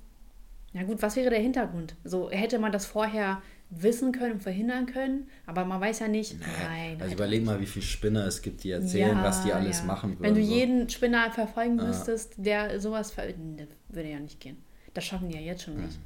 ja 0.73 0.83
gut, 0.83 1.01
was 1.03 1.17
wäre 1.17 1.31
der 1.31 1.41
Hintergrund? 1.41 1.97
So 2.05 2.31
hätte 2.31 2.59
man 2.59 2.73
das 2.73 2.87
vorher 2.87 3.41
wissen 3.71 4.13
können 4.13 4.41
verhindern 4.41 4.87
können, 4.87 5.29
aber 5.47 5.65
man 5.65 5.81
weiß 5.81 5.99
ja 6.01 6.09
nicht. 6.09 6.37
Nein. 6.63 6.97
also 7.01 7.15
überleg 7.15 7.45
mal, 7.45 7.61
wie 7.61 7.67
viele 7.67 7.85
Spinner 7.85 8.27
es 8.27 8.41
gibt, 8.41 8.65
die 8.65 8.71
erzählen, 8.71 9.17
Ja, 9.19 9.23
was 9.23 9.43
die 9.45 9.53
alles 9.53 9.81
ja. 9.81 9.85
machen 9.87 10.13
würden. 10.13 10.23
Wenn 10.23 10.35
du 10.35 10.43
so. 10.45 10.55
jeden 10.55 10.89
Spinner 10.89 11.31
verfolgen 11.31 11.79
Ja. 11.79 11.85
müsstest, 11.85 12.35
der 12.39 12.81
sowas 12.81 13.11
ver 13.11 13.27
das 13.27 13.69
würde 13.89 14.11
ja 14.11 14.19
nicht 14.21 14.41
gehen. 14.41 14.57
Das 14.95 15.05
schaffen 15.05 15.29
die 15.29 15.35
ja 15.37 15.41
jetzt 15.43 15.65
schon 15.65 15.77
Mhm. 15.77 15.85
nicht. 15.85 15.99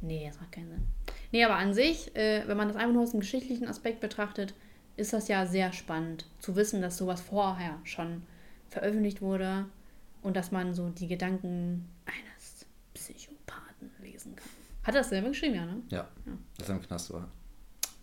Nee, 0.00 0.26
das 0.28 0.38
macht 0.40 0.52
keinen 0.52 0.68
Sinn. 0.68 0.82
Nee, 1.32 1.44
aber 1.44 1.56
an 1.56 1.74
sich, 1.74 2.14
äh, 2.14 2.42
wenn 2.46 2.56
man 2.56 2.68
das 2.68 2.76
einfach 2.76 2.92
nur 2.92 3.02
aus 3.02 3.10
dem 3.12 3.20
geschichtlichen 3.20 3.66
Aspekt 3.66 4.00
betrachtet, 4.00 4.54
ist 4.96 5.12
das 5.12 5.26
ja 5.28 5.46
sehr 5.46 5.72
spannend 5.72 6.26
zu 6.38 6.54
wissen, 6.54 6.82
dass 6.82 6.98
sowas 6.98 7.20
vorher 7.20 7.78
schon 7.84 8.22
veröffentlicht 8.68 9.22
wurde 9.22 9.64
und 10.22 10.36
dass 10.36 10.50
man 10.52 10.74
so 10.74 10.88
die 10.90 11.08
Gedanken 11.08 11.88
Psychopathen 12.94 13.90
lesen 14.02 14.36
kann. 14.36 14.48
Hat 14.84 14.94
er 14.94 15.00
das 15.00 15.10
selber 15.10 15.28
geschrieben, 15.28 15.54
ja, 15.54 15.64
ne? 15.66 15.82
Ja, 15.88 16.08
dass 16.58 16.68
er 16.68 16.74
im 16.76 16.82
Knast 16.82 17.12
war. 17.12 17.28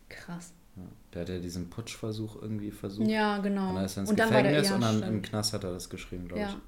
Krass. 0.08 0.54
Ja. 0.76 0.84
Der 1.14 1.22
hat 1.24 1.30
ja 1.30 1.40
diesen 1.40 1.70
Putschversuch 1.70 2.42
irgendwie 2.42 2.72
versucht. 2.72 3.08
Ja, 3.10 3.40
genau. 3.40 3.70
Und 3.70 3.76
dann 3.76 3.86
ist 3.86 3.98
er 3.98 4.02
ins 4.02 4.10
Und 4.12 4.20
dann 4.20 4.34
war 4.34 4.42
der- 4.44 4.52
Gefängnis 4.52 4.70
ja, 4.70 4.76
und 4.76 4.82
dann 4.82 4.98
stimmt. 4.98 5.12
im 5.16 5.22
Knast 5.22 5.54
hat 5.54 5.64
er 5.64 5.72
das 5.74 5.90
geschrieben, 5.90 6.28
glaube 6.28 6.42
Ja. 6.42 6.62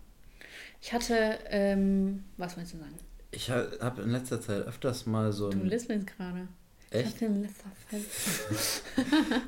Ich 0.82 0.92
hatte, 0.94 1.40
ähm, 1.50 2.24
was 2.38 2.56
wolltest 2.58 2.74
du 2.76 2.80
sagen? 2.80 2.96
ich. 2.98 3.04
Ich 3.34 3.50
habe 3.50 4.02
in 4.02 4.10
letzter 4.10 4.42
Zeit 4.42 4.64
öfters 4.66 5.06
mal 5.06 5.32
so 5.32 5.50
Du 5.50 5.60
ein, 5.60 5.68
lispelst 5.68 6.08
gerade. 6.08 6.48
Ich 6.90 6.98
echt, 6.98 7.16
hatte 7.16 7.26
in 7.26 7.42
letzter 7.44 7.70
Zeit. 7.90 8.02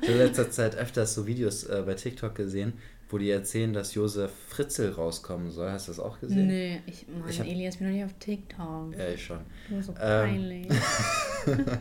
in 0.08 0.16
letzter 0.16 0.50
Zeit 0.50 0.76
öfters 0.76 1.14
so 1.14 1.26
Videos 1.26 1.64
äh, 1.64 1.82
bei 1.84 1.92
TikTok 1.94 2.34
gesehen, 2.34 2.72
wo 3.14 3.18
die 3.18 3.30
erzählen, 3.30 3.72
dass 3.72 3.94
Josef 3.94 4.32
Fritzl 4.48 4.90
rauskommen 4.90 5.52
soll. 5.52 5.70
Hast 5.70 5.86
du 5.86 5.92
das 5.92 6.00
auch 6.00 6.18
gesehen? 6.18 6.48
Nee, 6.48 6.80
ich, 6.86 7.06
Mann, 7.06 7.28
Ich 7.30 7.38
hab- 7.38 7.46
Elias, 7.46 7.76
bin 7.76 7.86
noch 7.86 7.94
nicht 7.94 8.04
auf 8.04 8.12
TikTok. 8.18 8.92
Ja, 8.98 9.08
ich 9.14 9.24
schon. 9.24 9.38
Du 9.68 9.76
bist 9.76 9.86
so 9.86 9.92
Ähm, 10.00 10.30
peinlich. 10.30 10.68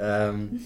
Ähm, 0.00 0.60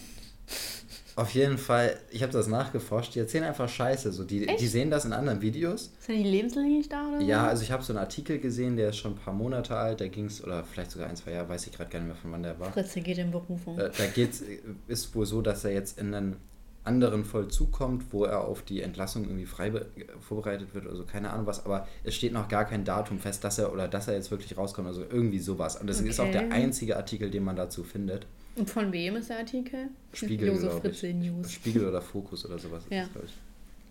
auf 1.16 1.30
jeden 1.34 1.56
Fall, 1.58 1.96
ich 2.10 2.22
habe 2.22 2.32
das 2.32 2.48
nachgeforscht, 2.48 3.14
die 3.14 3.18
erzählen 3.18 3.44
einfach 3.44 3.68
Scheiße. 3.68 4.12
So. 4.12 4.24
Die, 4.24 4.44
die 4.46 4.66
sehen 4.66 4.90
das 4.90 5.04
in 5.06 5.12
anderen 5.14 5.40
Videos. 5.40 5.92
Ist 5.98 6.08
ja 6.08 6.14
die 6.14 6.22
Lebenslänglich 6.22 6.78
nicht 6.78 6.92
da 6.92 7.08
oder 7.08 7.20
so? 7.20 7.26
Ja, 7.26 7.46
also 7.46 7.62
ich 7.62 7.70
habe 7.70 7.82
so 7.82 7.92
einen 7.92 7.98
Artikel 8.00 8.38
gesehen, 8.40 8.76
der 8.76 8.90
ist 8.90 8.96
schon 8.96 9.12
ein 9.12 9.18
paar 9.18 9.32
Monate 9.34 9.74
alt, 9.76 10.00
da 10.02 10.08
ging 10.08 10.26
es, 10.26 10.42
oder 10.44 10.64
vielleicht 10.64 10.90
sogar 10.90 11.08
ein, 11.08 11.16
zwei 11.16 11.32
Jahre, 11.32 11.48
weiß 11.48 11.66
ich 11.66 11.72
gerade 11.72 11.88
gar 11.90 11.98
nicht 12.00 12.08
mehr, 12.08 12.16
von 12.16 12.32
wann 12.32 12.42
der 12.42 12.58
war. 12.60 12.72
Fritze 12.72 13.00
geht 13.00 13.18
in 13.18 13.30
Berufung. 13.30 13.78
Äh, 13.78 13.90
da 13.96 14.06
geht's, 14.06 14.42
ist 14.88 15.14
wohl 15.14 15.24
so, 15.26 15.40
dass 15.42 15.64
er 15.64 15.72
jetzt 15.72 15.98
in 15.98 16.12
einen 16.14 16.36
anderen 16.84 17.24
Vollzug 17.24 17.70
kommt, 17.72 18.12
wo 18.12 18.24
er 18.24 18.40
auf 18.42 18.62
die 18.62 18.82
Entlassung 18.82 19.24
irgendwie 19.24 19.46
frei 19.46 19.70
be- 19.70 19.86
vorbereitet 20.20 20.74
wird, 20.74 20.86
also 20.88 21.04
keine 21.04 21.30
Ahnung 21.30 21.46
was, 21.46 21.64
aber 21.64 21.86
es 22.02 22.14
steht 22.14 22.32
noch 22.32 22.48
gar 22.48 22.64
kein 22.64 22.84
Datum 22.84 23.18
fest, 23.20 23.44
dass 23.44 23.58
er 23.58 23.72
oder 23.72 23.86
dass 23.86 24.08
er 24.08 24.14
jetzt 24.14 24.30
wirklich 24.32 24.56
rauskommt, 24.56 24.88
also 24.88 25.02
irgendwie 25.02 25.38
sowas. 25.38 25.76
Und 25.76 25.86
das 25.88 26.00
ist 26.00 26.18
auch 26.18 26.30
der 26.30 26.44
Okay. 26.46 26.52
einzige 26.52 26.96
Artikel, 26.96 27.30
den 27.30 27.44
man 27.44 27.54
dazu 27.56 27.84
findet. 27.84 28.26
Und 28.56 28.68
von 28.68 28.92
wem 28.92 29.16
ist 29.16 29.30
der 29.30 29.38
Artikel? 29.38 29.88
Spiegel, 30.12 30.48
Josef 30.48 30.70
glaube 30.72 30.88
ich. 30.88 30.98
Fritze 31.00 31.14
News. 31.14 31.52
Spiegel 31.52 31.86
oder 31.88 32.02
Fokus 32.02 32.44
oder 32.44 32.58
sowas. 32.58 32.82
Ja. 32.90 33.02
Ist 33.02 33.06
das, 33.06 33.12
glaub 33.12 33.24
ich. 33.26 33.32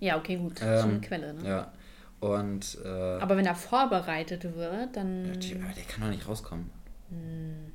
Ja, 0.01 0.17
okay, 0.17 0.35
gut. 0.35 0.61
Ähm, 0.61 0.79
Schon 0.81 0.89
eine 0.91 1.01
Quelle, 1.01 1.33
ne? 1.33 1.47
Ja. 1.47 1.71
Und 2.19 2.77
äh, 2.83 2.87
Aber 2.87 3.37
wenn 3.37 3.45
er 3.45 3.55
vorbereitet 3.55 4.43
wird, 4.55 4.95
dann. 4.95 5.25
ja, 5.41 5.57
der 5.57 5.83
kann 5.87 6.01
doch 6.03 6.09
nicht 6.09 6.27
rauskommen. 6.27 6.69
Hm, 7.09 7.71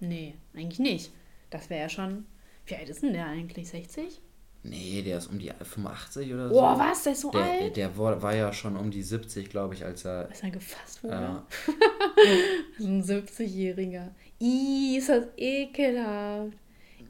nee, 0.00 0.34
eigentlich 0.54 0.78
nicht. 0.78 1.12
Das 1.50 1.70
wäre 1.70 1.82
ja 1.82 1.88
schon. 1.88 2.24
Wie 2.68 2.76
alt 2.76 2.88
ist 2.88 3.02
denn 3.02 3.12
der 3.12 3.26
eigentlich? 3.26 3.68
60? 3.68 4.20
Nee, 4.64 5.02
der 5.02 5.18
ist 5.18 5.28
um 5.28 5.38
die 5.38 5.50
85 5.50 6.34
oder 6.34 6.48
so. 6.48 6.54
Boah, 6.54 6.78
was? 6.78 7.04
Der 7.04 7.12
ist 7.12 7.20
so 7.20 7.30
Der, 7.30 7.42
alt? 7.42 7.76
der 7.76 7.96
war, 7.96 8.20
war 8.20 8.34
ja 8.34 8.52
schon 8.52 8.76
um 8.76 8.90
die 8.90 9.02
70, 9.02 9.48
glaube 9.50 9.74
ich, 9.74 9.84
als 9.84 10.04
er. 10.04 10.28
Als 10.28 10.42
er 10.42 10.50
gefasst 10.50 11.02
wurde. 11.02 11.42
Äh, 11.66 12.78
So 12.78 12.86
ein 12.86 13.02
70-Jähriger. 13.02 14.10
Ih, 14.40 14.98
ist 14.98 15.08
das 15.08 15.26
ekelhaft. 15.36 16.56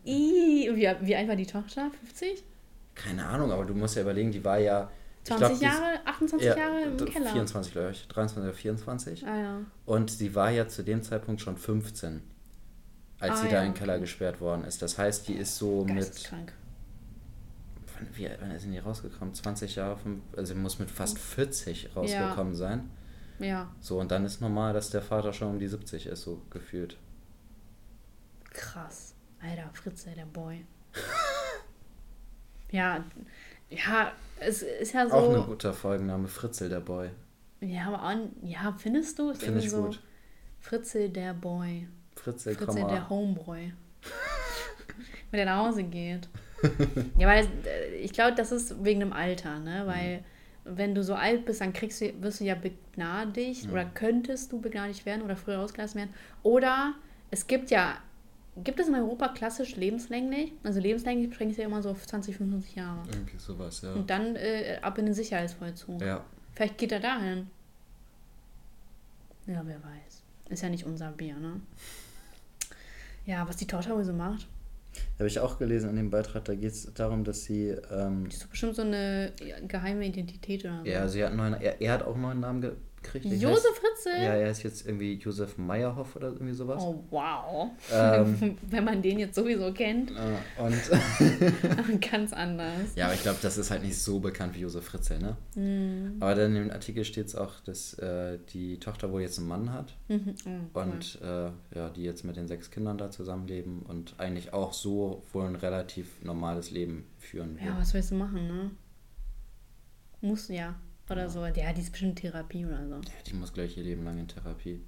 Ih, 0.04 0.70
wie, 0.74 0.88
wie 1.00 1.16
alt 1.16 1.28
war 1.28 1.36
die 1.36 1.46
Tochter? 1.46 1.90
50? 2.04 2.44
keine 2.98 3.26
Ahnung, 3.26 3.52
aber 3.52 3.64
du 3.64 3.74
musst 3.74 3.96
ja 3.96 4.02
überlegen, 4.02 4.30
die 4.32 4.44
war 4.44 4.58
ja. 4.58 4.90
ich 5.22 5.28
20 5.28 5.60
glaub, 5.60 5.72
Jahre? 5.72 6.00
28 6.04 6.46
ja, 6.46 6.56
Jahre 6.56 6.82
im 6.82 6.96
Keller? 7.04 7.30
24, 7.30 7.72
glaube 7.72 7.90
ich. 7.92 8.08
23 8.08 8.42
oder 8.42 8.52
24. 8.52 9.26
Ah 9.26 9.38
ja. 9.38 9.60
Und 9.86 10.10
sie 10.10 10.34
war 10.34 10.50
ja 10.50 10.68
zu 10.68 10.82
dem 10.82 11.02
Zeitpunkt 11.02 11.40
schon 11.40 11.56
15, 11.56 12.22
als 13.20 13.32
Ah, 13.32 13.36
sie 13.36 13.48
da 13.48 13.54
ja, 13.56 13.62
in 13.62 13.72
den 13.72 13.74
Keller 13.78 13.98
gesperrt 13.98 14.40
worden 14.40 14.64
ist. 14.64 14.80
Das 14.82 14.96
heißt, 14.98 15.26
die 15.28 15.34
ist 15.34 15.56
so 15.58 15.84
mit. 15.84 15.96
Geisteskrank. 15.96 16.52
Wann, 17.96 18.08
wie, 18.16 18.28
wann 18.40 18.50
ist 18.52 18.64
denn 18.64 18.72
die 18.72 18.78
rausgekommen? 18.78 19.34
20 19.34 19.74
Jahre? 19.76 19.96
fünf- 19.96 20.22
Also 20.36 20.54
sie 20.54 20.60
muss 20.60 20.78
mit 20.78 20.90
fast 20.90 21.18
40 21.18 21.96
rausgekommen 21.96 22.54
sein. 22.54 22.90
Ja, 23.40 23.70
So, 23.80 24.00
und 24.00 24.10
dann 24.10 24.24
ist 24.24 24.40
normal, 24.40 24.72
dass 24.72 24.90
der 24.90 25.02
Vater 25.02 25.32
schon 25.32 25.48
um 25.50 25.58
die 25.60 25.68
70 25.68 26.06
ist, 26.06 26.22
so 26.22 26.42
gefühlt. 26.50 26.96
krass. 28.50 29.14
Alter, 29.40 29.70
Fritze, 29.72 30.10
der 30.10 30.26
Boy. 30.26 30.64
Ja, 32.70 33.02
ja, 33.70 34.12
es 34.40 34.62
ist 34.62 34.92
ja 34.92 35.08
so. 35.08 35.14
Auch 35.14 35.34
ein 35.34 35.46
guter 35.46 35.72
Folgenname, 35.72 36.28
Fritzel 36.28 36.68
der 36.68 36.80
Boy. 36.80 37.08
Ja, 37.60 37.86
aber 37.86 38.02
auch, 38.02 38.28
ja, 38.42 38.74
findest 38.76 39.18
du? 39.18 39.32
Finde 39.34 39.60
ich 39.60 39.70
so 39.70 39.84
gut. 39.84 40.02
Fritzel 40.60 41.08
der 41.08 41.32
Boy. 41.32 41.88
Fritzel, 42.18 42.54
Fritzel 42.54 42.86
der 42.86 43.08
Homeboy. 43.08 43.72
Wenn 45.30 45.38
der 45.38 45.46
nach 45.46 45.66
Hause 45.66 45.84
geht. 45.84 46.28
ja, 47.18 47.28
weil 47.28 47.46
äh, 47.64 47.94
ich 47.96 48.12
glaube, 48.12 48.34
das 48.34 48.52
ist 48.52 48.82
wegen 48.84 49.00
dem 49.00 49.12
Alter, 49.12 49.58
ne? 49.58 49.84
Weil 49.86 50.18
mhm. 50.18 50.78
wenn 50.78 50.94
du 50.94 51.04
so 51.04 51.14
alt 51.14 51.44
bist, 51.44 51.60
dann 51.60 51.72
kriegst 51.72 52.00
du, 52.00 52.22
wirst 52.22 52.40
du 52.40 52.44
ja 52.44 52.54
begnadigt 52.54 53.66
mhm. 53.66 53.72
oder 53.72 53.84
könntest 53.84 54.52
du 54.52 54.60
begnadigt 54.60 55.06
werden 55.06 55.22
oder 55.22 55.36
früher 55.36 55.60
ausgelassen 55.60 55.98
werden. 55.98 56.14
Oder 56.42 56.94
es 57.30 57.46
gibt 57.46 57.70
ja, 57.70 57.98
gibt 58.64 58.80
es 58.80 58.88
in 58.88 58.94
Europa 58.94 59.28
klassisch 59.28 59.76
lebenslänglich? 59.76 60.52
Also 60.64 60.80
lebenslänglich 60.80 61.28
beschränkt 61.30 61.54
sich 61.54 61.62
ja 61.62 61.68
immer 61.68 61.82
so 61.82 61.90
auf 61.90 62.06
20, 62.06 62.36
25 62.36 62.74
Jahre. 62.74 63.02
Irgendwie 63.12 63.38
sowas, 63.38 63.82
ja. 63.82 63.92
Und 63.92 64.10
dann 64.10 64.34
äh, 64.36 64.78
ab 64.82 64.98
in 64.98 65.06
den 65.06 65.14
Sicherheitsvollzug. 65.14 66.00
Ja. 66.00 66.24
Vielleicht 66.54 66.78
geht 66.78 66.92
er 66.92 67.00
dahin. 67.00 67.48
Ja, 69.46 69.62
wer 69.64 69.76
weiß. 69.76 70.22
Ist 70.48 70.62
ja 70.62 70.68
nicht 70.68 70.84
unser 70.84 71.12
Bier, 71.12 71.36
ne? 71.36 71.60
Ja, 73.28 73.46
was 73.46 73.58
die 73.58 73.66
wohl 73.94 74.04
so 74.04 74.14
macht. 74.14 74.46
Habe 75.18 75.28
ich 75.28 75.38
auch 75.38 75.58
gelesen 75.58 75.90
in 75.90 75.96
dem 75.96 76.10
Beitrag, 76.10 76.46
da 76.46 76.54
geht 76.54 76.72
es 76.72 76.92
darum, 76.94 77.24
dass 77.24 77.44
sie. 77.44 77.76
Ähm, 77.90 78.24
das 78.24 78.38
ist 78.38 78.50
bestimmt 78.50 78.74
so 78.74 78.80
eine 78.82 79.32
geheime 79.68 80.06
Identität 80.06 80.64
oder 80.64 80.80
so. 80.82 80.90
Ja, 80.90 81.06
sie 81.08 81.22
hat 81.22 81.34
neuen, 81.34 81.52
er, 81.52 81.78
er 81.78 81.92
hat 81.92 82.02
auch 82.04 82.14
einen 82.14 82.22
neuen 82.22 82.40
Namen 82.40 82.62
gekriegt. 83.02 83.26
Josef 83.26 83.76
Fritze? 83.76 84.10
Ja, 84.10 84.34
er 84.34 84.50
ist 84.50 84.62
jetzt 84.62 84.86
irgendwie 84.86 85.14
Josef 85.14 85.58
Meyerhoff 85.58 86.16
oder 86.16 86.28
irgendwie 86.28 86.54
sowas. 86.54 86.82
Oh, 86.82 87.04
wow. 87.10 87.70
Ähm, 87.92 88.56
Wenn 88.62 88.84
man 88.84 89.02
den 89.02 89.18
jetzt 89.18 89.34
sowieso 89.34 89.72
kennt. 89.72 90.10
Äh, 90.10 90.60
und. 90.62 92.00
Ganz 92.00 92.32
anders. 92.32 92.94
Ja, 92.94 93.06
aber 93.06 93.14
ich 93.14 93.22
glaube, 93.22 93.38
das 93.42 93.58
ist 93.58 93.70
halt 93.70 93.82
nicht 93.82 93.98
so 93.98 94.20
bekannt 94.20 94.54
wie 94.56 94.60
Josef 94.60 94.84
Fritze, 94.84 95.18
ne? 95.18 95.36
Mhm. 95.54 96.16
Aber 96.20 96.34
dann 96.34 96.54
im 96.56 96.70
Artikel 96.70 97.04
steht 97.04 97.26
es 97.26 97.34
auch, 97.34 97.60
dass 97.60 97.94
äh, 97.94 98.38
die 98.52 98.78
Tochter 98.78 99.12
wohl 99.12 99.22
jetzt 99.22 99.38
einen 99.38 99.48
Mann 99.48 99.72
hat. 99.72 99.94
Mhm. 100.08 100.34
Oh, 100.74 100.80
und 100.80 101.18
cool. 101.22 101.52
äh, 101.74 101.78
ja, 101.78 101.90
die 101.90 102.02
jetzt 102.02 102.24
mit 102.24 102.36
den 102.36 102.48
sechs 102.48 102.70
Kindern 102.70 102.98
da 102.98 103.10
zusammenleben 103.10 103.82
und 103.82 104.14
eigentlich 104.18 104.52
auch 104.52 104.72
so 104.72 105.22
wohl 105.32 105.46
ein 105.46 105.56
relativ 105.56 106.22
normales 106.22 106.70
Leben 106.70 107.06
führen. 107.18 107.58
Ja, 107.64 107.76
was 107.78 107.94
willst 107.94 108.10
du 108.10 108.14
machen, 108.14 108.46
ne? 108.46 108.70
Muss 110.20 110.48
ja. 110.48 110.74
Oder 111.10 111.28
so. 111.30 111.44
Ja, 111.44 111.72
die 111.72 111.80
ist 111.80 111.92
bestimmt 111.92 112.18
Therapie 112.18 112.66
oder 112.66 112.86
so. 112.86 112.94
Ja, 112.94 113.22
die 113.26 113.34
muss 113.34 113.52
gleich 113.52 113.76
ihr 113.76 113.84
Leben 113.84 114.04
lang 114.04 114.18
in 114.18 114.28
Therapie. 114.28 114.80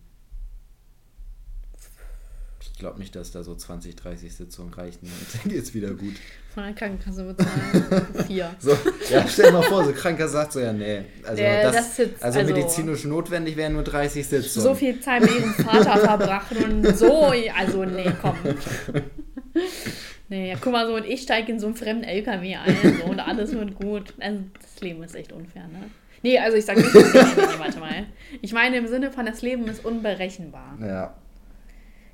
Ich 2.62 2.78
glaube 2.78 2.98
nicht, 2.98 3.16
dass 3.16 3.30
da 3.30 3.42
so 3.42 3.54
20, 3.54 3.96
30 3.96 4.34
Sitzungen 4.34 4.72
reichen 4.74 5.10
dann 5.32 5.50
geht 5.50 5.62
es 5.62 5.74
wieder 5.74 5.90
gut. 5.90 6.14
Von 6.52 6.64
der 6.64 6.74
Krankenkasse 6.74 7.24
bezahlen. 7.24 8.06
Vier. 8.26 8.54
So, 8.58 8.76
ja, 9.10 9.26
stell 9.26 9.46
dir 9.46 9.52
mal 9.52 9.62
vor, 9.62 9.84
so 9.84 9.92
Krankenkasse 9.92 10.32
sagt 10.32 10.52
so, 10.52 10.60
ja, 10.60 10.72
nee. 10.72 11.04
Also, 11.24 11.42
äh, 11.42 11.62
das, 11.62 11.74
das 11.74 11.98
jetzt, 11.98 12.22
also, 12.22 12.40
also, 12.40 12.52
medizinisch 12.52 13.04
notwendig 13.04 13.56
wären 13.56 13.74
nur 13.74 13.84
30 13.84 14.26
Sitzungen. 14.26 14.64
So 14.64 14.74
viel 14.74 15.00
Zeit 15.00 15.22
mit 15.22 15.30
ihrem 15.38 15.54
Vater 15.54 15.98
verbracht 15.98 16.52
und 16.56 16.96
so, 16.96 17.32
also 17.56 17.84
nee, 17.84 18.12
komm. 18.20 18.36
Nee, 20.28 20.50
ja, 20.50 20.56
guck 20.60 20.72
mal 20.72 20.86
so, 20.86 20.94
und 20.94 21.04
ich 21.04 21.22
steige 21.22 21.50
in 21.50 21.58
so 21.58 21.66
einen 21.66 21.74
fremden 21.74 22.04
LKW 22.04 22.54
ein 22.54 22.76
so, 23.00 23.10
und 23.10 23.18
alles 23.18 23.52
wird 23.52 23.74
gut. 23.74 24.14
Also, 24.20 24.44
das 24.60 24.80
Leben 24.80 25.02
ist 25.02 25.16
echt 25.16 25.32
unfair, 25.32 25.66
ne? 25.66 25.90
Nee, 26.22 26.38
also 26.38 26.56
ich 26.56 26.64
sage 26.64 26.80
nicht, 26.80 26.94
nee, 26.94 27.02
warte 27.58 27.78
mal. 27.78 28.06
Ich 28.42 28.52
meine 28.52 28.76
im 28.76 28.86
Sinne 28.86 29.10
von, 29.10 29.26
das 29.26 29.42
Leben 29.42 29.66
ist 29.68 29.84
unberechenbar. 29.84 30.78
Ja. 30.80 31.14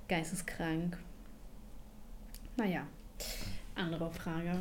Geisteskrank. 0.09 0.97
Naja, 2.57 2.87
andere 3.75 4.11
Frage. 4.11 4.59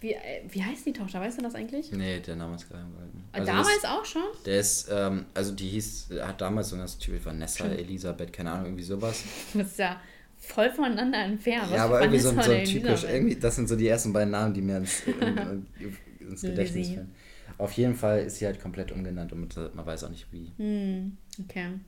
Wie, 0.00 0.12
äh, 0.12 0.42
wie 0.48 0.62
heißt 0.62 0.86
die 0.86 0.92
Tochter? 0.92 1.20
Weißt 1.20 1.38
du 1.38 1.42
das 1.42 1.54
eigentlich? 1.54 1.92
Nee, 1.92 2.20
der 2.20 2.36
Name 2.36 2.54
ist 2.56 2.68
geheim 2.68 2.90
gehalten. 2.92 3.22
Also 3.32 3.46
damals 3.46 3.82
das, 3.82 3.90
auch 3.90 4.04
schon? 4.04 4.22
Der 4.46 4.58
ist, 4.58 4.88
ähm, 4.90 5.26
also 5.34 5.52
die 5.52 5.68
hieß, 5.68 6.08
hat 6.22 6.40
damals 6.40 6.70
so 6.70 6.76
das 6.76 6.98
Typ 6.98 7.22
Vanessa, 7.24 7.64
Stimmt. 7.64 7.78
Elisabeth, 7.78 8.32
keine 8.32 8.50
Ahnung, 8.52 8.66
irgendwie 8.66 8.84
sowas. 8.84 9.22
Das 9.54 9.66
ist 9.68 9.78
ja 9.78 10.00
voll 10.38 10.70
voneinander 10.70 11.18
entfernt. 11.18 11.70
Ja, 11.70 11.84
aber 11.84 12.00
irgendwie 12.00 12.18
so, 12.18 12.30
so 12.30 12.50
ein 12.50 12.64
typisch, 12.64 13.04
irgendwie, 13.04 13.36
das 13.36 13.56
sind 13.56 13.68
so 13.68 13.76
die 13.76 13.88
ersten 13.88 14.12
beiden 14.12 14.30
Namen, 14.30 14.54
die 14.54 14.62
mir 14.62 14.78
ins, 14.78 15.02
ins 16.20 16.40
Gedächtnis 16.40 16.88
fallen. 16.88 17.14
Auf 17.60 17.72
jeden 17.72 17.94
Fall 17.94 18.20
ist 18.20 18.38
sie 18.38 18.46
halt 18.46 18.60
komplett 18.60 18.90
umgenannt 18.90 19.32
und 19.32 19.56
man 19.74 19.86
weiß 19.86 20.04
auch 20.04 20.08
nicht 20.10 20.32
wie. 20.32 20.50
Hm, 20.56 21.16
okay. 21.42 21.78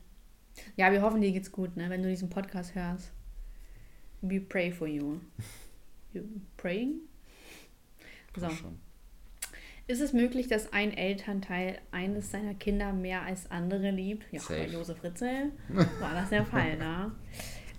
Ja, 0.77 0.93
wir 0.93 1.01
hoffen, 1.03 1.21
dir 1.21 1.33
geht's 1.33 1.51
gut, 1.51 1.77
ne? 1.77 1.89
Wenn 1.89 2.03
du 2.03 2.09
diesen 2.11 2.29
Podcast 2.29 2.75
hörst. 2.75 3.11
We 4.21 4.41
pray 4.41 4.71
for 4.71 4.87
you. 4.87 5.19
You 6.15 6.25
praying? 6.59 7.01
So. 8.37 8.49
Ist 9.87 10.01
es 10.03 10.13
möglich, 10.13 10.47
dass 10.47 10.73
ein 10.75 10.95
Elternteil 10.95 11.79
eines 11.91 12.31
seiner 12.31 12.53
Kinder 12.53 12.93
mehr 12.93 13.23
als 13.23 13.51
andere 13.51 13.91
liebt? 13.91 14.27
Ja, 14.31 14.41
Safe. 14.41 14.61
bei 14.61 14.67
Josef 14.67 15.03
Ritzel 15.03 15.53
war 16.01 16.13
das 16.13 16.29
der 16.29 16.45
Fall, 16.45 16.77
ne? 16.77 17.13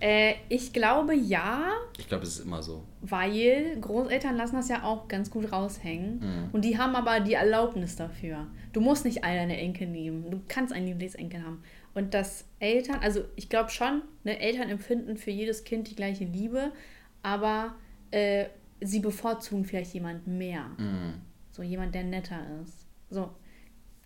Äh, 0.03 0.35
ich 0.49 0.73
glaube 0.73 1.15
ja. 1.15 1.71
Ich 1.97 2.09
glaube, 2.09 2.23
es 2.23 2.37
ist 2.37 2.45
immer 2.45 2.61
so. 2.61 2.83
Weil 2.99 3.77
Großeltern 3.79 4.35
lassen 4.35 4.57
das 4.57 4.67
ja 4.67 4.83
auch 4.83 5.07
ganz 5.07 5.31
gut 5.31 5.53
raushängen. 5.53 6.19
Mhm. 6.19 6.49
Und 6.51 6.65
die 6.65 6.77
haben 6.77 6.97
aber 6.97 7.21
die 7.21 7.35
Erlaubnis 7.35 7.95
dafür. 7.95 8.47
Du 8.73 8.81
musst 8.81 9.05
nicht 9.05 9.23
all 9.23 9.33
deine 9.33 9.55
Enkel 9.55 9.87
nehmen. 9.87 10.29
Du 10.29 10.41
kannst 10.49 10.73
einen 10.73 10.87
Lieblingsenkel 10.87 11.41
haben. 11.41 11.63
Und 11.93 12.13
dass 12.13 12.43
Eltern, 12.59 12.97
also 13.01 13.23
ich 13.37 13.47
glaube 13.47 13.69
schon, 13.69 14.01
ne, 14.25 14.37
Eltern 14.41 14.69
empfinden 14.69 15.15
für 15.15 15.31
jedes 15.31 15.63
Kind 15.63 15.89
die 15.89 15.95
gleiche 15.95 16.25
Liebe, 16.25 16.73
aber 17.21 17.73
äh, 18.11 18.47
sie 18.81 18.99
bevorzugen 18.99 19.63
vielleicht 19.63 19.93
jemanden 19.93 20.37
mehr. 20.37 20.65
Mhm. 20.77 21.13
So 21.53 21.63
jemand, 21.63 21.95
der 21.95 22.03
netter 22.03 22.41
ist. 22.61 22.87
So, 23.09 23.29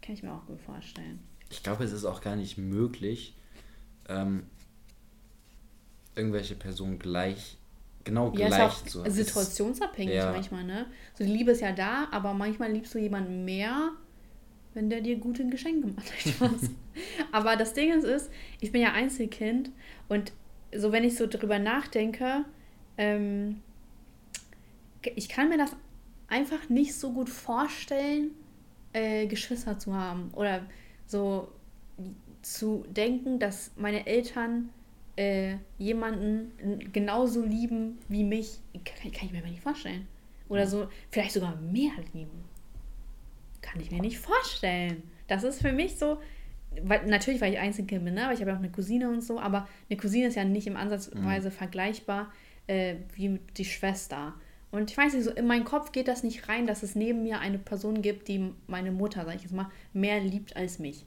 kann 0.04 0.14
ich 0.14 0.22
mir 0.22 0.32
auch 0.32 0.46
gut 0.46 0.62
vorstellen. 0.62 1.22
Ich 1.50 1.64
glaube, 1.64 1.86
es 1.86 1.92
ist 1.92 2.06
auch 2.06 2.22
gar 2.22 2.36
nicht 2.36 2.60
möglich, 2.60 3.36
ähm, 4.10 4.44
irgendwelche 6.18 6.56
Personen 6.56 7.00
gleich, 7.00 7.58
genau 8.04 8.34
ja, 8.36 8.48
gleich 8.48 8.86
ist 8.86 8.98
auch 8.98 9.06
situationsabhängig 9.06 10.16
ja. 10.16 10.32
manchmal, 10.32 10.64
ne? 10.64 10.86
So 11.14 11.24
die 11.24 11.32
Liebe 11.32 11.52
ist 11.52 11.62
ja 11.62 11.72
da, 11.72 12.08
aber 12.12 12.34
manchmal 12.34 12.72
liebst 12.72 12.94
du 12.94 13.00
jemanden 13.00 13.46
mehr, 13.46 13.92
wenn 14.74 14.90
der 14.90 15.02
dir 15.02 15.18
gute 15.18 15.48
Geschenke 15.48 15.88
macht. 15.88 16.12
aber 17.32 17.56
das 17.56 17.74
Ding 17.74 17.94
ist, 17.94 18.04
ist, 18.04 18.32
ich 18.60 18.72
bin 18.72 18.82
ja 18.82 18.94
Einzelkind 18.94 19.72
und 20.08 20.32
so 20.76 20.92
wenn 20.92 21.04
ich 21.04 21.16
so 21.16 21.28
drüber 21.28 21.60
nachdenke, 21.60 22.46
ähm, 22.98 23.62
ich 25.16 25.30
kann 25.30 25.50
mir 25.50 25.58
das 25.58 25.72
einfach 26.28 26.70
nicht 26.70 26.96
so 26.96 27.14
gut 27.14 27.30
vorstellen, 27.30 28.32
äh, 28.94 29.28
Geschwister 29.28 29.80
zu 29.80 29.94
haben 29.94 30.32
oder 30.34 30.66
so 31.06 31.50
zu 32.42 32.86
denken, 32.90 33.40
dass 33.40 33.72
meine 33.76 34.06
Eltern 34.08 34.70
äh, 35.18 35.58
jemanden 35.78 36.52
genauso 36.94 37.44
lieben 37.44 37.98
wie 38.08 38.24
mich, 38.24 38.60
kann, 38.86 39.12
kann 39.12 39.26
ich 39.26 39.32
mir 39.34 39.42
nicht 39.42 39.62
vorstellen. 39.62 40.08
Oder 40.48 40.68
so, 40.68 40.88
vielleicht 41.10 41.34
sogar 41.34 41.56
mehr 41.58 41.92
lieben. 42.14 42.46
Kann 43.62 43.82
ich 43.82 43.92
mir 43.92 44.00
nicht 44.00 44.20
vorstellen. 44.20 45.04
Das 45.28 45.44
ist 45.44 45.62
für 45.62 45.74
mich 45.74 45.98
so, 45.98 46.20
weil, 46.84 47.06
natürlich, 47.08 47.42
weil 47.42 47.52
ich 47.52 47.60
Einzelkind 47.60 48.06
bin, 48.06 48.14
ne? 48.14 48.26
aber 48.26 48.34
ich 48.34 48.40
habe 48.40 48.52
ja 48.52 48.56
auch 48.56 48.62
eine 48.62 48.72
Cousine 48.72 49.10
und 49.10 49.22
so, 49.22 49.40
aber 49.40 49.68
eine 49.90 49.98
Cousine 50.00 50.28
ist 50.28 50.36
ja 50.36 50.46
nicht 50.46 50.68
im 50.68 50.78
Ansatzweise 50.78 51.50
mhm. 51.50 51.54
vergleichbar 51.54 52.32
äh, 52.68 52.96
wie 53.16 53.40
die 53.58 53.66
Schwester. 53.66 54.36
Und 54.70 54.92
ich 54.92 54.98
weiß 54.98 55.14
nicht, 55.14 55.24
so 55.24 55.32
in 55.32 55.48
meinen 55.48 55.66
Kopf 55.66 55.92
geht 55.92 56.08
das 56.08 56.24
nicht 56.24 56.48
rein, 56.48 56.68
dass 56.68 56.84
es 56.84 56.96
neben 56.96 57.24
mir 57.24 57.40
eine 57.40 57.58
Person 57.58 58.02
gibt, 58.02 58.28
die 58.28 58.54
meine 58.68 58.92
Mutter, 58.92 59.26
sag 59.26 59.36
ich 59.36 59.42
jetzt 59.42 59.54
mal, 59.54 59.72
mehr 59.94 60.20
liebt 60.20 60.56
als 60.56 60.78
mich. 60.78 61.06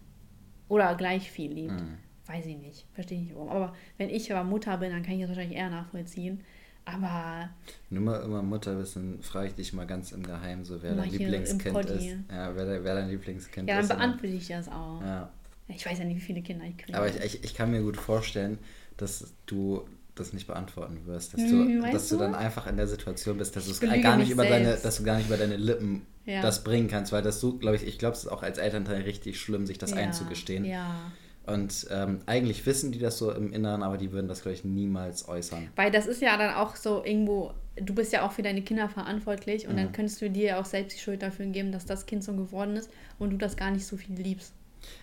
Oder 0.69 0.95
gleich 0.97 1.31
viel 1.31 1.53
liebt. 1.53 1.81
Mhm 1.81 1.99
weiß 2.31 2.47
ich 2.47 2.57
nicht, 2.57 2.87
verstehe 2.95 3.19
ich 3.19 3.25
nicht 3.25 3.35
warum. 3.35 3.49
Aber 3.49 3.75
wenn 3.99 4.11
ich 4.11 4.33
aber 4.33 4.49
Mutter 4.49 4.77
bin, 4.79 4.91
dann 4.91 5.03
kann 5.03 5.15
ich 5.15 5.21
das 5.21 5.31
wahrscheinlich 5.31 5.59
eher 5.59 5.71
nachvollziehen. 5.71 6.41
Aber. 6.85 7.51
Wenn 7.89 7.99
du 7.99 8.05
mal 8.05 8.23
immer 8.23 8.43
Mutter 8.43 8.75
bist, 8.77 8.97
dann 8.97 9.21
frage 9.23 9.49
ich 9.49 9.55
dich 9.55 9.73
mal 9.73 9.87
ganz 9.87 10.13
im 10.13 10.23
Geheimen, 10.23 10.65
so 10.65 10.83
wer 10.83 10.95
dein 10.95 11.11
Lieblingskind 11.11 11.79
ist. 11.87 12.17
Ja, 12.31 12.55
wer, 12.57 12.85
wer 12.85 12.95
dein 12.95 13.11
Lieblingskind 13.11 13.69
ist. 13.69 13.75
Ja, 13.75 13.83
dann 13.83 13.89
beantworte 13.89 14.35
ich 14.35 14.49
das 14.49 14.69
auch. 14.69 15.01
Ja. 15.03 15.31
Ich 15.69 15.87
weiß 15.87 15.99
ja 15.99 16.05
nicht, 16.05 16.17
wie 16.17 16.21
viele 16.21 16.43
Kinder 16.43 16.65
ich 16.65 16.79
kriege. 16.79 16.97
Aber 16.97 17.09
ich, 17.09 17.17
ich, 17.23 17.45
ich 17.45 17.55
kann 17.55 17.71
mir 17.71 17.83
gut 17.83 17.97
vorstellen, 17.97 18.59
dass 18.97 19.33
du 19.47 19.87
das 20.17 20.33
nicht 20.33 20.47
beantworten 20.47 21.07
wirst. 21.07 21.35
Dass, 21.35 21.43
hm, 21.43 21.81
du, 21.81 21.91
dass 21.91 22.09
du? 22.09 22.17
du 22.17 22.23
dann 22.23 22.35
einfach 22.35 22.67
in 22.67 22.77
der 22.77 22.89
Situation 22.89 23.39
bist, 23.39 23.55
dass, 23.57 23.81
gar 23.81 24.17
nicht 24.17 24.31
über 24.31 24.45
deine, 24.45 24.77
dass 24.77 24.97
du 24.99 25.05
gar 25.05 25.17
nicht 25.17 25.29
über 25.29 25.37
deine 25.37 25.57
Lippen 25.57 26.03
ja. 26.27 26.43
das 26.43 26.65
bringen 26.65 26.89
kannst, 26.89 27.13
weil 27.13 27.23
das 27.23 27.41
so, 27.41 27.57
glaube 27.57 27.77
ich, 27.77 27.87
ich 27.87 27.99
glaube, 27.99 28.17
es 28.17 28.25
ist 28.25 28.29
auch 28.29 28.43
als 28.43 28.59
Elternteil 28.59 29.03
richtig 29.03 29.41
schlimm, 29.41 29.67
sich 29.67 29.79
das 29.79 29.93
ja. 29.93 29.99
einzugestehen. 29.99 30.65
Ja. 30.65 31.13
Und 31.47 31.87
ähm, 31.91 32.21
eigentlich 32.27 32.65
wissen 32.67 32.93
die 32.93 32.99
das 32.99 33.19
so 33.19 33.33
im 33.33 33.53
Inneren, 33.53 33.83
aber 33.83 33.97
die 33.97 34.13
würden 34.13 34.29
das, 34.29 34.43
glaube 34.43 34.55
ich, 34.55 34.65
niemals 34.65 35.29
äußern. 35.29 35.69
Weil 35.75 35.91
das 35.91 36.07
ist 36.07 36.21
ja 36.21 36.37
dann 36.37 36.55
auch 36.55 36.77
so 36.77 37.05
irgendwo, 37.05 37.55
du 37.77 37.95
bist 37.95 38.13
ja 38.13 38.27
auch 38.27 38.33
für 38.33 38.43
deine 38.43 38.63
Kinder 38.63 38.89
verantwortlich 38.89 39.67
und 39.67 39.73
mhm. 39.73 39.79
dann 39.79 39.93
könntest 39.93 40.21
du 40.21 40.31
dir 40.31 40.45
ja 40.45 40.61
auch 40.61 40.65
selbst 40.65 40.97
die 40.97 41.01
Schuld 41.01 41.23
dafür 41.23 41.47
geben, 41.47 41.73
dass 41.73 41.87
das 41.87 42.07
Kind 42.07 42.23
so 42.23 42.33
geworden 42.35 42.77
ist 42.77 42.91
und 43.19 43.31
du 43.31 43.37
das 43.37 43.57
gar 43.57 43.71
nicht 43.71 43.87
so 43.87 43.97
viel 43.97 44.15
liebst. 44.17 44.53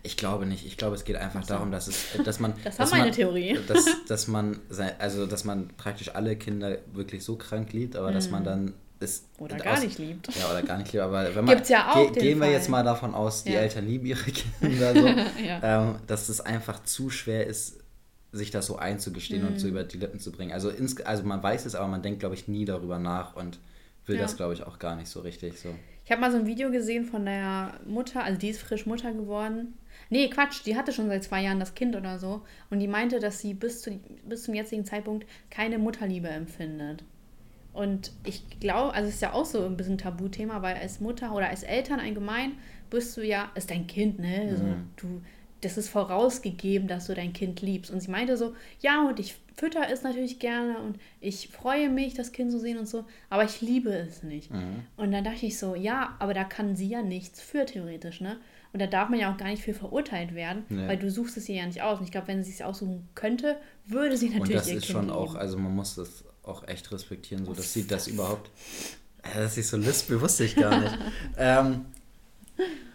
Ich 0.04 0.18
glaube 0.18 0.46
nicht. 0.46 0.66
Ich 0.66 0.78
glaube, 0.78 0.96
es 0.96 1.06
geht 1.06 1.16
einfach 1.18 1.44
so. 1.44 1.54
darum, 1.54 1.72
dass 1.72 1.88
es, 1.88 2.06
dass 2.24 2.40
man. 2.40 2.54
das 2.64 2.80
war 2.80 2.90
meine 2.90 3.06
man, 3.06 3.12
Theorie. 3.14 3.60
Dass, 3.68 3.86
dass 4.08 4.28
man, 4.28 4.60
also 5.00 5.26
dass 5.28 5.44
man 5.44 5.70
praktisch 5.78 6.16
alle 6.16 6.36
Kinder 6.36 6.78
wirklich 6.94 7.24
so 7.24 7.36
krank 7.36 7.74
liebt, 7.74 7.96
aber 7.96 8.10
mhm. 8.10 8.14
dass 8.14 8.30
man 8.30 8.42
mhm. 8.42 8.46
dann 8.46 8.74
ist 9.00 9.26
oder 9.38 9.58
gar 9.58 9.74
aus, 9.74 9.84
nicht 9.84 10.00
liebt. 10.00 10.28
Ja, 10.36 10.50
oder 10.50 10.64
gar 10.64 10.78
nicht 10.78 10.92
liebt. 10.92 11.04
Aber 11.04 11.36
wenn 11.36 11.46
man, 11.46 11.56
Gibt's 11.56 11.70
ja 11.70 11.92
auch 11.92 12.12
ge 12.12 12.22
gehen 12.22 12.40
wir 12.40 12.46
Fall. 12.46 12.54
jetzt 12.54 12.70
mal 12.70 12.84
davon 12.84 13.14
aus, 13.14 13.44
die 13.44 13.54
ja. 13.54 13.60
Eltern 13.60 13.88
lieben 13.88 14.06
ihre 14.06 14.32
Kinder 14.32 14.94
so, 14.94 15.08
ja. 15.44 15.90
ähm, 15.90 15.96
dass 16.08 16.30
es 16.30 16.42
einfach 16.42 16.84
zu 16.84 17.10
schwer 17.10 17.46
ist, 17.48 17.80
sich 18.32 18.52
das 18.52 18.66
so 18.66 18.78
einzugestehen 18.78 19.44
mhm. 19.44 19.48
und 19.50 19.60
so 19.60 19.68
über 19.68 19.84
die 19.84 19.98
Lippen 19.98 20.20
zu 20.20 20.32
bringen. 20.32 20.52
Also, 20.52 20.70
ins, 20.70 21.00
also 21.02 21.24
man 21.24 21.42
weiß 21.42 21.66
es, 21.66 21.76
aber 21.76 21.88
man 21.88 22.02
denkt, 22.02 22.20
glaube 22.20 22.36
ich, 22.36 22.48
nie 22.48 22.66
darüber 22.66 23.00
nach 23.00 23.36
und 23.36 23.60
will 24.06 24.16
ja. 24.16 24.22
das, 24.22 24.36
glaube 24.36 24.54
ich, 24.54 24.64
auch 24.64 24.80
gar 24.80 24.96
nicht 24.96 25.10
so 25.10 25.22
richtig 25.22 25.60
so. 25.60 25.70
Ich 26.06 26.12
habe 26.12 26.22
mal 26.22 26.32
so 26.32 26.38
ein 26.38 26.46
Video 26.46 26.72
gesehen 26.72 27.04
von 27.04 27.26
der 27.26 27.74
Mutter, 27.86 28.24
also 28.24 28.40
die 28.40 28.50
ist 28.50 28.62
frisch 28.62 28.86
Mutter 28.86 29.12
geworden. 29.12 29.74
Nee, 30.10 30.30
Quatsch, 30.30 30.66
die 30.66 30.78
hatte 30.78 30.94
schon 30.94 31.10
seit 31.10 31.24
zwei 31.24 31.44
Jahren 31.44 31.60
das 31.60 31.76
Kind 31.76 31.96
oder 31.96 32.18
so. 32.18 32.44
Und 32.70 32.80
die 32.80 32.88
meinte, 32.88 33.20
dass 33.20 33.40
sie 33.40 33.54
bis, 33.54 33.82
zu, 33.82 34.00
bis 34.24 34.44
zum 34.44 34.54
jetzigen 34.54 34.86
Zeitpunkt 34.86 35.28
keine 35.50 35.78
Mutterliebe 35.78 36.30
empfindet. 36.30 37.04
Und 37.78 38.12
ich 38.26 38.60
glaube, 38.60 38.96
also 38.96 39.08
es 39.08 39.16
ist 39.16 39.22
ja 39.22 39.34
auch 39.34 39.46
so 39.46 39.64
ein 39.64 39.78
bisschen 39.78 40.00
Tabuthema, 40.00 40.64
weil 40.64 40.78
als 40.78 41.00
Mutter 41.00 41.32
oder 41.36 41.50
als 41.50 41.62
Eltern 41.62 42.00
allgemein 42.00 42.54
bist 42.90 43.16
du 43.16 43.22
ja, 43.22 43.52
ist 43.54 43.70
dein 43.70 43.86
Kind, 43.86 44.18
ne? 44.18 44.48
Also 44.50 44.64
mhm. 44.64 44.90
du, 44.96 45.22
das 45.62 45.78
ist 45.78 45.88
vorausgegeben, 45.88 46.88
dass 46.88 47.06
du 47.06 47.14
dein 47.14 47.34
Kind 47.34 47.62
liebst. 47.62 47.92
Und 47.92 48.00
sie 48.00 48.10
meinte 48.10 48.36
so, 48.36 48.56
ja, 48.80 49.08
und 49.08 49.20
ich 49.20 49.36
fütter 49.56 49.92
es 49.92 50.02
natürlich 50.02 50.40
gerne 50.40 50.80
und 50.80 50.98
ich 51.22 51.50
freue 51.50 51.92
mich, 51.92 52.16
das 52.16 52.32
Kind 52.32 52.52
zu 52.52 52.60
sehen 52.60 52.80
und 52.80 52.88
so, 52.88 53.06
aber 53.30 53.44
ich 53.44 53.62
liebe 53.62 53.92
es 53.92 54.24
nicht. 54.24 54.52
Mhm. 54.52 54.82
Und 54.96 55.12
dann 55.12 55.24
dachte 55.24 55.46
ich 55.46 55.60
so, 55.60 55.76
ja, 55.76 56.16
aber 56.18 56.34
da 56.34 56.46
kann 56.46 56.76
sie 56.76 56.90
ja 56.90 57.04
nichts 57.04 57.42
für 57.42 57.68
theoretisch, 57.68 58.22
ne? 58.22 58.38
Und 58.74 58.82
da 58.82 58.88
darf 58.88 59.10
man 59.10 59.20
ja 59.20 59.32
auch 59.32 59.38
gar 59.38 59.50
nicht 59.50 59.62
für 59.62 59.76
verurteilt 59.76 60.34
werden, 60.34 60.64
nee. 60.70 60.88
weil 60.88 60.98
du 60.98 61.12
suchst 61.12 61.38
es 61.38 61.48
ihr 61.48 61.56
ja 61.56 61.66
nicht 61.68 61.84
aus. 61.84 62.00
Und 62.00 62.06
ich 62.06 62.12
glaube, 62.12 62.28
wenn 62.28 62.44
sie 62.44 62.52
es 62.52 62.62
aussuchen 62.64 63.08
könnte, 63.14 63.58
würde 63.86 64.18
sie 64.18 64.30
natürlich 64.30 64.50
Und 64.50 64.56
das 64.56 64.68
ist 64.68 64.72
kind 64.72 64.86
schon 64.86 65.06
lieben. 65.06 65.16
auch, 65.16 65.36
also 65.36 65.58
man 65.58 65.76
muss 65.76 65.94
das 65.96 66.24
auch 66.48 66.68
echt 66.68 66.92
respektieren, 66.92 67.46
so 67.46 67.54
dass 67.54 67.74
sie 67.74 67.88
das 67.88 68.08
überhaupt. 68.08 68.50
Äh, 69.24 69.42
dass 69.42 69.58
ich 69.58 69.68
so 69.68 69.78
lispel, 69.78 70.22
wusste 70.22 70.44
ich 70.46 70.56
gar 70.56 70.80
nicht. 70.80 70.98
ähm, 71.38 71.86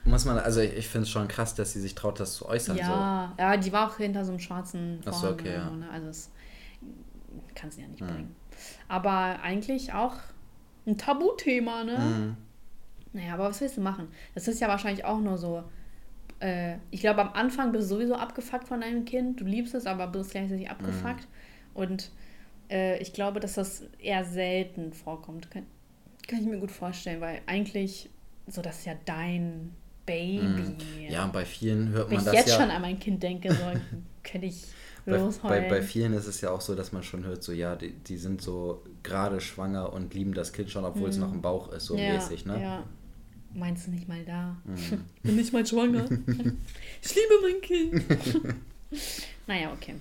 muss 0.05 0.25
man, 0.25 0.39
also 0.39 0.61
ich, 0.61 0.77
ich 0.77 0.89
finde 0.89 1.05
es 1.05 1.11
schon 1.11 1.29
krass, 1.29 1.55
dass 1.55 1.73
sie 1.73 1.81
sich 1.81 1.95
traut, 1.95 2.19
das 2.19 2.35
zu 2.35 2.47
äußern. 2.47 2.77
Ja, 2.77 3.35
so. 3.37 3.43
ja, 3.43 3.57
die 3.57 3.73
war 3.73 3.89
auch 3.89 3.97
hinter 3.97 4.25
so 4.25 4.33
einem 4.33 4.41
schwarzen 4.41 5.01
Vorhang. 5.03 5.19
Achso, 5.19 5.33
okay, 5.33 5.55
ja. 5.55 5.71
Ne? 5.71 5.89
Also 5.91 6.07
das 6.09 6.31
kann 7.55 7.71
sie 7.71 7.83
ja 7.83 7.89
nicht 7.89 8.01
mhm. 8.01 8.07
bringen. 8.07 8.37
Aber 8.89 9.41
eigentlich 9.43 9.93
auch 9.93 10.17
ein 10.87 10.99
Tabuthema, 10.99 11.85
ne? 11.85 11.99
Mhm. 11.99 12.37
Naja, 13.13 13.35
aber 13.35 13.45
was 13.45 13.61
willst 13.61 13.77
du 13.77 13.81
machen? 13.81 14.09
Das 14.35 14.49
ist 14.49 14.61
ja 14.61 14.69
wahrscheinlich 14.69 15.05
auch 15.05 15.21
nur 15.21 15.39
so. 15.39 15.63
Äh, 16.41 16.77
ich 16.91 17.01
glaube, 17.01 17.21
am 17.21 17.35
Anfang 17.35 17.73
bist 17.73 17.91
du 17.91 17.97
sowieso 17.97 18.17
abgefuckt 18.17 18.67
von 18.67 18.81
deinem 18.81 19.05
Kind. 19.05 19.41
Du 19.41 19.45
liebst 19.45 19.75
es, 19.75 19.87
aber 19.87 20.07
bist 20.07 20.31
gleichzeitig 20.31 20.71
abgefuckt. 20.71 21.23
Mhm. 21.23 21.75
Und 21.75 22.11
äh, 22.73 22.99
ich 22.99 23.13
glaube, 23.13 23.39
dass 23.39 23.55
das 23.55 23.83
eher 23.99 24.25
selten 24.25 24.93
vorkommt. 24.93 25.51
Kann, 25.51 25.67
kann 26.27 26.41
ich 26.41 26.47
mir 26.47 26.59
gut 26.59 26.71
vorstellen, 26.71 27.21
weil 27.21 27.43
eigentlich, 27.47 28.09
so 28.49 28.63
das 28.63 28.79
ist 28.79 28.87
ja 28.87 28.95
dein 29.05 29.75
Baby. 30.07 30.41
Mm. 30.41 30.77
Ja, 31.11 31.25
und 31.25 31.33
bei 31.33 31.45
vielen 31.45 31.91
hört 31.91 32.11
man 32.11 32.17
das 32.17 32.27
ja. 32.27 32.33
Wenn 32.33 32.41
ich 32.41 32.47
jetzt 32.47 32.57
schon 32.57 32.71
an 32.71 32.83
mein 32.83 32.99
Kind 32.99 33.23
denke, 33.23 33.53
so 33.53 33.63
könnte 34.25 34.47
ich 34.47 34.65
losheulen. 35.05 35.39
Bei, 35.43 35.69
bei, 35.69 35.83
vielen 35.83 36.13
ist 36.15 36.27
es 36.27 36.41
ja 36.41 36.51
auch 36.51 36.61
so, 36.61 36.75
dass 36.75 36.93
man 36.93 37.03
schon 37.03 37.25
hört, 37.25 37.43
so 37.43 37.53
ja, 37.53 37.77
die, 37.77 37.93
die 37.93 38.17
sind 38.17 38.41
so 38.41 38.83
gerade 39.03 39.41
schwanger 39.41 39.93
und 39.93 40.15
lieben 40.15 40.35
das 40.35 40.53
Kind 40.53 40.71
schon, 40.71 40.85
obwohl 40.85 41.09
mm. 41.09 41.11
es 41.11 41.17
noch 41.19 41.33
im 41.33 41.43
Bauch 41.43 41.73
ist, 41.73 41.87
so 41.87 41.97
ja, 41.97 42.15
mäßig, 42.15 42.47
ne? 42.47 42.61
Ja. 42.61 42.85
Meinst 43.55 43.87
du 43.87 43.91
nicht 43.91 44.09
mal 44.09 44.25
da? 44.25 44.57
Ich 44.75 44.91
bin 45.23 45.37
nicht 45.37 45.53
mal 45.53 45.67
schwanger. 45.67 46.05
ich 47.03 47.15
liebe 47.15 47.35
mein 47.43 47.61
Kind. 47.61 48.05
naja, 49.47 49.73
okay. 49.73 49.95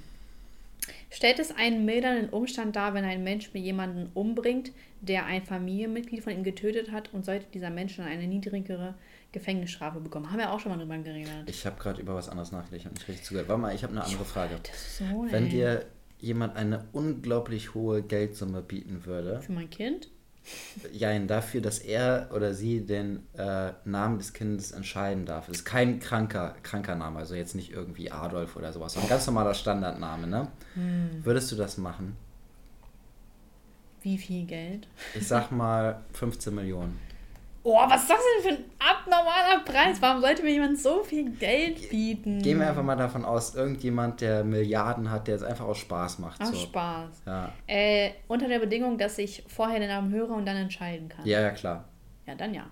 Stellt 1.10 1.40
es 1.40 1.52
einen 1.52 1.86
mildernden 1.86 2.30
Umstand 2.30 2.76
dar, 2.76 2.94
wenn 2.94 3.04
ein 3.04 3.24
Mensch 3.24 3.54
mit 3.54 3.64
jemanden 3.64 4.10
umbringt, 4.14 4.72
der 5.02 5.26
ein 5.26 5.44
Familienmitglied 5.44 6.24
von 6.24 6.34
ihm 6.34 6.44
getötet 6.44 6.92
hat 6.92 7.14
und 7.14 7.26
sollte 7.26 7.46
dieser 7.54 7.70
Mensch 7.70 7.98
dann 7.98 8.08
eine 8.08 8.28
niedrigere 8.28 8.96
Gefängnisstrafe 9.32 10.00
bekommen? 10.00 10.32
Haben 10.32 10.40
wir 10.40 10.52
auch 10.52 10.60
schon 10.60 10.72
mal 10.72 10.78
drüber 10.78 10.98
geredet. 10.98 11.44
Ich 11.48 11.66
habe 11.66 11.80
gerade 11.80 12.02
über 12.02 12.16
was 12.16 12.30
anderes 12.30 12.52
nachgedacht 12.52 12.86
und 12.86 12.94
nicht 12.94 13.08
richtig 13.08 13.26
zugehört. 13.26 13.50
Warte 13.50 13.62
mal, 13.62 13.76
ich 13.76 13.84
habe 13.84 13.94
eine 13.94 14.04
andere 14.04 14.26
Frage. 14.26 14.56
So, 14.98 15.06
wenn 15.30 15.50
dir 15.50 15.86
jemand 16.20 16.56
eine 16.56 16.86
unglaublich 16.92 17.74
hohe 17.74 18.04
Geldsumme 18.04 18.62
bieten 18.62 19.06
würde. 19.06 19.42
Für 19.42 19.52
mein 19.52 19.70
Kind? 19.70 20.10
Ja, 20.92 21.18
dafür, 21.20 21.62
dass 21.62 21.80
er 21.80 22.30
oder 22.34 22.54
sie 22.54 22.86
den 22.86 23.28
äh, 23.38 23.72
Namen 23.86 24.18
des 24.18 24.34
Kindes 24.34 24.72
entscheiden 24.72 25.26
darf. 25.26 25.48
Es 25.48 25.60
ist 25.60 25.66
kein 25.66 26.00
kranker, 26.00 26.56
kranker 26.64 26.96
Name, 26.96 27.20
also 27.20 27.36
jetzt 27.36 27.56
nicht 27.56 27.72
irgendwie 27.72 28.12
Adolf 28.12 28.56
oder 28.56 28.74
sowas, 28.74 28.94
sondern 28.94 29.08
ein 29.08 29.16
ganz 29.16 29.28
normaler 29.28 29.54
Standardname, 29.54 30.28
ne? 30.28 30.48
Hm. 30.74 31.24
Würdest 31.24 31.52
du 31.52 31.56
das 31.56 31.78
machen? 31.78 32.16
Wie 34.02 34.18
viel 34.18 34.46
Geld? 34.46 34.88
Ich 35.14 35.28
sag 35.28 35.52
mal 35.52 36.04
15 36.14 36.56
Millionen. 36.56 37.11
Oh, 37.64 37.78
was 37.88 38.02
ist 38.02 38.10
das 38.10 38.18
denn 38.18 38.56
für 38.56 38.60
ein 38.60 38.72
abnormaler 38.80 39.64
Preis? 39.64 40.02
Warum 40.02 40.22
sollte 40.22 40.42
mir 40.42 40.52
jemand 40.52 40.80
so 40.80 41.04
viel 41.04 41.30
Geld 41.30 41.92
bieten? 41.92 42.42
Gehen 42.42 42.60
wir 42.60 42.68
einfach 42.68 42.82
mal 42.82 42.96
davon 42.96 43.24
aus, 43.24 43.54
irgendjemand, 43.54 44.22
der 44.22 44.44
Milliarden 44.44 45.12
hat, 45.12 45.28
der 45.28 45.36
es 45.36 45.44
einfach 45.44 45.66
aus 45.66 45.78
Spaß 45.78 46.18
macht. 46.20 46.42
Aus 46.42 46.50
so. 46.50 46.56
Spaß. 46.56 47.22
Ja. 47.28 47.54
Äh, 47.68 48.14
unter 48.28 48.48
der 48.48 48.58
Bedingung, 48.58 48.98
dass 48.98 49.20
ich 49.20 49.44
vorher 49.48 49.80
den 49.80 49.90
Namen 49.90 50.12
höre 50.12 50.32
und 50.32 50.48
dann 50.48 50.58
entscheiden 50.58 51.10
kann. 51.10 51.24
Ja, 51.26 51.40
ja, 51.40 51.52
klar. 51.52 51.86
Ja, 52.26 52.34
dann 52.34 52.56
ja. 52.56 52.66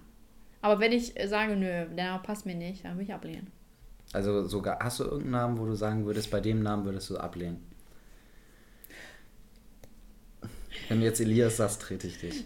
Aber 0.62 0.80
wenn 0.80 0.92
ich 0.92 1.14
sage, 1.26 1.56
nö, 1.56 1.86
der 1.96 2.06
Name 2.06 2.24
passt 2.24 2.48
mir 2.48 2.56
nicht, 2.56 2.84
dann 2.84 2.94
würde 2.94 3.04
ich 3.04 3.14
ablehnen. 3.14 3.52
Also 4.12 4.48
sogar, 4.48 4.80
hast 4.80 5.00
du 5.00 5.04
irgendeinen 5.04 5.32
Namen, 5.32 5.60
wo 5.60 5.66
du 5.66 5.76
sagen 5.76 6.08
würdest, 6.08 6.32
bei 6.32 6.40
dem 6.40 6.64
Namen 6.64 6.86
würdest 6.86 7.12
du 7.12 7.18
ablehnen? 7.18 7.64
Wenn 10.88 11.00
du 11.00 11.06
jetzt 11.06 11.22
Elias 11.22 11.58
sagst, 11.58 11.84
trete 11.84 12.08
ich 12.08 12.20
dich. 12.20 12.46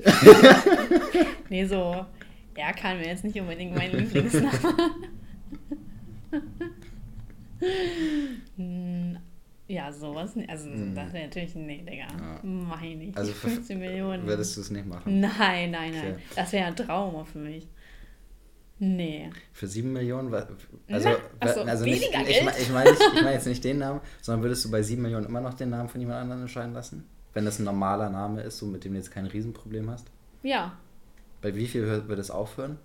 nee, 1.49 1.65
so 1.65 2.05
er 2.55 2.73
kann 2.73 2.97
mir 2.97 3.07
jetzt 3.07 3.23
nicht 3.23 3.39
unbedingt 3.39 3.75
mein 3.75 3.91
Lieblingsname. 3.91 4.51
Ja, 9.67 9.91
sowas. 9.91 10.33
Also, 10.47 10.69
hm. 10.69 10.93
das 10.93 11.13
wäre 11.13 11.25
natürlich, 11.25 11.55
nee, 11.55 11.77
Digga. 11.77 12.03
Ja. 12.03 12.39
Mach 12.43 12.81
ich 12.81 12.95
nicht. 12.95 13.17
Also, 13.17 13.31
für 13.31 13.49
15 13.49 13.79
Millionen. 13.79 14.27
Würdest 14.27 14.57
du 14.57 14.61
es 14.61 14.69
nicht 14.69 14.85
machen? 14.85 15.19
Nein, 15.19 15.71
nein, 15.71 15.93
nein. 15.93 16.13
Okay. 16.13 16.23
Das 16.35 16.51
wäre 16.51 16.65
ein 16.65 16.75
Trauma 16.75 17.23
für 17.23 17.39
mich. 17.39 17.67
Nee. 18.79 19.29
Für 19.53 19.67
7 19.67 19.91
Millionen? 19.91 20.33
Also, 20.33 20.47
Na, 20.87 21.53
so, 21.53 21.61
also 21.61 21.85
nicht, 21.85 22.03
ich, 22.03 22.09
ich 22.09 22.43
meine 22.43 22.59
ich 22.59 22.69
mein, 22.69 22.87
ich 22.87 23.13
mein 23.23 23.33
jetzt 23.33 23.47
nicht 23.47 23.63
den 23.63 23.77
Namen, 23.77 24.01
sondern 24.21 24.43
würdest 24.43 24.65
du 24.65 24.71
bei 24.71 24.81
7 24.81 25.01
Millionen 25.01 25.25
immer 25.25 25.41
noch 25.41 25.53
den 25.53 25.69
Namen 25.69 25.87
von 25.87 26.01
jemand 26.01 26.19
anderem 26.19 26.41
entscheiden 26.41 26.73
lassen? 26.73 27.07
Wenn 27.33 27.45
das 27.45 27.59
ein 27.59 27.63
normaler 27.63 28.09
Name 28.09 28.41
ist, 28.41 28.57
so 28.57 28.65
mit 28.65 28.83
dem 28.83 28.91
du 28.91 28.97
jetzt 28.97 29.11
kein 29.11 29.25
Riesenproblem 29.25 29.89
hast? 29.89 30.11
Ja. 30.43 30.77
Bei 31.43 31.53
wie 31.53 31.67
viel 31.67 31.85
wird 32.07 32.19
es 32.19 32.31
aufhören? 32.31 32.79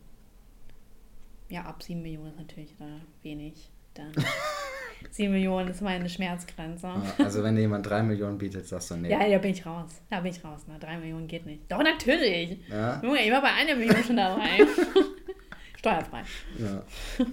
Ja, 1.48 1.62
ab 1.62 1.80
7 1.80 2.02
Millionen 2.02 2.30
ist 2.30 2.38
natürlich 2.38 2.74
wenig. 3.22 3.70
Dann 3.94 4.12
7 5.12 5.32
Millionen 5.32 5.68
ist 5.68 5.80
meine 5.80 6.08
Schmerzgrenze. 6.08 6.90
also 7.18 7.44
wenn 7.44 7.54
dir 7.54 7.62
jemand 7.62 7.86
3 7.88 8.02
Millionen 8.02 8.36
bietet, 8.36 8.66
sagst 8.66 8.90
du 8.90 8.96
nee. 8.96 9.10
Ja, 9.10 9.28
da 9.28 9.38
bin 9.38 9.52
ich 9.52 9.64
raus. 9.64 10.02
Da 10.10 10.20
bin 10.20 10.32
ich 10.32 10.44
raus. 10.44 10.62
Na, 10.66 10.76
3 10.76 10.98
Millionen 10.98 11.28
geht 11.28 11.46
nicht. 11.46 11.70
Doch, 11.70 11.82
natürlich. 11.82 12.58
Ja? 12.68 13.00
Junge, 13.00 13.24
ich 13.24 13.30
war 13.30 13.40
bei 13.40 13.52
einer 13.52 13.76
Million 13.76 14.02
schon 14.02 14.16
dabei. 14.16 14.66
Steuerfrei. 15.78 16.24
Ja. 16.58 16.82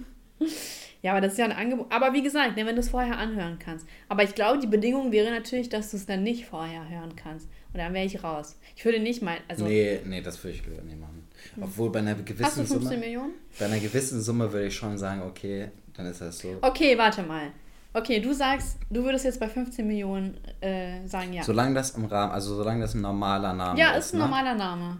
Ja, 1.02 1.12
aber 1.12 1.20
das 1.20 1.34
ist 1.34 1.38
ja 1.38 1.44
ein 1.44 1.52
Angebot. 1.52 1.86
Aber 1.92 2.14
wie 2.14 2.22
gesagt, 2.22 2.56
ne, 2.56 2.66
wenn 2.66 2.74
du 2.74 2.80
es 2.80 2.88
vorher 2.88 3.16
anhören 3.16 3.60
kannst. 3.60 3.86
Aber 4.08 4.24
ich 4.24 4.34
glaube, 4.34 4.58
die 4.58 4.66
Bedingung 4.66 5.12
wäre 5.12 5.30
natürlich, 5.30 5.68
dass 5.68 5.92
du 5.92 5.98
es 5.98 6.06
dann 6.06 6.24
nicht 6.24 6.46
vorher 6.46 6.88
hören 6.88 7.14
kannst. 7.14 7.48
Und 7.72 7.78
dann 7.78 7.94
wäre 7.94 8.06
ich 8.06 8.24
raus. 8.24 8.58
Ich 8.74 8.84
würde 8.84 8.98
nicht 8.98 9.22
mal. 9.22 9.36
Also 9.46 9.66
nee, 9.66 10.00
nee, 10.04 10.20
das 10.20 10.42
würde 10.42 10.56
ich 10.56 10.66
nicht 10.66 10.98
machen. 10.98 11.15
Hm. 11.54 11.62
Obwohl 11.62 11.90
bei 11.90 12.00
einer 12.00 12.14
gewissen 12.14 12.44
Hast 12.44 12.56
du 12.58 12.64
15 12.64 12.82
Summe. 12.82 12.96
Millionen? 12.98 13.32
Bei 13.58 13.66
einer 13.66 13.78
gewissen 13.78 14.20
Summe 14.20 14.52
würde 14.52 14.66
ich 14.66 14.74
schon 14.74 14.98
sagen, 14.98 15.22
okay, 15.22 15.70
dann 15.94 16.06
ist 16.06 16.20
das 16.20 16.38
so. 16.38 16.56
Okay, 16.60 16.96
warte 16.98 17.22
mal. 17.22 17.52
Okay, 17.92 18.20
du 18.20 18.34
sagst, 18.34 18.78
du 18.90 19.04
würdest 19.04 19.24
jetzt 19.24 19.40
bei 19.40 19.48
15 19.48 19.86
Millionen 19.86 20.38
äh, 20.60 21.06
sagen, 21.06 21.32
ja. 21.32 21.42
Solange 21.42 21.74
das 21.74 21.90
im 21.92 22.04
Rahmen, 22.04 22.30
also 22.32 22.54
solange 22.54 22.82
das 22.82 22.94
ein 22.94 23.00
normaler 23.00 23.54
Name 23.54 23.78
ja, 23.78 23.88
ist. 23.88 23.92
Ja, 23.92 23.98
ist 23.98 24.12
ein 24.12 24.18
ne? 24.18 24.24
normaler 24.24 24.54
Name. 24.54 24.98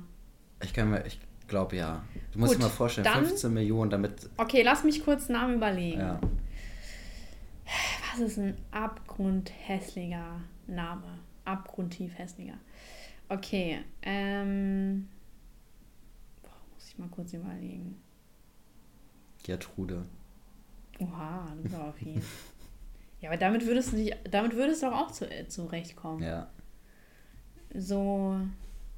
Ich 0.63 0.73
kann 0.73 0.91
mir, 0.91 1.05
ich 1.05 1.21
glaube 1.47 1.77
ja. 1.77 2.03
Du 2.33 2.39
musst 2.39 2.53
Gut, 2.53 2.63
dir 2.63 2.67
mal 2.67 2.71
vorstellen, 2.71 3.05
dann, 3.05 3.27
15 3.27 3.53
Millionen 3.53 3.91
damit. 3.91 4.31
Okay, 4.39 4.63
lass 4.63 4.83
mich 4.83 5.05
kurz 5.05 5.29
Namen 5.29 5.57
überlegen. 5.57 6.01
Ja. 6.01 6.21
Was 8.13 8.21
ist 8.21 8.39
ein 8.39 8.57
abgrundhässlicher 8.71 10.41
Name? 10.67 11.19
Abgrundtief 11.45 12.17
hässlicher. 12.17 12.57
Okay, 13.29 13.81
ähm. 14.03 15.09
Ich 16.97 16.99
mal 16.99 17.09
kurz 17.09 17.35
überlegen. 17.35 18.01
Gertrude. 19.43 20.07
Oha, 20.99 21.47
das 21.55 21.67
ist 21.67 21.75
aber 21.79 21.93
viel. 21.93 22.23
ja, 23.21 23.29
aber 23.29 23.37
damit 23.37 23.67
würdest 23.67 23.93
du 23.93 23.97
dich, 23.97 24.17
damit 24.31 24.57
würdest 24.57 24.83
du 24.83 24.87
auch 24.87 25.11
zu, 25.11 25.31
äh, 25.31 25.47
zurechtkommen. 25.47 26.23
Ja. 26.23 26.49
So, 27.75 28.41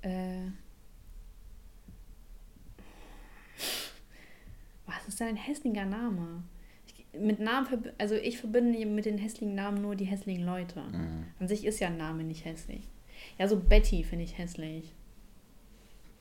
äh. 0.03 0.46
Was 4.86 5.09
ist 5.09 5.18
denn 5.18 5.28
ein 5.28 5.36
hässlicher 5.36 5.84
Name? 5.84 6.44
Ich, 6.86 7.20
mit 7.20 7.40
Namen, 7.40 7.90
also 7.99 8.14
ich 8.14 8.38
verbinde 8.38 8.86
mit 8.86 9.07
den 9.07 9.18
hässlichen 9.18 9.57
Namen 9.57 9.82
nur 9.82 9.96
die 9.96 10.05
hässlichen 10.05 10.44
Leute. 10.46 10.82
Mhm. 10.82 11.24
An 11.40 11.49
sich 11.49 11.64
ist 11.64 11.80
ja 11.80 11.88
ein 11.88 11.96
Name 11.96 12.22
nicht 12.22 12.44
hässlich. 12.44 12.88
Ja, 13.38 13.49
so 13.49 13.59
Betty 13.59 14.05
finde 14.05 14.24
ich 14.24 14.38
hässlich. 14.38 14.94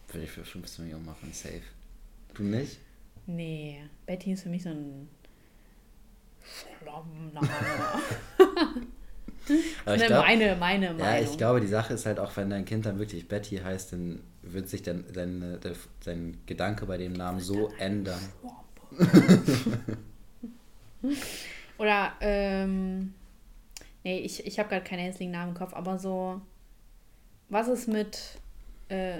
Würde 0.10 0.24
ich 0.26 0.32
für 0.32 0.44
15 0.46 0.86
Millionen 0.86 1.06
machen, 1.06 1.32
safe. 1.34 1.62
Du 2.34 2.44
nicht? 2.44 2.80
Nee, 3.26 3.82
Betty 4.06 4.32
ist 4.34 4.44
für 4.44 4.50
mich 4.50 4.64
so 4.64 4.70
ein 4.70 5.10
ich 9.50 9.86
Ne, 9.86 10.06
glaub- 10.08 10.26
meine, 10.26 10.56
meine 10.56 10.88
Meinung. 10.94 11.00
Ja, 11.00 11.20
ich 11.20 11.38
glaube, 11.38 11.62
die 11.62 11.68
Sache 11.68 11.94
ist 11.94 12.06
halt 12.06 12.20
auch, 12.20 12.36
wenn 12.38 12.50
dein 12.50 12.66
Kind 12.66 12.86
dann 12.86 13.00
wirklich 13.00 13.28
Betty 13.28 13.58
heißt, 13.58 13.94
dann 13.94 14.22
wird 14.42 14.70
sich 14.70 14.82
dann 14.84 15.04
dein, 15.14 15.60
dein, 15.62 15.76
dein 16.06 16.38
Gedanke 16.46 16.86
bei 16.86 16.98
dem 16.98 17.14
Namen 17.14 17.40
so 17.40 17.70
ändern. 17.80 18.20
Oder, 21.78 22.14
ähm, 22.22 23.14
nee, 24.04 24.20
ich, 24.20 24.46
ich 24.46 24.58
habe 24.60 24.70
gerade 24.70 24.84
keine 24.84 25.04
hässlichen 25.04 25.32
Namen 25.32 25.50
im 25.52 25.58
Kopf, 25.58 25.74
aber 25.74 26.00
so, 26.00 26.42
was 27.50 27.68
ist 27.68 27.88
mit, 27.88 28.20
äh, 28.90 29.20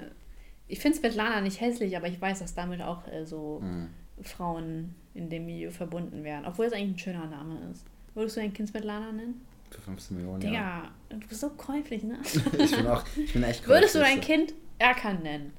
ich 0.68 0.78
finde 0.80 0.98
Svetlana 0.98 1.40
nicht 1.40 1.60
hässlich, 1.60 1.96
aber 1.96 2.06
ich 2.08 2.20
weiß, 2.20 2.38
dass 2.40 2.54
damit 2.54 2.80
auch 2.82 3.06
äh, 3.08 3.24
so 3.24 3.60
Hm. 3.62 3.88
Frauen 4.22 4.94
in 5.14 5.30
dem 5.30 5.46
Milieu 5.46 5.70
verbunden 5.70 6.24
werden, 6.24 6.44
obwohl 6.46 6.66
es 6.66 6.72
eigentlich 6.72 6.96
ein 6.96 6.98
schöner 6.98 7.26
Name 7.26 7.58
ist. 7.72 7.84
Würdest 8.14 8.36
du 8.36 8.40
dein 8.40 8.52
Kind 8.52 8.68
Svetlana 8.68 9.12
nennen? 9.12 9.40
Für 9.70 9.80
15 9.82 10.16
Millionen, 10.16 10.40
Digga, 10.40 10.52
ja. 10.52 10.90
du 11.10 11.18
bist 11.28 11.40
so 11.40 11.50
käuflich, 11.50 12.02
ne? 12.02 12.18
Ich 12.58 12.74
bin 12.74 12.86
auch, 12.86 13.04
ich 13.16 13.32
bin 13.32 13.42
echt 13.42 13.66
Würdest 13.68 13.94
du 13.94 14.00
käuflich, 14.00 14.16
dein 14.16 14.24
Kind 14.24 14.54
Erkan 14.78 15.22
nennen? 15.22 15.52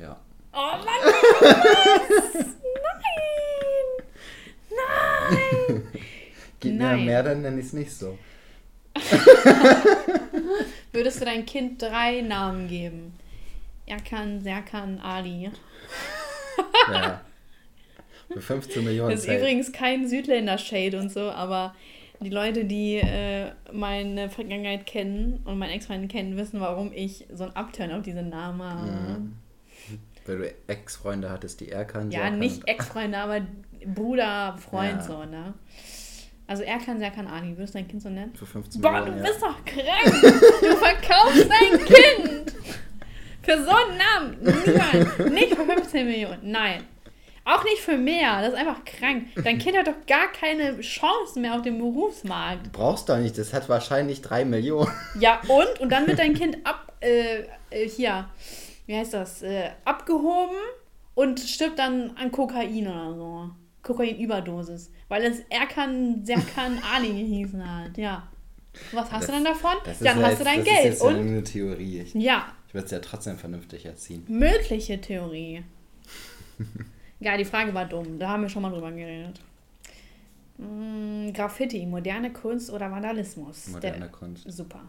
Ja. 0.00 0.18
Oh 0.52 0.56
Mann? 0.56 0.86
Nein! 4.70 5.68
Nein! 5.70 5.82
Gib 6.60 6.74
Nein. 6.76 6.98
mir 7.00 7.04
mehr, 7.06 7.22
dann 7.22 7.42
nenne 7.42 7.60
ich 7.60 7.66
es 7.66 7.72
nicht 7.72 7.92
so. 7.92 8.18
Würdest 10.92 11.20
du 11.20 11.24
dein 11.24 11.44
Kind 11.46 11.80
drei 11.82 12.20
Namen 12.20 12.68
geben? 12.68 13.14
Erkan, 13.86 14.40
Serkan, 14.40 15.00
Ali. 15.00 15.50
Ja. 16.92 17.20
Für 18.32 18.40
15 18.40 18.84
Millionen. 18.84 19.10
Das 19.10 19.20
ist 19.20 19.26
safe. 19.26 19.38
übrigens 19.38 19.72
kein 19.72 20.06
Südländer-Shade 20.08 20.98
und 20.98 21.10
so, 21.12 21.30
aber 21.30 21.74
die 22.20 22.30
Leute, 22.30 22.64
die 22.64 22.96
äh, 22.96 23.50
meine 23.72 24.30
Vergangenheit 24.30 24.86
kennen 24.86 25.40
und 25.44 25.58
meinen 25.58 25.70
Ex-Freund 25.72 26.10
kennen, 26.10 26.36
wissen, 26.36 26.60
warum 26.60 26.92
ich 26.94 27.26
so 27.32 27.44
ein 27.44 27.56
Upturn 27.56 27.90
auf 27.92 28.02
diese 28.02 28.22
Namen 28.22 28.62
habe. 28.62 28.86
Mhm. 28.90 29.32
Weil 30.24 30.38
du 30.38 30.54
Ex-Freunde 30.68 31.30
hattest, 31.30 31.60
die 31.60 31.70
Erkan 31.70 32.10
Ja, 32.10 32.20
Serkan 32.20 32.38
nicht 32.38 32.58
und- 32.58 32.68
Ex-Freunde, 32.68 33.18
aber 33.18 33.40
Bruder, 33.84 34.56
Freund 34.58 34.98
Ja. 34.98 35.02
so, 35.02 35.24
ne? 35.24 35.54
Also 36.46 36.62
Erkan, 36.62 36.98
Serkan, 37.00 37.26
Ali, 37.26 37.56
würdest 37.56 37.74
du 37.74 37.78
dein 37.78 37.88
Kind 37.88 38.02
so 38.02 38.08
nennen? 38.08 38.32
Für 38.34 38.46
15 38.46 38.80
Boah, 38.80 38.92
Millionen. 38.92 39.18
du 39.18 39.24
ja. 39.24 39.30
bist 39.30 39.42
doch 39.42 39.64
krank! 39.64 40.22
Du 40.60 40.76
verkaufst 40.76 41.48
dein 41.50 41.84
Kind! 41.84 42.54
Für 43.42 43.62
so 43.64 43.70
einen 43.70 43.98
Namen! 43.98 44.38
Niemals! 44.40 45.30
Nicht 45.30 45.54
für 45.54 45.64
15 45.64 46.06
Millionen, 46.06 46.38
nein. 46.50 46.84
Auch 47.44 47.64
nicht 47.64 47.78
für 47.80 47.96
mehr, 47.96 48.40
das 48.40 48.52
ist 48.52 48.58
einfach 48.58 48.84
krank. 48.84 49.24
Dein 49.42 49.58
Kind 49.58 49.76
hat 49.76 49.88
doch 49.88 50.06
gar 50.06 50.30
keine 50.30 50.80
Chancen 50.80 51.42
mehr 51.42 51.54
auf 51.56 51.62
dem 51.62 51.78
Berufsmarkt. 51.78 52.70
Brauchst 52.70 53.08
du 53.08 53.16
nicht, 53.16 53.36
das 53.36 53.52
hat 53.52 53.68
wahrscheinlich 53.68 54.22
3 54.22 54.44
Millionen. 54.44 54.90
Ja, 55.18 55.40
und? 55.48 55.80
Und 55.80 55.90
dann 55.90 56.06
wird 56.06 56.20
dein 56.20 56.34
Kind 56.34 56.58
ab, 56.64 56.92
äh, 57.00 57.40
äh, 57.70 57.88
hier, 57.88 58.28
wie 58.86 58.96
heißt 58.96 59.14
das, 59.14 59.42
äh, 59.42 59.70
abgehoben 59.84 60.56
und 61.14 61.40
stirbt 61.40 61.80
dann 61.80 62.12
an 62.16 62.30
Kokain 62.30 62.86
oder 62.86 63.12
so. 63.14 63.50
Kokainüberdosis. 63.82 64.92
Weil 65.08 65.24
es 65.24 65.40
Erkan, 65.50 66.24
Serkan, 66.24 66.80
Ali 66.94 67.08
gehießen 67.08 67.60
hat, 67.84 67.98
ja. 67.98 68.28
Was 68.92 69.10
hast 69.10 69.24
du 69.28 69.32
Das- 69.32 69.36
denn 69.36 69.44
davon? 69.44 69.72
Das 69.84 69.94
ist 70.00 70.06
Dann 70.06 70.22
hast 70.22 70.30
jetzt, 70.30 70.40
du 70.40 70.44
dein 70.44 70.58
das 70.58 70.64
Geld. 70.64 70.78
Ist 70.78 70.84
jetzt 70.84 71.02
und? 71.02 71.16
eine 71.16 71.42
Theorie. 71.42 72.06
Ja, 72.14 72.46
ich 72.72 72.74
würde 72.74 72.86
es 72.86 72.90
ja 72.90 73.00
trotzdem 73.00 73.36
vernünftig 73.36 73.84
erziehen. 73.84 74.24
mögliche 74.28 74.98
Theorie. 74.98 75.62
ja, 77.20 77.36
die 77.36 77.44
Frage 77.44 77.74
war 77.74 77.84
dumm. 77.84 78.18
Da 78.18 78.30
haben 78.30 78.40
wir 78.44 78.48
schon 78.48 78.62
mal 78.62 78.70
drüber 78.70 78.90
geredet. 78.90 79.42
Mm, 80.56 81.32
Graffiti, 81.34 81.84
moderne 81.84 82.32
Kunst 82.32 82.70
oder 82.70 82.90
Vandalismus? 82.90 83.68
Moderne 83.68 83.98
Der- 83.98 84.08
Kunst. 84.08 84.50
Super. 84.50 84.80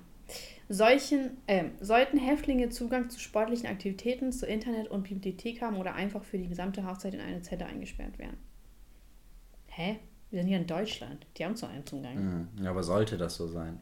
Solchen, 0.69 1.31
äh, 1.45 1.65
sollten 1.81 2.17
Häftlinge 2.17 2.69
Zugang 2.69 3.09
zu 3.09 3.19
sportlichen 3.19 3.67
Aktivitäten, 3.67 4.31
zu 4.31 4.45
Internet 4.45 4.87
und 4.87 5.03
Bibliothek 5.03 5.61
haben 5.61 5.75
oder 5.75 5.93
einfach 5.93 6.23
für 6.23 6.37
die 6.37 6.47
gesamte 6.47 6.85
Haftzeit 6.85 7.13
in 7.13 7.19
eine 7.19 7.41
Zelle 7.41 7.65
eingesperrt 7.65 8.17
werden? 8.17 8.37
Hä? 9.67 9.97
Wir 10.31 10.39
sind 10.39 10.47
hier 10.47 10.57
in 10.57 10.67
Deutschland. 10.67 11.25
Die 11.37 11.43
haben 11.43 11.57
so 11.57 11.65
einen 11.65 11.85
Zugang. 11.85 12.47
Mhm. 12.55 12.63
Ja, 12.63 12.69
aber 12.69 12.81
sollte 12.81 13.17
das 13.17 13.35
so 13.35 13.49
sein? 13.49 13.81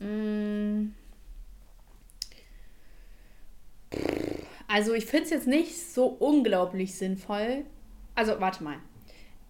Mm. 0.00 0.92
Also 4.72 4.94
ich 4.94 5.04
finde 5.04 5.24
es 5.24 5.30
jetzt 5.30 5.46
nicht 5.46 5.92
so 5.92 6.06
unglaublich 6.06 6.94
sinnvoll. 6.94 7.66
Also 8.14 8.40
warte 8.40 8.64
mal. 8.64 8.76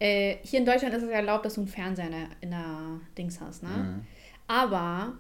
Äh, 0.01 0.39
hier 0.43 0.59
in 0.59 0.66
Deutschland 0.66 0.93
ist 0.95 1.05
es 1.05 1.09
ja 1.09 1.16
erlaubt, 1.16 1.45
dass 1.45 1.55
du 1.55 1.61
einen 1.61 1.68
Fernseher 1.68 2.07
in 2.07 2.11
der, 2.11 2.29
in 2.41 2.51
der 2.51 3.01
Dings 3.16 3.41
hast, 3.41 3.62
ne? 3.62 3.68
Mhm. 3.68 4.01
Aber 4.49 5.12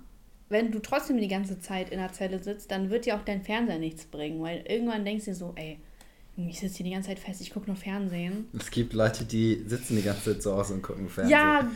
wenn 0.48 0.72
du 0.72 0.80
trotzdem 0.80 1.18
die 1.18 1.28
ganze 1.28 1.60
Zeit 1.60 1.90
in 1.90 2.00
der 2.00 2.12
Zelle 2.12 2.42
sitzt, 2.42 2.72
dann 2.72 2.90
wird 2.90 3.06
dir 3.06 3.14
auch 3.14 3.24
dein 3.24 3.42
Fernseher 3.42 3.78
nichts 3.78 4.04
bringen, 4.06 4.42
weil 4.42 4.64
irgendwann 4.68 5.04
denkst 5.04 5.26
du 5.26 5.30
dir 5.30 5.36
so, 5.36 5.52
ey, 5.54 5.78
ich 6.36 6.58
sitze 6.58 6.78
hier 6.78 6.86
die 6.86 6.92
ganze 6.92 7.10
Zeit 7.10 7.20
fest, 7.20 7.40
ich 7.40 7.52
gucke 7.52 7.68
nur 7.68 7.76
Fernsehen. 7.76 8.48
Es 8.58 8.72
gibt 8.72 8.94
Leute, 8.94 9.24
die 9.24 9.62
sitzen 9.68 9.94
die 9.94 10.02
ganze 10.02 10.32
Zeit 10.32 10.42
zu 10.42 10.52
Hause 10.52 10.74
und 10.74 10.82
gucken 10.82 11.08
Fernsehen. 11.08 11.30
Ja, 11.38 11.70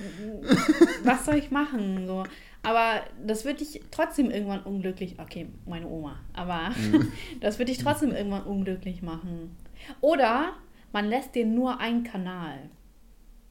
was 1.05 1.27
soll 1.27 1.37
ich 1.37 1.53
machen? 1.53 2.09
So. 2.09 2.25
Aber 2.67 3.05
das 3.25 3.45
wird 3.45 3.61
dich 3.61 3.81
trotzdem 3.93 4.29
irgendwann 4.29 4.65
unglücklich. 4.65 5.21
Okay, 5.21 5.47
meine 5.67 5.87
Oma. 5.87 6.19
Aber 6.33 6.75
das 7.41 7.61
wird 7.61 7.69
dich 7.69 7.79
trotzdem 7.79 8.11
irgendwann 8.11 8.43
unglücklich 8.43 9.03
machen. 9.03 9.57
Oder 10.01 10.55
man 10.93 11.09
lässt 11.09 11.37
dir 11.37 11.47
nur 11.47 11.79
einen 11.79 12.03
Kanal. 12.03 12.59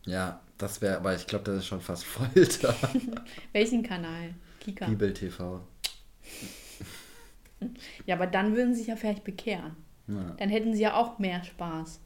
Ja, 0.06 0.42
das 0.58 0.82
wäre, 0.82 0.98
aber 0.98 1.16
ich 1.16 1.28
glaube, 1.28 1.46
das 1.46 1.60
ist 1.60 1.68
schon 1.68 1.80
fast 1.80 2.04
Folter. 2.04 2.76
Welchen 3.54 3.84
Kanal? 3.84 4.34
Kika. 4.60 4.86
Bibel 4.88 5.14
TV. 5.14 5.62
Ja, 8.06 8.16
aber 8.16 8.28
dann 8.28 8.54
würden 8.54 8.74
sie 8.74 8.80
sich 8.80 8.88
ja 8.88 8.98
vielleicht 8.98 9.24
bekehren. 9.24 9.78
Ja. 10.10 10.36
Dann 10.38 10.50
hätten 10.50 10.74
sie 10.74 10.82
ja 10.82 10.96
auch 10.96 11.20
mehr 11.20 11.42
Spaß. 11.42 12.02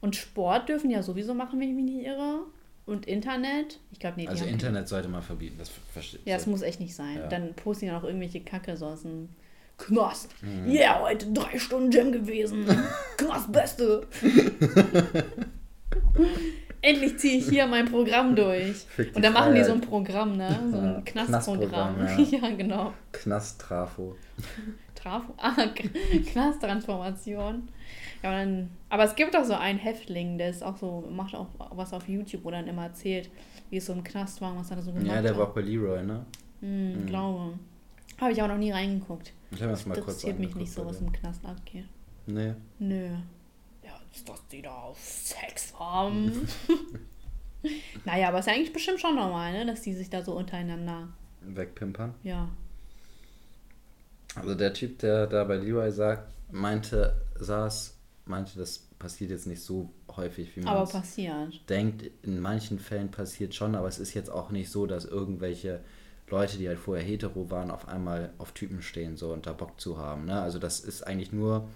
Und 0.00 0.14
Sport 0.14 0.68
dürfen 0.68 0.90
ja 0.90 1.02
sowieso 1.02 1.34
machen, 1.34 1.58
wenn 1.58 1.70
ich 1.70 1.74
mich 1.74 1.86
nicht 1.86 2.06
irre. 2.06 2.44
Und 2.86 3.06
Internet. 3.06 3.80
Ich 3.90 3.98
glaube, 3.98 4.16
nee, 4.16 4.28
Also 4.28 4.44
Internet 4.44 4.88
sollte 4.88 5.08
man 5.08 5.20
verbieten, 5.22 5.56
das 5.58 5.70
verstehe 5.92 6.20
Ja, 6.24 6.36
es 6.36 6.46
muss 6.46 6.62
echt 6.62 6.78
nicht 6.78 6.94
sein. 6.94 7.16
Ja. 7.16 7.26
Dann 7.26 7.54
posten 7.54 7.86
die 7.86 7.90
noch 7.92 8.04
irgendwelche 8.04 8.40
Kacke 8.40 8.76
so 8.76 8.86
aus 8.86 9.02
dem 9.02 9.28
Knast. 9.76 10.30
Mhm. 10.40 10.70
Ja, 10.70 10.80
yeah, 10.80 11.00
heute 11.02 11.32
drei 11.32 11.58
Stunden 11.58 11.90
Gym 11.90 12.12
gewesen. 12.12 12.64
Knast 13.16 13.50
Beste. 13.52 14.06
Endlich 16.86 17.18
ziehe 17.18 17.38
ich 17.38 17.48
hier 17.48 17.66
mein 17.66 17.86
Programm 17.86 18.36
durch. 18.36 18.86
Und 19.14 19.24
dann 19.24 19.32
machen 19.32 19.54
die 19.54 19.64
so 19.64 19.72
ein. 19.72 19.80
Programm, 19.80 20.36
ne? 20.36 20.48
So 20.70 20.76
Ja, 20.76 20.96
ein 20.96 21.04
Knastprogramm. 21.04 21.96
Knastprogramm, 21.96 22.40
Ja. 22.50 22.56
genau. 22.56 22.92
Knast-Trafo. 23.12 24.14
Trafo. 24.94 25.34
Ah, 25.36 25.54
Knasttransformation. 26.32 27.68
Ja, 28.22 28.30
und 28.30 28.36
dann, 28.36 28.70
aber 28.88 29.04
es 29.04 29.14
gibt 29.14 29.36
auch 29.36 29.44
so 29.44 29.54
einen 29.54 29.78
Häftling, 29.78 30.38
der 30.38 30.50
ist 30.50 30.62
auch 30.62 30.76
so, 30.76 31.04
macht 31.10 31.34
auch 31.34 31.48
was 31.70 31.92
auf 31.92 32.08
YouTube, 32.08 32.44
wo 32.44 32.50
dann 32.50 32.66
immer 32.66 32.84
erzählt, 32.84 33.30
wie 33.70 33.76
es 33.78 33.86
so 33.86 33.92
im 33.92 34.02
Knast 34.04 34.40
war, 34.40 34.52
und 34.52 34.60
was 34.60 34.70
er 34.70 34.76
da 34.76 34.82
so 34.82 34.92
gemacht 34.92 35.06
Ja, 35.06 35.22
der 35.22 35.32
hat. 35.32 35.38
war 35.38 35.52
bei 35.54 35.60
Leroy, 35.62 36.02
ne? 36.02 36.24
Hm, 36.60 37.02
Mhm. 37.02 37.06
glaube. 37.06 37.52
Habe 38.20 38.32
ich 38.32 38.40
auch 38.42 38.48
noch 38.48 38.56
nie 38.58 38.70
reingeguckt. 38.72 39.32
Ich 39.50 39.60
habe 39.60 39.72
das 39.72 39.84
mal 39.86 39.94
kurz 39.94 40.24
Interessiert 40.24 40.38
mich 40.38 40.54
nicht 40.56 40.72
so, 40.72 40.86
was 40.86 41.00
im 41.00 41.12
Knast 41.12 41.44
abgeht. 41.44 41.84
Nee. 42.26 42.54
Nö. 42.78 43.08
Dass 44.24 44.46
die 44.48 44.62
da 44.62 44.72
auf 44.74 44.98
Sex 44.98 45.74
haben. 45.78 46.48
naja, 48.04 48.28
aber 48.28 48.38
ist 48.38 48.46
ja 48.46 48.54
eigentlich 48.54 48.72
bestimmt 48.72 49.00
schon 49.00 49.14
normal, 49.14 49.52
ne? 49.52 49.66
Dass 49.66 49.82
die 49.82 49.94
sich 49.94 50.10
da 50.10 50.22
so 50.22 50.32
untereinander. 50.32 51.08
Wegpimpern. 51.42 52.14
Ja. 52.22 52.48
Also 54.34 54.54
der 54.54 54.72
Typ, 54.74 54.98
der 54.98 55.26
da 55.26 55.44
bei 55.44 55.56
Leroy 55.56 55.90
sagt, 55.90 56.30
meinte, 56.50 57.20
saß, 57.38 57.96
meinte, 58.26 58.58
das 58.58 58.78
passiert 58.98 59.30
jetzt 59.30 59.46
nicht 59.46 59.62
so 59.62 59.90
häufig, 60.14 60.54
wie 60.56 60.60
man 60.60 60.74
Aber 60.74 60.82
es 60.84 60.92
passiert. 60.92 61.68
denkt. 61.68 62.10
In 62.22 62.40
manchen 62.40 62.78
Fällen 62.78 63.10
passiert 63.10 63.54
schon, 63.54 63.74
aber 63.74 63.88
es 63.88 63.98
ist 63.98 64.14
jetzt 64.14 64.30
auch 64.30 64.50
nicht 64.50 64.70
so, 64.70 64.86
dass 64.86 65.04
irgendwelche 65.04 65.80
Leute, 66.28 66.58
die 66.58 66.68
halt 66.68 66.78
vorher 66.78 67.04
hetero 67.04 67.50
waren, 67.50 67.70
auf 67.70 67.88
einmal 67.88 68.32
auf 68.38 68.52
Typen 68.52 68.82
stehen 68.82 69.16
so 69.16 69.32
und 69.32 69.46
da 69.46 69.52
Bock 69.52 69.80
zu 69.80 69.98
haben. 69.98 70.26
Ne? 70.26 70.40
Also 70.40 70.58
das 70.58 70.80
ist 70.80 71.06
eigentlich 71.06 71.32
nur 71.32 71.68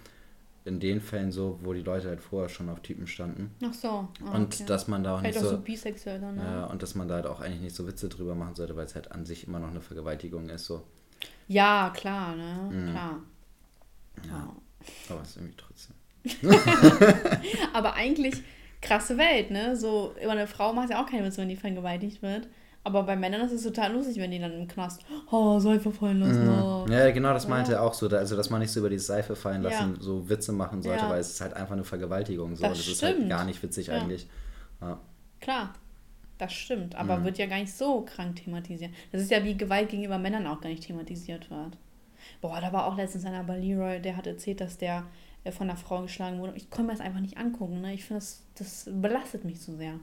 in 0.64 0.78
den 0.80 1.00
Fällen 1.00 1.32
so, 1.32 1.58
wo 1.62 1.72
die 1.72 1.82
Leute 1.82 2.08
halt 2.08 2.20
vorher 2.20 2.48
schon 2.48 2.68
auf 2.68 2.80
Typen 2.80 3.06
standen. 3.06 3.54
Ach 3.64 3.72
so. 3.72 3.88
Ah, 3.88 4.34
und 4.34 4.54
okay. 4.54 4.64
dass 4.66 4.88
man 4.88 5.02
da 5.02 5.14
auch 5.14 5.20
Vielleicht 5.20 5.36
nicht 5.36 5.46
auch 5.46 5.50
so, 5.50 5.56
so 5.56 5.62
bisexuell 5.62 6.20
dann, 6.20 6.36
ne? 6.36 6.42
ja, 6.42 6.64
und 6.66 6.82
dass 6.82 6.94
man 6.94 7.08
da 7.08 7.14
halt 7.14 7.26
auch 7.26 7.40
eigentlich 7.40 7.62
nicht 7.62 7.74
so 7.74 7.86
Witze 7.86 8.08
drüber 8.08 8.34
machen 8.34 8.54
sollte, 8.54 8.76
weil 8.76 8.84
es 8.84 8.94
halt 8.94 9.11
an 9.12 9.24
sich 9.24 9.46
immer 9.46 9.58
noch 9.58 9.70
eine 9.70 9.80
Vergewaltigung 9.80 10.48
ist. 10.50 10.66
So. 10.66 10.82
Ja, 11.48 11.90
klar, 11.94 12.36
ne? 12.36 12.68
Mhm. 12.70 12.90
Klar. 12.90 13.22
Ja. 14.24 14.30
Ja. 14.30 14.56
Aber 15.08 15.22
es 15.22 15.30
ist 15.30 15.36
irgendwie 15.36 15.56
trotzdem. 15.56 15.96
Aber 17.72 17.94
eigentlich 17.94 18.42
krasse 18.80 19.18
Welt, 19.18 19.50
ne? 19.50 19.76
So, 19.76 20.14
über 20.22 20.32
eine 20.32 20.46
Frau 20.46 20.72
macht 20.72 20.90
ja 20.90 21.02
auch 21.02 21.08
keinen 21.08 21.24
Witz, 21.24 21.38
wenn 21.38 21.48
die 21.48 21.56
vergewaltigt 21.56 22.22
wird. 22.22 22.48
Aber 22.82 23.02
bei 23.02 23.14
Männern 23.14 23.42
ist 23.42 23.52
es 23.52 23.62
total 23.62 23.92
lustig, 23.92 24.16
wenn 24.16 24.30
die 24.30 24.38
dann 24.38 24.52
im 24.52 24.66
Knast 24.66 25.02
oh, 25.30 25.58
Seife 25.58 25.90
fallen 25.92 26.20
lassen. 26.20 26.44
Mhm. 26.46 26.62
Oh. 26.62 26.86
Ja, 26.88 27.10
genau, 27.10 27.32
das 27.34 27.44
Ja. 27.44 27.50
meinte 27.50 27.72
er 27.74 27.82
auch 27.82 27.92
so. 27.92 28.08
Also, 28.08 28.36
dass 28.36 28.48
man 28.48 28.60
nicht 28.60 28.70
so 28.72 28.80
über 28.80 28.88
die 28.88 28.98
Seife 28.98 29.36
fallen 29.36 29.62
lassen, 29.62 29.96
Ja. 29.96 30.02
so 30.02 30.28
Witze 30.30 30.52
machen 30.52 30.80
sollte, 30.80 31.02
Ja. 31.04 31.10
weil 31.10 31.20
es 31.20 31.30
ist 31.30 31.40
halt 31.42 31.52
einfach 31.54 31.72
eine 31.74 31.84
Vergewaltigung. 31.84 32.56
So. 32.56 32.62
Das 32.62 32.78
Das, 32.78 32.88
ist 32.88 33.02
halt 33.02 33.28
gar 33.28 33.44
nicht 33.44 33.62
witzig 33.62 33.88
Ja. 33.88 33.94
eigentlich. 34.00 34.26
Ja. 34.80 34.98
Klar, 35.40 35.74
das 36.38 36.54
stimmt, 36.54 36.94
aber 36.94 37.18
Mhm. 37.18 37.24
wird 37.24 37.36
ja 37.38 37.46
gar 37.46 37.58
nicht 37.58 37.72
so 37.74 38.00
krank 38.00 38.36
thematisiert. 38.36 38.92
Das 39.12 39.20
ist 39.20 39.30
ja 39.30 39.44
wie 39.44 39.56
Gewalt 39.58 39.90
gegenüber 39.90 40.18
Männern 40.18 40.46
auch 40.46 40.60
gar 40.62 40.70
nicht 40.70 40.86
thematisiert 40.86 41.50
wird. 41.50 41.76
Boah, 42.40 42.60
da 42.62 42.72
war 42.72 42.86
auch 42.86 42.96
letztens 42.96 43.26
einer 43.26 43.44
bei 43.44 43.58
Leroy, 43.58 44.00
der 44.00 44.16
hat 44.16 44.26
erzählt, 44.26 44.60
dass 44.62 44.78
der 44.78 45.04
äh, 45.44 45.52
von 45.52 45.68
einer 45.68 45.78
Frau 45.78 46.02
geschlagen 46.02 46.38
wurde. 46.38 46.52
Ich 46.56 46.68
konnte 46.70 46.86
mir 46.92 46.92
das 46.98 47.00
einfach 47.04 47.20
nicht 47.20 47.36
angucken. 47.38 47.80
Ne? 47.82 47.92
Ich 47.94 48.04
finde, 48.04 48.20
das, 48.20 48.42
das 48.58 48.88
belastet 48.92 49.44
mich 49.44 49.60
zu 49.60 49.74
sehr. 49.76 49.94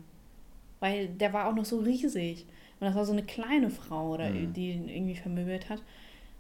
Weil 0.80 1.08
der 1.10 1.34
war 1.34 1.48
auch 1.48 1.54
noch 1.56 1.66
so 1.66 1.80
riesig. 1.80 2.46
Und 2.80 2.86
das 2.88 2.96
war 2.96 3.06
so 3.06 3.12
eine 3.14 3.24
kleine 3.24 3.70
Frau, 3.70 4.14
oder, 4.14 4.30
Mhm. 4.30 4.54
die 4.54 4.72
ihn 4.72 4.88
irgendwie 4.90 5.16
vermöbelt 5.16 5.70
hat. 5.70 5.82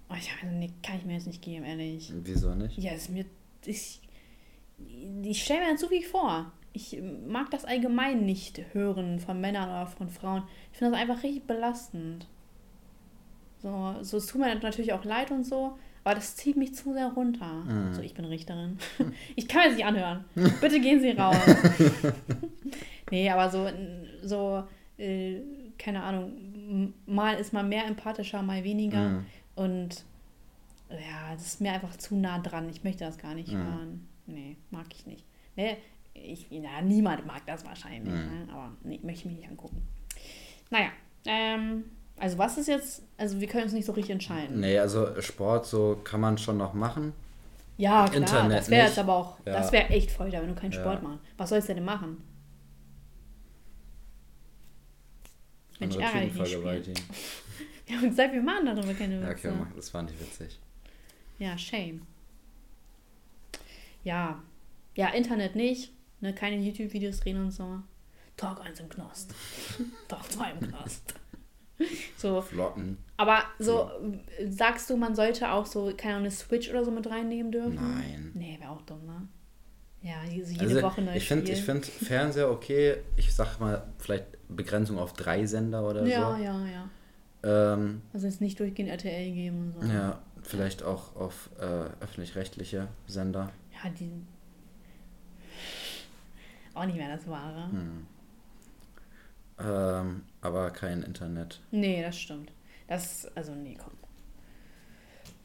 Und 0.10 0.18
ich 0.18 0.32
habe 0.36 0.48
nee, 0.54 0.70
kann 0.84 0.98
ich 0.98 1.06
mir 1.06 1.14
jetzt 1.16 1.28
nicht 1.28 1.42
geben, 1.42 1.66
ehrlich. 1.66 2.12
Wieso 2.24 2.54
nicht? 2.56 2.78
Ja, 2.78 2.92
ist 2.94 3.10
mir. 3.10 3.26
Ich, 3.66 4.00
ich 5.24 5.44
stelle 5.44 5.66
mir 5.66 5.72
das 5.74 5.82
so 5.82 5.90
wie 5.92 6.04
vor. 6.04 6.52
Ich 6.74 6.98
mag 7.28 7.50
das 7.52 7.66
allgemein 7.66 8.26
nicht 8.26 8.62
hören 8.74 9.20
von 9.20 9.42
Männern 9.42 9.68
oder 9.70 9.88
von 9.88 10.10
Frauen. 10.10 10.44
Ich 10.72 10.78
finde 10.78 10.92
das 10.94 11.02
einfach 11.02 11.24
richtig 11.24 11.46
belastend. 11.48 12.28
So, 13.64 13.96
so 14.02 14.18
es 14.18 14.28
tut 14.28 14.40
mir 14.40 14.54
natürlich 14.54 14.94
auch 14.94 15.04
leid 15.04 15.32
und 15.32 15.44
so, 15.44 15.78
aber 16.04 16.14
das 16.16 16.36
zieht 16.36 16.56
mich 16.56 16.76
zu 16.76 16.94
sehr 16.94 17.08
runter. 17.08 17.52
Mhm. 17.66 17.94
So, 17.96 18.02
ich 18.02 18.14
bin 18.14 18.26
Richterin. 18.26 18.78
Ich 19.36 19.48
kann 19.48 19.62
mir 19.64 19.68
das 19.70 19.76
nicht 19.78 19.86
anhören. 19.88 20.26
Bitte 20.62 20.80
gehen 20.80 21.02
Sie 21.02 21.10
raus. 21.12 21.36
nee, 23.12 23.30
aber 23.30 23.50
so, 23.50 23.68
so 24.24 24.64
äh, 25.00 25.42
keine 25.78 26.04
Ahnung, 26.04 26.94
mal 27.06 27.36
ist 27.36 27.54
man 27.54 27.70
mehr 27.70 27.86
empathischer, 27.86 28.42
mal 28.42 28.64
weniger. 28.64 29.10
Mhm. 29.10 29.26
Und 29.56 30.04
ja, 30.90 31.34
das 31.34 31.46
ist 31.46 31.62
mir 31.62 31.74
einfach 31.74 31.96
zu 31.98 32.16
nah 32.16 32.40
dran. 32.40 32.70
Ich 32.70 32.84
möchte 32.84 33.04
das 33.04 33.18
gar 33.18 33.34
nicht 33.34 33.52
Mhm. 33.52 33.58
hören. 33.58 34.08
Nee, 34.26 34.58
mag 34.72 34.86
ich 34.94 35.06
nicht. 35.06 35.26
Nee, 35.56 35.78
ich, 36.14 36.48
na, 36.52 36.82
niemand 36.82 37.26
mag 37.26 37.46
das 37.46 37.66
wahrscheinlich, 37.66 38.14
Mhm. 38.14 38.20
ne? 38.46 38.48
aber 38.52 38.72
nee, 38.84 39.00
möchte 39.04 39.22
ich 39.22 39.26
mir 39.26 39.38
nicht 39.40 39.50
angucken. 39.50 39.82
Naja, 40.70 40.90
ähm, 41.26 41.86
also 42.18 42.38
was 42.38 42.58
ist 42.58 42.68
jetzt, 42.68 43.04
also 43.18 43.40
wir 43.40 43.48
können 43.48 43.64
uns 43.64 43.74
nicht 43.74 43.86
so 43.86 43.92
richtig 43.94 44.12
entscheiden. 44.14 44.60
Nee, 44.60 44.78
also 44.80 45.20
Sport 45.22 45.66
so 45.66 46.00
kann 46.04 46.20
man 46.22 46.38
schon 46.38 46.58
noch 46.58 46.74
machen. 46.74 47.14
Ja, 47.78 48.06
klar, 48.06 48.16
Internet 48.18 48.58
das 48.60 48.70
wäre 48.70 48.88
jetzt 48.88 48.98
aber 49.00 49.16
auch, 49.16 49.38
Ja. 49.46 49.54
das 49.54 49.72
wäre 49.72 49.90
echt 49.90 50.10
Folter, 50.12 50.42
wenn 50.42 50.50
du 50.50 50.56
keinen 50.56 50.72
Ja. 50.72 50.80
Sport 50.80 51.04
machst. 51.04 51.20
Was 51.38 51.50
sollst 51.50 51.70
du 51.70 51.76
denn 51.76 51.86
machen? 51.86 52.18
Mensch, 55.80 55.96
ärgere 55.96 56.22
dich 56.80 56.88
nicht. 56.88 57.04
Ja, 57.88 58.00
und 58.00 58.16
seit 58.16 58.34
wir 58.34 58.42
machen 58.42 58.66
darüber 58.66 58.94
keine 58.94 59.22
Ja, 59.22 59.30
Witze. 59.30 59.50
okay, 59.50 59.58
mach, 59.60 59.72
das 59.76 59.94
war 59.94 60.04
nicht 60.04 60.20
witzig. 60.20 60.60
Ja, 61.40 61.58
shame. 61.58 62.02
Ja. 64.04 64.42
Ja, 64.96 65.10
Internet 65.10 65.56
nicht. 65.56 65.92
Ne, 66.20 66.34
keine 66.34 66.58
YouTube-Videos 66.58 67.20
drehen 67.20 67.38
und 67.38 67.52
so. 67.52 67.80
Tag 68.36 68.60
1 68.66 68.80
im 68.80 68.90
Knast. 68.90 69.34
Tag 70.08 70.32
2 70.32 70.52
im 70.52 70.60
Knast. 70.70 71.14
So, 72.18 72.42
Flocken. 72.42 72.98
aber 73.18 73.44
so, 73.60 73.92
sagst 74.50 74.90
du, 74.90 74.98
man 74.98 75.14
sollte 75.14 75.52
auch 75.52 75.68
so, 75.68 75.94
keine 75.96 76.16
Ahnung, 76.16 76.26
eine 76.26 76.32
Switch 76.32 76.72
oder 76.72 76.84
so 76.84 76.90
mit 76.90 77.08
reinnehmen 77.08 77.52
dürfen? 77.52 77.76
Nein. 77.76 78.32
Nee, 78.34 78.58
wäre 78.60 78.72
auch 78.72 78.82
dumm, 78.82 79.06
ne? 79.06 79.28
Ja, 80.08 80.24
jede, 80.30 80.62
Also, 80.62 80.82
Woche 80.82 81.02
neues 81.02 81.18
ich 81.18 81.28
finde 81.28 81.54
find 81.56 81.86
Fernseher 82.08 82.50
okay. 82.50 82.98
Ich 83.18 83.34
sag 83.36 83.60
mal, 83.60 83.84
vielleicht 83.98 84.26
Begrenzung 84.48 84.98
auf 84.98 85.14
drei 85.14 85.46
Sender 85.46 85.88
oder 85.88 86.06
ja, 86.06 86.36
so. 86.38 86.44
ja, 86.44 86.66
ja. 86.66 87.74
Ähm, 87.74 88.02
Also 88.14 88.28
jetzt 88.28 88.40
nicht 88.40 88.60
durchgehend 88.60 88.90
RTL 88.90 89.32
geben 89.34 89.74
und 89.78 89.88
so. 89.88 89.94
ja, 89.94 90.20
vielleicht 90.44 90.84
auch 90.84 91.16
auf 91.16 91.50
äh, 91.60 92.04
öffentlich-rechtliche 92.04 92.88
Sender. 93.06 93.52
Ja, 93.84 93.90
die. 93.90 94.12
Auch 96.74 96.86
nicht 96.86 96.98
mehr 96.98 97.16
das 97.16 97.28
Wahre. 97.28 97.70
Hm. 97.72 98.08
Ähm, 99.60 100.24
aber 100.42 100.70
kein 100.70 101.04
Internet. 101.04 101.60
Nee, 101.72 102.02
das 102.02 102.18
stimmt. 102.18 102.52
Das, 102.88 103.28
also 103.36 103.54
nee, 103.54 103.76
komm. 103.78 103.94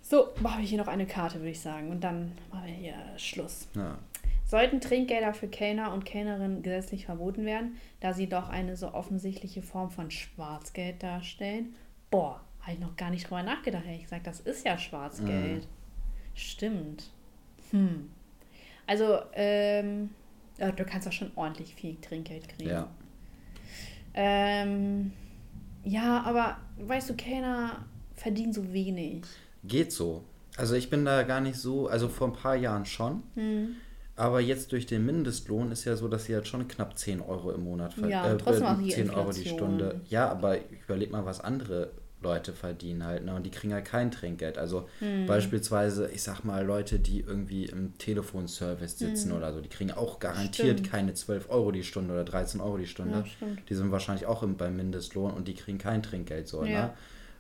So, 0.03 0.29
habe 0.45 0.63
ich 0.63 0.69
hier 0.69 0.79
noch 0.79 0.89
eine 0.89 1.07
Karte, 1.07 1.39
würde 1.39 1.51
ich 1.51 1.61
sagen. 1.61 1.91
Und 1.91 2.03
dann 2.03 2.33
machen 2.51 2.67
wir 2.67 2.75
hier 2.75 2.95
Schluss. 3.17 3.67
Ja. 3.75 3.99
Sollten 4.53 4.83
Trinkgelder 4.83 5.33
für 5.33 5.49
Kellner 5.49 5.95
und 5.95 6.05
Kellnerinnen 6.05 6.63
gesetzlich 6.63 7.07
verboten 7.07 7.47
werden, 7.47 7.79
da 8.01 8.13
sie 8.13 8.29
doch 8.29 8.51
eine 8.51 8.77
so 8.77 8.93
offensichtliche 8.93 9.63
Form 9.63 9.91
von 9.91 10.11
Schwarzgeld 10.11 11.03
darstellen? 11.03 11.75
Boah, 12.11 12.39
habe 12.61 12.73
ich 12.73 12.79
noch 12.79 12.95
gar 12.97 13.09
nicht 13.09 13.25
drüber 13.25 13.43
nachgedacht, 13.43 13.87
ehrlich 13.87 14.03
gesagt. 14.03 14.27
Das 14.27 14.41
ist 14.41 14.67
ja 14.67 14.77
Schwarzgeld. 14.77 15.67
Stimmt. 16.35 17.09
Hm. 17.71 18.11
Also, 18.87 19.21
ähm, 19.33 20.11
du 20.59 20.85
kannst 20.85 21.07
doch 21.07 21.13
schon 21.13 21.33
ordentlich 21.35 21.75
viel 21.75 21.97
Trinkgeld 22.03 22.47
kriegen. 22.51 22.69
Ja. 22.69 22.91
Ähm, 24.13 25.13
ja, 25.83 26.25
aber 26.25 26.59
weißt 26.77 27.09
du, 27.09 27.15
Kellner 27.15 27.87
verdienen 28.17 28.53
so 28.53 28.71
wenig. 28.71 29.23
Geht 29.65 29.93
so. 29.93 30.25
Also 30.59 30.75
ich 30.75 30.91
bin 30.91 31.07
da 31.07 31.23
gar 31.23 31.41
nicht 31.41 31.57
so, 31.57 31.89
also 31.89 32.11
vor 32.11 32.27
ein 32.27 32.35
paar 32.35 32.57
Jahren 32.57 32.85
schon. 32.85 33.23
Hm. 33.35 33.77
Aber 34.15 34.41
jetzt 34.41 34.73
durch 34.73 34.85
den 34.87 35.07
Mindestlohn 35.07 35.73
ist 35.73 35.85
ja 35.85 35.97
so, 35.97 36.07
dass 36.07 36.25
sie 36.27 36.35
halt 36.35 36.47
schon 36.47 36.69
knapp 36.69 36.99
10 36.99 37.21
Euro 37.23 37.51
im 37.51 37.65
Monat 37.65 37.95
verdienen. 37.95 38.11
Ja, 38.13 38.35
trotzdem 38.37 38.67
auch 38.67 38.79
die 38.79 38.89
10 38.91 39.11
Euro 39.11 39.33
die 39.33 39.41
Inflation. 39.41 39.47
Stunde. 39.79 40.01
Ja, 40.11 40.29
aber 40.31 40.59
überleg 40.85 41.11
mal, 41.11 41.25
was 41.25 41.41
andere 41.41 41.91
Leute 42.21 42.53
verdienen 42.53 43.05
halt, 43.05 43.25
ne? 43.25 43.35
Und 43.35 43.45
die 43.45 43.51
kriegen 43.51 43.73
halt 43.73 43.85
kein 43.87 44.11
Trinkgeld. 44.13 44.57
Also 44.59 44.87
Hm. 45.01 45.27
beispielsweise, 45.27 46.09
ich 46.11 46.23
sag 46.23 46.45
mal, 46.45 46.65
Leute, 46.65 46.99
die 47.01 47.21
irgendwie 47.21 47.65
im 47.65 47.97
Telefonservice 47.99 48.99
sitzen 48.99 49.33
oder 49.33 49.53
so, 49.53 49.61
die 49.61 49.69
kriegen 49.69 49.91
auch 49.91 50.21
garantiert 50.21 50.79
Hm. 50.79 50.85
Stimmt. 50.85 50.91
keine 50.91 51.15
12 51.15 51.51
Euro 51.51 51.73
die 51.73 51.83
Stunde 51.83 52.13
oder 52.15 52.25
13 52.25 52.61
Euro 52.61 52.77
die 52.77 52.87
Stunde. 52.87 53.25
Ja. 53.41 53.47
Die 53.69 53.75
sind 53.75 53.91
wahrscheinlich 53.91 54.27
auch 54.27 54.43
im, 54.45 54.57
beim 54.57 54.77
Mindestlohn 54.77 55.33
und 55.33 55.49
die 55.49 55.55
kriegen 55.55 55.79
kein 55.79 56.03
Trinkgeld 56.03 56.47
so, 56.47 56.65
Ja. 56.65 56.69
ne? 56.89 56.93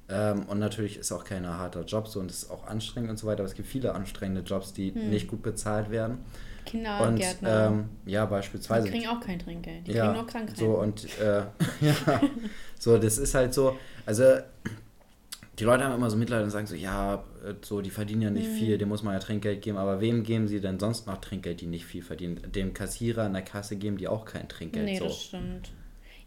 Ähm, 0.08 0.46
und 0.46 0.58
natürlich 0.58 0.96
ist 0.98 1.12
auch 1.12 1.22
kein 1.22 1.46
harter 1.46 1.84
Job 1.84 2.08
so 2.08 2.18
und 2.18 2.28
es 2.30 2.42
ist 2.42 2.50
auch 2.50 2.66
anstrengend 2.66 3.10
und 3.10 3.18
so 3.18 3.26
weiter, 3.28 3.40
aber 3.40 3.48
es 3.48 3.54
gibt 3.54 3.68
viele 3.68 3.94
anstrengende 3.94 4.40
Jobs, 4.42 4.72
die 4.72 4.92
Hm. 4.94 5.10
nicht 5.10 5.28
gut 5.28 5.42
bezahlt 5.42 5.90
werden. 5.90 6.18
Und 6.64 6.70
Kindergärtner. 6.70 7.66
ähm, 7.66 7.84
ja, 8.06 8.24
die 8.26 8.30
beispielsweise. 8.30 8.88
kriegen 8.88 9.08
auch 9.08 9.20
kein 9.20 9.38
Trinkgeld. 9.38 9.86
Die 9.86 9.92
ja, 9.92 10.04
kriegen 10.06 10.14
nur 10.18 10.26
Krankheit. 10.26 10.56
so 10.56 10.78
und 10.78 11.04
äh, 11.20 11.42
ja, 11.80 12.20
so, 12.78 12.98
das 12.98 13.18
ist 13.18 13.34
halt 13.34 13.52
so, 13.54 13.76
also 14.06 14.24
die 15.58 15.64
Leute 15.64 15.84
haben 15.84 15.94
immer 15.94 16.08
so 16.08 16.16
Mitleid 16.16 16.42
und 16.42 16.50
sagen 16.50 16.66
so, 16.66 16.74
ja, 16.74 17.16
äh, 17.44 17.54
so, 17.60 17.80
die 17.82 17.90
verdienen 17.90 18.22
ja 18.22 18.30
nicht 18.30 18.48
Mhm. 18.48 18.54
viel, 18.54 18.78
dem 18.78 18.88
muss 18.88 19.02
man 19.02 19.12
ja 19.14 19.20
Trinkgeld 19.20 19.60
geben, 19.60 19.76
aber 19.76 20.00
wem 20.00 20.22
geben 20.22 20.48
sie 20.48 20.60
denn 20.60 20.78
sonst 20.78 21.06
noch 21.06 21.18
Trinkgeld, 21.20 21.60
die 21.60 21.66
nicht 21.66 21.84
viel 21.84 22.02
verdienen? 22.02 22.40
Dem 22.52 22.72
Kassierer 22.74 23.24
an 23.24 23.34
der 23.34 23.42
Kasse 23.42 23.76
geben 23.76 23.98
die 23.98 24.08
auch 24.08 24.24
kein 24.24 24.48
Trinkgeld. 24.48 24.86
nee, 24.86 24.98
so. 24.98 25.04
das 25.04 25.20
stimmt. 25.22 25.70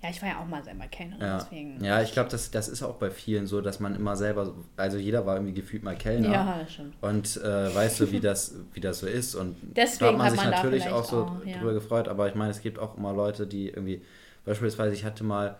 Ja, 0.06 0.12
ich 0.12 0.22
war 0.22 0.30
ja 0.30 0.40
auch 0.40 0.46
mal 0.46 0.64
selber 0.64 0.86
Kellnerin, 0.88 1.22
Ja, 1.26 1.38
deswegen. 1.40 1.84
ja 1.84 2.02
ich 2.02 2.12
glaube, 2.14 2.30
das, 2.30 2.52
das 2.52 2.68
ist 2.68 2.84
auch 2.84 2.96
bei 2.96 3.10
vielen 3.10 3.48
so, 3.48 3.60
dass 3.62 3.80
man 3.80 3.96
immer 3.96 4.16
selber, 4.16 4.46
so- 4.46 4.56
also 4.78 4.98
jeder 4.98 5.26
war 5.26 5.36
irgendwie 5.36 5.54
gefühlt 5.54 5.82
mal 5.84 5.96
Kellner. 5.96 6.32
Ja, 6.32 6.66
stimmt. 6.68 6.94
Und 7.02 7.38
äh, 7.38 7.74
weißt 7.76 8.00
du, 8.02 8.12
wie 8.12 8.20
das, 8.20 8.54
wie 8.74 8.80
das 8.82 9.00
so 9.00 9.08
ist. 9.08 9.34
Und 9.34 9.56
Deswegen 9.76 10.00
da 10.00 10.08
hat 10.12 10.18
man 10.18 10.26
hat 10.28 10.32
sich 10.34 10.42
man 10.44 10.52
natürlich 10.52 10.90
auch 10.90 11.06
so 11.06 11.18
auch, 11.24 11.46
ja. 11.46 11.58
drüber 11.58 11.74
gefreut. 11.74 12.08
Aber 12.08 12.28
ich 12.28 12.36
meine, 12.36 12.52
es 12.52 12.62
gibt 12.62 12.78
auch 12.78 12.96
immer 12.98 13.14
Leute, 13.14 13.48
die 13.48 13.70
irgendwie, 13.70 14.02
beispielsweise, 14.46 14.94
ich 14.94 15.04
hatte 15.06 15.24
mal, 15.24 15.56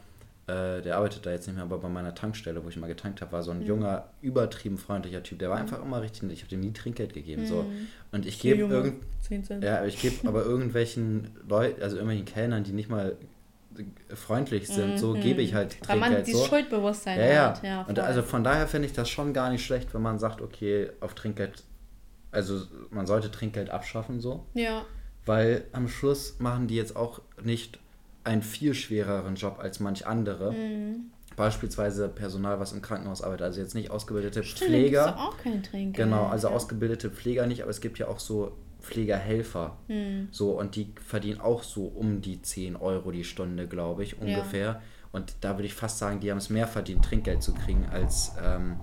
äh, 0.48 0.82
der 0.84 0.98
arbeitet 0.98 1.26
da 1.26 1.32
jetzt 1.32 1.48
nicht 1.48 1.56
mehr, 1.56 1.64
aber 1.64 1.80
bei 1.80 1.90
meiner 1.90 2.14
Tankstelle, 2.14 2.64
wo 2.64 2.70
ich 2.70 2.78
mal 2.78 2.86
getankt 2.86 3.22
habe, 3.22 3.32
war 3.32 3.42
so 3.42 3.50
ein 3.50 3.62
Mhm. 3.62 3.66
junger, 3.66 4.10
übertrieben 4.22 4.78
freundlicher 4.78 5.24
Typ. 5.24 5.40
Der 5.40 5.50
war 5.50 5.58
einfach 5.58 5.82
immer 5.82 6.04
richtig 6.04 6.22
nett. 6.22 6.34
Ich 6.34 6.42
habe 6.42 6.50
dem 6.52 6.60
nie 6.60 6.72
Trinkgeld 6.72 7.14
gegeben. 7.16 7.48
So. 7.48 7.64
Mhm. 7.64 7.88
Und 8.12 8.28
ich 8.28 8.40
gebe 8.40 8.62
irgend, 8.62 9.02
10 9.22 9.44
Cent. 9.44 9.64
ja, 9.64 9.78
aber 9.80 9.88
ich 9.88 10.00
gebe 10.00 10.28
aber 10.28 10.44
irgendwelchen 10.46 11.30
Leuten, 11.50 11.82
also 11.82 11.96
irgendwelchen 11.96 12.26
Kellnern, 12.28 12.64
die 12.64 12.74
nicht 12.74 12.90
mal 12.90 13.16
freundlich 14.14 14.68
sind, 14.68 14.98
so 15.00 15.16
Mhm. 15.16 15.22
gebe 15.22 15.42
ich 15.42 15.54
halt 15.54 15.78
Weil 15.88 15.98
man 15.98 16.10
Trinkgeld 16.10 16.28
dieses 16.28 16.42
so. 16.42 16.48
Schuldbewusstsein 16.48 17.20
Ja, 17.20 17.26
ja. 17.26 17.48
hat. 17.50 17.64
Ja, 17.64 17.82
und 17.84 18.00
also 18.00 18.22
von 18.22 18.44
daher 18.44 18.68
finde 18.68 18.88
ich 18.88 18.94
das 18.94 19.10
schon 19.10 19.34
gar 19.34 19.50
nicht 19.50 19.66
schlecht, 19.66 19.94
wenn 19.94 20.02
man 20.02 20.20
sagt, 20.20 20.42
okay, 20.42 20.90
auf 21.02 21.14
Trinkgeld, 21.16 21.64
also 22.32 22.62
man 22.92 23.06
sollte 23.08 23.32
Trinkgeld 23.32 23.70
abschaffen 23.70 24.20
so, 24.20 24.46
ja, 24.54 24.84
weil 25.26 25.66
am 25.72 25.88
Schluss 25.88 26.36
machen 26.40 26.68
die 26.68 26.76
jetzt 26.76 26.96
auch 26.96 27.22
nicht 27.44 27.80
einen 28.24 28.42
viel 28.42 28.74
schwereren 28.74 29.36
Job 29.36 29.58
als 29.60 29.80
manch 29.80 30.06
andere. 30.08 30.52
Mhm. 30.52 31.12
Beispielsweise 31.36 32.08
Personal, 32.08 32.60
was 32.62 32.72
im 32.72 32.82
Krankenhaus 32.82 33.22
arbeitet, 33.22 33.44
also 33.46 33.60
jetzt 33.60 33.76
nicht 33.76 33.92
ausgebildete 33.92 34.44
stimmt, 34.44 34.70
Pfleger. 34.72 35.18
auch 35.20 35.38
kein 35.38 35.62
Trinkgeld. 35.64 35.96
Genau, 36.08 36.28
also 36.28 36.48
ja. 36.48 36.54
ausgebildete 36.54 37.10
Pfleger 37.10 37.46
nicht, 37.46 37.62
aber 37.62 37.72
es 37.72 37.82
gibt 37.82 38.00
ja 38.00 38.08
auch 38.08 38.20
so 38.20 38.54
Pflegerhelfer. 38.86 39.76
Hm. 39.88 40.28
So, 40.32 40.52
und 40.60 40.76
die 40.76 40.94
verdienen 41.06 41.42
auch 41.42 41.64
so 41.64 41.86
um 41.86 42.22
die 42.22 42.42
10 42.42 42.76
Euro 42.76 43.12
die 43.12 43.24
Stunde, 43.24 43.68
glaube 43.68 44.04
ich, 44.04 44.20
ungefähr. 44.22 44.82
Und 45.12 45.36
da 45.42 45.54
würde 45.58 45.66
ich 45.66 45.74
fast 45.74 45.98
sagen, 45.98 46.20
die 46.20 46.30
haben 46.30 46.38
es 46.38 46.50
mehr 46.50 46.68
verdient, 46.68 47.04
Trinkgeld 47.06 47.42
zu 47.42 47.54
kriegen, 47.54 47.86
als 47.92 48.34
ähm, 48.44 48.78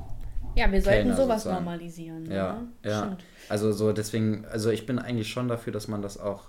Ja, 0.54 0.70
wir 0.72 0.80
sollten 0.82 1.00
Kellner 1.02 1.16
sowas 1.16 1.42
sozusagen. 1.42 1.64
normalisieren. 1.64 2.30
ja, 2.30 2.52
ne? 2.54 2.68
ja. 2.84 2.98
Stimmt. 3.00 3.24
Also 3.48 3.72
so 3.72 3.92
deswegen, 3.92 4.44
also 4.46 4.70
ich 4.70 4.86
bin 4.86 4.98
eigentlich 4.98 5.28
schon 5.28 5.48
dafür, 5.48 5.72
dass 5.72 5.88
man 5.88 6.02
das 6.02 6.18
auch 6.18 6.44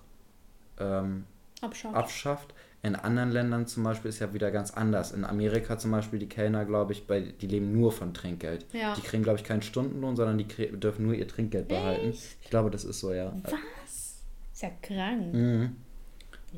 ähm, 0.80 1.26
Abschaffen. 1.62 1.96
abschafft. 1.96 2.54
In 2.86 2.96
anderen 2.98 3.32
Ländern 3.32 3.66
zum 3.66 3.84
Beispiel 3.84 4.10
ist 4.10 4.20
ja 4.20 4.34
wieder 4.34 4.52
ganz 4.52 4.72
anders. 4.72 5.14
In 5.14 5.24
Amerika 5.24 5.78
zum 5.78 5.92
Beispiel, 5.92 6.20
die 6.20 6.28
Kellner, 6.28 6.66
glaube 6.66 6.92
ich, 6.92 7.08
bei, 7.08 7.22
die 7.22 7.48
leben 7.48 7.72
nur 7.72 7.94
von 7.94 8.14
Trinkgeld. 8.14 8.66
Ja. 8.74 8.94
Die 8.94 9.02
kriegen, 9.02 9.24
glaube 9.24 9.40
ich, 9.40 9.46
keinen 9.46 9.62
Stundenlohn, 9.62 10.18
sondern 10.18 10.38
die 10.38 10.46
dürfen 10.46 11.06
nur 11.06 11.16
ihr 11.16 11.26
Trinkgeld 11.28 11.70
behalten. 11.70 12.10
Ich 12.10 12.50
glaube, 12.50 12.70
das 12.72 12.84
ist 12.84 13.00
so, 13.00 13.14
ja. 13.14 13.32
Was? 13.44 14.18
Ist 14.54 14.62
ja 14.64 14.70
krank. 14.82 15.34
Mhm. 15.34 15.76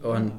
Und 0.02 0.32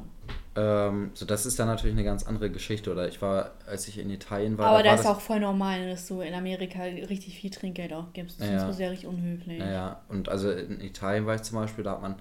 ähm, 0.57 1.11
so, 1.15 1.25
das 1.25 1.47
ist 1.47 1.59
dann 1.61 1.69
natürlich 1.69 1.95
eine 1.95 2.05
ganz 2.05 2.27
andere 2.27 2.51
Geschichte. 2.51 2.91
Oder 2.91 3.07
ich 3.07 3.23
war, 3.23 3.53
als 3.69 3.87
ich 3.87 3.99
in 3.99 4.11
Italien 4.11 4.59
war, 4.59 4.67
Aber 4.67 4.83
da 4.83 4.89
war 4.89 4.95
ist 4.97 5.05
das, 5.05 5.13
auch 5.17 5.21
voll 5.21 5.39
normal, 5.39 5.89
dass 5.89 6.09
du 6.09 6.21
in 6.21 6.35
Amerika 6.35 6.83
richtig 6.83 7.39
viel 7.39 7.51
Trinkgeld 7.51 7.93
auch 7.93 8.13
gibst. 8.13 8.39
Sonst 8.39 8.51
Ja. 8.51 8.69
ist 8.69 8.81
ja 8.81 8.89
richtig 8.89 9.07
unhöflich. 9.07 9.61
Naja, 9.61 10.01
und 10.09 10.29
also 10.29 10.51
in 10.51 10.81
Italien 10.81 11.27
war 11.27 11.37
ich 11.37 11.43
zum 11.43 11.59
Beispiel, 11.59 11.85
da 11.85 11.93
hat 11.93 12.03
man, 12.03 12.17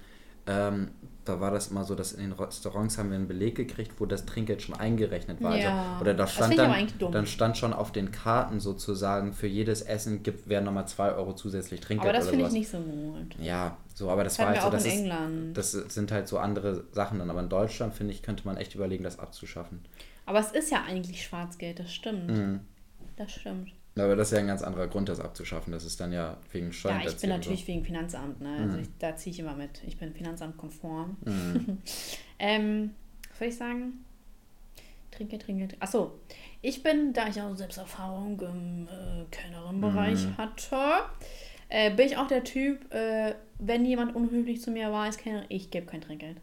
ähm, 0.46 0.92
da 1.26 1.42
war 1.42 1.52
das 1.52 1.68
immer 1.68 1.84
so, 1.84 1.96
dass 1.96 2.14
in 2.14 2.22
den 2.22 2.32
Restaurants 2.34 2.98
haben 2.98 3.10
wir 3.10 3.16
einen 3.18 3.28
Beleg 3.28 3.56
gekriegt, 3.56 3.94
wo 4.00 4.06
das 4.06 4.26
Trinkgeld 4.26 4.62
schon 4.62 4.76
eingerechnet 4.76 5.42
war. 5.42 5.58
Ja. 5.58 5.92
Also, 5.94 6.02
oder 6.02 6.14
da 6.14 6.24
Das 6.24 6.34
stand 6.34 6.58
dann, 6.58 6.72
eigentlich 6.72 6.98
dumm. 6.98 7.12
dann 7.12 7.26
stand 7.26 7.58
schon 7.58 7.74
auf 7.74 7.92
den 7.92 8.12
Karten 8.12 8.60
sozusagen, 8.60 9.34
für 9.34 9.48
jedes 9.48 9.82
Essen 9.82 10.24
gibt, 10.24 10.48
werden 10.48 10.66
nochmal 10.66 10.88
2 10.88 11.14
Euro 11.14 11.34
zusätzlich 11.34 11.82
Trinkgeld 11.82 12.10
Aber 12.14 12.20
das 12.20 12.30
finde 12.30 12.46
ich 12.46 12.52
nicht 12.54 12.70
so 12.70 12.78
gut. 12.78 13.36
Ja, 13.42 13.78
so, 13.94 14.10
aber 14.10 14.24
das, 14.24 14.38
Das 14.38 14.40
war 14.46 14.48
halt 14.54 14.62
so, 14.62 14.68
auch 14.68 14.72
das 14.72 14.86
in 14.86 14.92
ist, 14.92 14.98
England. 15.00 15.58
das 15.58 15.72
sind 15.72 16.12
halt 16.12 16.28
so 16.28 16.38
andere 16.38 16.84
Sachen 16.92 17.20
dann. 17.20 17.30
Aber 17.30 17.42
in 17.42 17.50
Deutschland, 17.50 17.94
finde 17.94 18.14
ich, 18.14 18.22
könnte 18.22 18.46
man 18.46 18.58
echt 18.58 18.76
überlegen, 18.76 19.04
das 19.04 19.18
abzuschaffen. 19.20 19.82
Aber 20.26 20.40
es 20.40 20.52
ist 20.52 20.72
ja 20.72 20.84
eigentlich 20.88 21.24
Schwarzgeld, 21.24 21.80
das 21.80 21.94
stimmt. 21.94 22.28
Mhm. 22.30 22.60
Das 23.18 23.32
stimmt. 23.32 23.72
Aber 23.98 24.16
das 24.18 24.28
ist 24.30 24.34
ja 24.34 24.40
ein 24.40 24.48
ganz 24.48 24.62
anderer 24.62 24.88
Grund, 24.88 25.08
das 25.08 25.20
abzuschaffen. 25.22 25.72
Das 25.72 25.86
ist 25.86 26.00
dann 26.02 26.12
ja 26.12 26.38
wegen 26.52 26.68
Ja, 26.68 26.74
Steuern. 26.74 27.02
ich 27.08 27.16
bin 27.18 27.30
natürlich 27.30 27.66
wegen 27.68 27.86
Finanzamt, 27.86 28.42
ne? 28.42 28.58
Also 28.62 28.78
ich, 28.78 28.90
da 29.00 29.16
ziehe 29.16 29.32
ich 29.34 29.40
immer 29.40 29.56
mit. 29.56 29.82
Ich 29.88 29.98
bin 29.98 30.14
Finanzamt-konform. 30.14 31.16
Mhm. 31.24 31.78
ähm, 32.40 32.92
was 33.30 33.40
soll 33.40 33.48
ich 33.48 33.56
sagen? 33.58 34.04
Trinke, 35.12 35.38
trinke. 35.40 35.70
Achso, 35.80 36.20
ich 36.62 36.84
bin, 36.84 37.14
da 37.14 37.28
ich 37.30 37.42
auch 37.42 37.56
Selbsterfahrung 37.56 38.38
im 38.42 38.88
äh, 38.88 39.24
Kellnerin-Bereich 39.32 40.26
Mhm. 40.26 40.38
hatte, 40.38 40.78
äh, 41.70 41.90
bin 41.96 42.08
ich 42.08 42.18
auch 42.18 42.28
der 42.28 42.44
Typ, 42.44 42.94
äh, 42.94 43.34
wenn 43.60 43.86
jemand 43.86 44.14
unhöflich 44.14 44.62
zu 44.62 44.72
mir 44.72 44.92
war 44.92 45.06
als 45.06 45.16
Kellnerin, 45.18 45.46
ich 45.48 45.72
gebe 45.72 45.86
kein 45.86 46.02
Trinkgeld. 46.02 46.36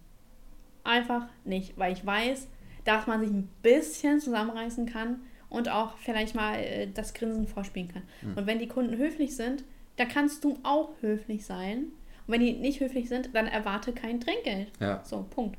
Einfach 0.84 1.26
nicht, 1.44 1.76
weil 1.76 1.92
ich 1.92 2.05
weiß, 2.07 2.48
dass 2.84 3.07
man 3.07 3.20
sich 3.20 3.30
ein 3.30 3.48
bisschen 3.61 4.20
zusammenreißen 4.20 4.86
kann 4.86 5.20
und 5.53 5.68
auch 5.68 5.96
vielleicht 5.98 6.34
mal 6.34 6.57
äh, 6.57 6.88
das 6.92 7.14
Grinsen 7.14 7.46
vorspielen 7.46 7.88
kann. 7.88 8.03
Und 8.34 8.46
wenn 8.46 8.59
die 8.59 8.68
Kunden 8.68 8.96
höflich 8.96 9.36
sind, 9.36 9.64
dann 9.96 10.09
kannst 10.09 10.44
du 10.44 10.59
auch 10.62 10.90
höflich 11.00 11.44
sein. 11.44 11.92
Und 12.26 12.34
wenn 12.34 12.40
die 12.40 12.55
nicht 12.55 12.80
höflich 12.80 13.09
sind, 13.09 13.34
dann 13.34 13.46
erwarte 13.46 13.92
kein 13.92 14.20
Trinkgeld. 14.20 14.68
Ja. 14.80 15.03
So, 15.05 15.26
Punkt. 15.28 15.59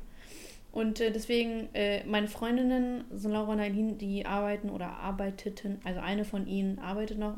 Und 0.72 1.00
äh, 1.00 1.12
deswegen, 1.12 1.68
äh, 1.74 2.04
meine 2.04 2.26
Freundinnen, 2.26 3.04
so 3.14 3.28
Laura 3.28 3.52
und 3.52 3.60
Eileen, 3.60 3.96
die 3.96 4.26
arbeiten 4.26 4.70
oder 4.70 4.88
arbeiteten, 4.88 5.78
also 5.84 6.00
eine 6.00 6.24
von 6.24 6.48
ihnen 6.48 6.80
arbeitet 6.80 7.18
noch 7.18 7.36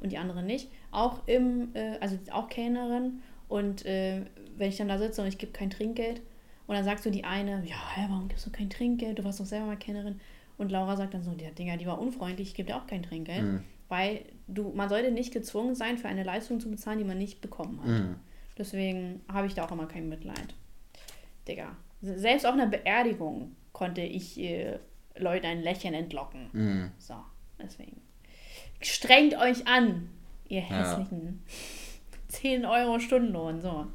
und 0.00 0.10
die 0.10 0.16
andere 0.16 0.42
nicht, 0.42 0.70
auch 0.90 1.26
im, 1.26 1.74
äh, 1.74 1.98
also 2.00 2.16
auch 2.32 2.48
Kellnerin. 2.48 3.20
Und 3.48 3.84
äh, 3.84 4.22
wenn 4.56 4.70
ich 4.70 4.78
dann 4.78 4.88
da 4.88 4.98
sitze 4.98 5.20
und 5.20 5.28
ich 5.28 5.36
gebe 5.36 5.52
kein 5.52 5.68
Trinkgeld, 5.68 6.22
und 6.66 6.74
dann 6.74 6.84
sagt 6.84 7.02
so 7.02 7.10
die 7.10 7.24
eine, 7.24 7.62
ja, 7.64 7.76
hä, 7.94 8.06
warum 8.10 8.28
gibst 8.28 8.46
du 8.46 8.50
kein 8.50 8.68
Trinkgeld? 8.68 9.18
Du 9.18 9.24
warst 9.24 9.40
doch 9.40 9.46
selber 9.46 9.66
mal 9.66 9.76
Kellnerin. 9.76 10.20
Und 10.58 10.70
Laura 10.72 10.96
sagt 10.96 11.14
dann 11.14 11.22
so, 11.22 11.32
der 11.32 11.52
Dinger, 11.52 11.76
die 11.76 11.86
war 11.86 12.00
unfreundlich, 12.00 12.48
ich 12.48 12.54
gebe 12.54 12.66
dir 12.66 12.76
auch 12.76 12.86
kein 12.86 13.02
Trinkgeld. 13.02 13.42
Mhm. 13.44 13.64
Weil 13.88 14.24
du, 14.48 14.70
man 14.74 14.88
sollte 14.88 15.10
nicht 15.10 15.32
gezwungen 15.32 15.74
sein, 15.74 15.96
für 15.96 16.08
eine 16.08 16.24
Leistung 16.24 16.60
zu 16.60 16.70
bezahlen, 16.70 16.98
die 16.98 17.04
man 17.04 17.16
nicht 17.16 17.40
bekommen 17.40 17.80
hat. 17.80 17.88
Mhm. 17.88 18.16
Deswegen 18.58 19.20
habe 19.32 19.46
ich 19.46 19.54
da 19.54 19.64
auch 19.64 19.72
immer 19.72 19.86
kein 19.86 20.08
Mitleid. 20.08 20.54
Digga. 21.46 21.76
Selbst 22.02 22.44
auf 22.44 22.52
einer 22.52 22.66
Beerdigung 22.66 23.56
konnte 23.72 24.02
ich 24.02 24.38
äh, 24.38 24.78
Leuten 25.16 25.46
ein 25.46 25.62
Lächeln 25.62 25.94
entlocken. 25.94 26.48
Mhm. 26.52 26.90
So, 26.98 27.14
deswegen. 27.62 28.00
Strengt 28.80 29.36
euch 29.38 29.66
an, 29.66 30.08
ihr 30.48 30.60
Ja. 30.60 30.66
hässlichen 30.66 31.42
10 32.28 32.64
Euro 32.66 32.98
Stundenlohn. 32.98 33.60
So. 33.60 33.86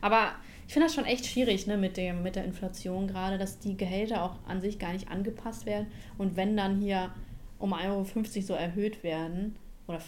Aber 0.00 0.32
ich 0.66 0.72
finde 0.72 0.86
das 0.86 0.94
schon 0.94 1.04
echt 1.04 1.26
schwierig, 1.26 1.66
ne, 1.66 1.76
mit, 1.76 1.96
dem, 1.96 2.22
mit 2.22 2.36
der 2.36 2.44
Inflation 2.44 3.06
gerade, 3.06 3.38
dass 3.38 3.58
die 3.58 3.76
Gehälter 3.76 4.22
auch 4.22 4.36
an 4.46 4.60
sich 4.60 4.78
gar 4.78 4.92
nicht 4.92 5.08
angepasst 5.08 5.66
werden. 5.66 5.86
Und 6.18 6.36
wenn 6.36 6.56
dann 6.56 6.80
hier 6.80 7.10
um 7.58 7.74
1,50 7.74 7.86
Euro 7.90 8.46
so 8.46 8.54
erhöht 8.54 9.02
werden, 9.02 9.56
oder 9.86 10.00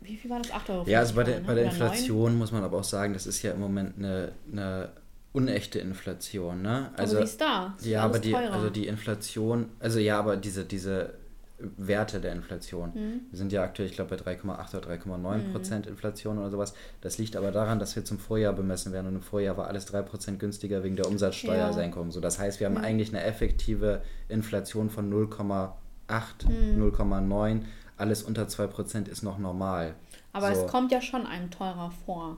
wie 0.00 0.16
viel 0.16 0.30
war 0.30 0.38
das? 0.38 0.52
8,50 0.52 0.70
Euro? 0.70 0.88
Ja, 0.88 0.98
also 1.00 1.14
bei 1.14 1.24
der, 1.24 1.40
ne? 1.40 1.44
bei 1.46 1.54
der? 1.54 1.64
Inflation 1.64 2.36
muss 2.36 2.52
man 2.52 2.62
aber 2.62 2.78
auch 2.78 2.84
sagen, 2.84 3.12
das 3.12 3.26
ist 3.26 3.42
ja 3.42 3.52
im 3.52 3.60
Moment 3.60 3.98
eine, 3.98 4.32
eine 4.50 4.90
unechte 5.32 5.78
Inflation, 5.80 6.62
ne? 6.62 6.90
Also, 6.96 7.16
aber 7.16 7.24
die 7.24 7.30
ist 7.30 7.40
da. 7.40 7.74
Wird 7.78 7.86
ja, 7.86 8.02
aber 8.02 8.18
die, 8.18 8.32
teurer. 8.32 8.52
also 8.52 8.70
die 8.70 8.86
Inflation, 8.86 9.68
also 9.80 9.98
ja, 9.98 10.18
aber 10.18 10.36
diese, 10.36 10.64
diese 10.64 11.14
Werte 11.58 12.20
der 12.20 12.32
Inflation. 12.32 12.94
Hm. 12.94 13.20
Wir 13.30 13.38
sind 13.38 13.50
ja 13.52 13.62
aktuell, 13.62 13.88
ich 13.88 13.94
glaube, 13.94 14.16
bei 14.16 14.22
3,8 14.32 14.76
oder 14.76 14.88
3,9 14.88 15.38
Mhm. 15.48 15.52
Prozent 15.52 15.86
Inflation 15.86 16.38
oder 16.38 16.50
sowas. 16.50 16.72
Das 17.00 17.18
liegt 17.18 17.34
aber 17.36 17.50
daran, 17.50 17.78
dass 17.80 17.96
wir 17.96 18.04
zum 18.04 18.18
Vorjahr 18.18 18.52
bemessen 18.52 18.92
werden 18.92 19.08
und 19.08 19.16
im 19.16 19.22
Vorjahr 19.22 19.56
war 19.56 19.66
alles 19.66 19.84
3 19.86 20.02
Prozent 20.02 20.38
günstiger 20.38 20.84
wegen 20.84 20.94
der 20.96 21.06
Umsatzsteuersenkung. 21.08 22.12
So, 22.12 22.20
das 22.20 22.38
heißt, 22.38 22.60
wir 22.60 22.66
haben 22.68 22.74
Mhm. 22.78 22.84
eigentlich 22.84 23.08
eine 23.08 23.24
effektive 23.24 24.02
Inflation 24.28 24.88
von 24.88 25.08
0,8, 25.10 26.46
Mhm. 26.48 26.78
0,9. 26.78 27.64
Alles 27.96 28.22
unter 28.22 28.46
2 28.46 28.68
Prozent 28.68 29.08
ist 29.08 29.22
noch 29.22 29.38
normal. 29.38 29.94
Aber 30.32 30.54
so. 30.54 30.62
es 30.64 30.70
kommt 30.70 30.92
ja 30.92 31.00
schon 31.00 31.26
einem 31.26 31.50
teurer 31.50 31.90
vor. 32.06 32.36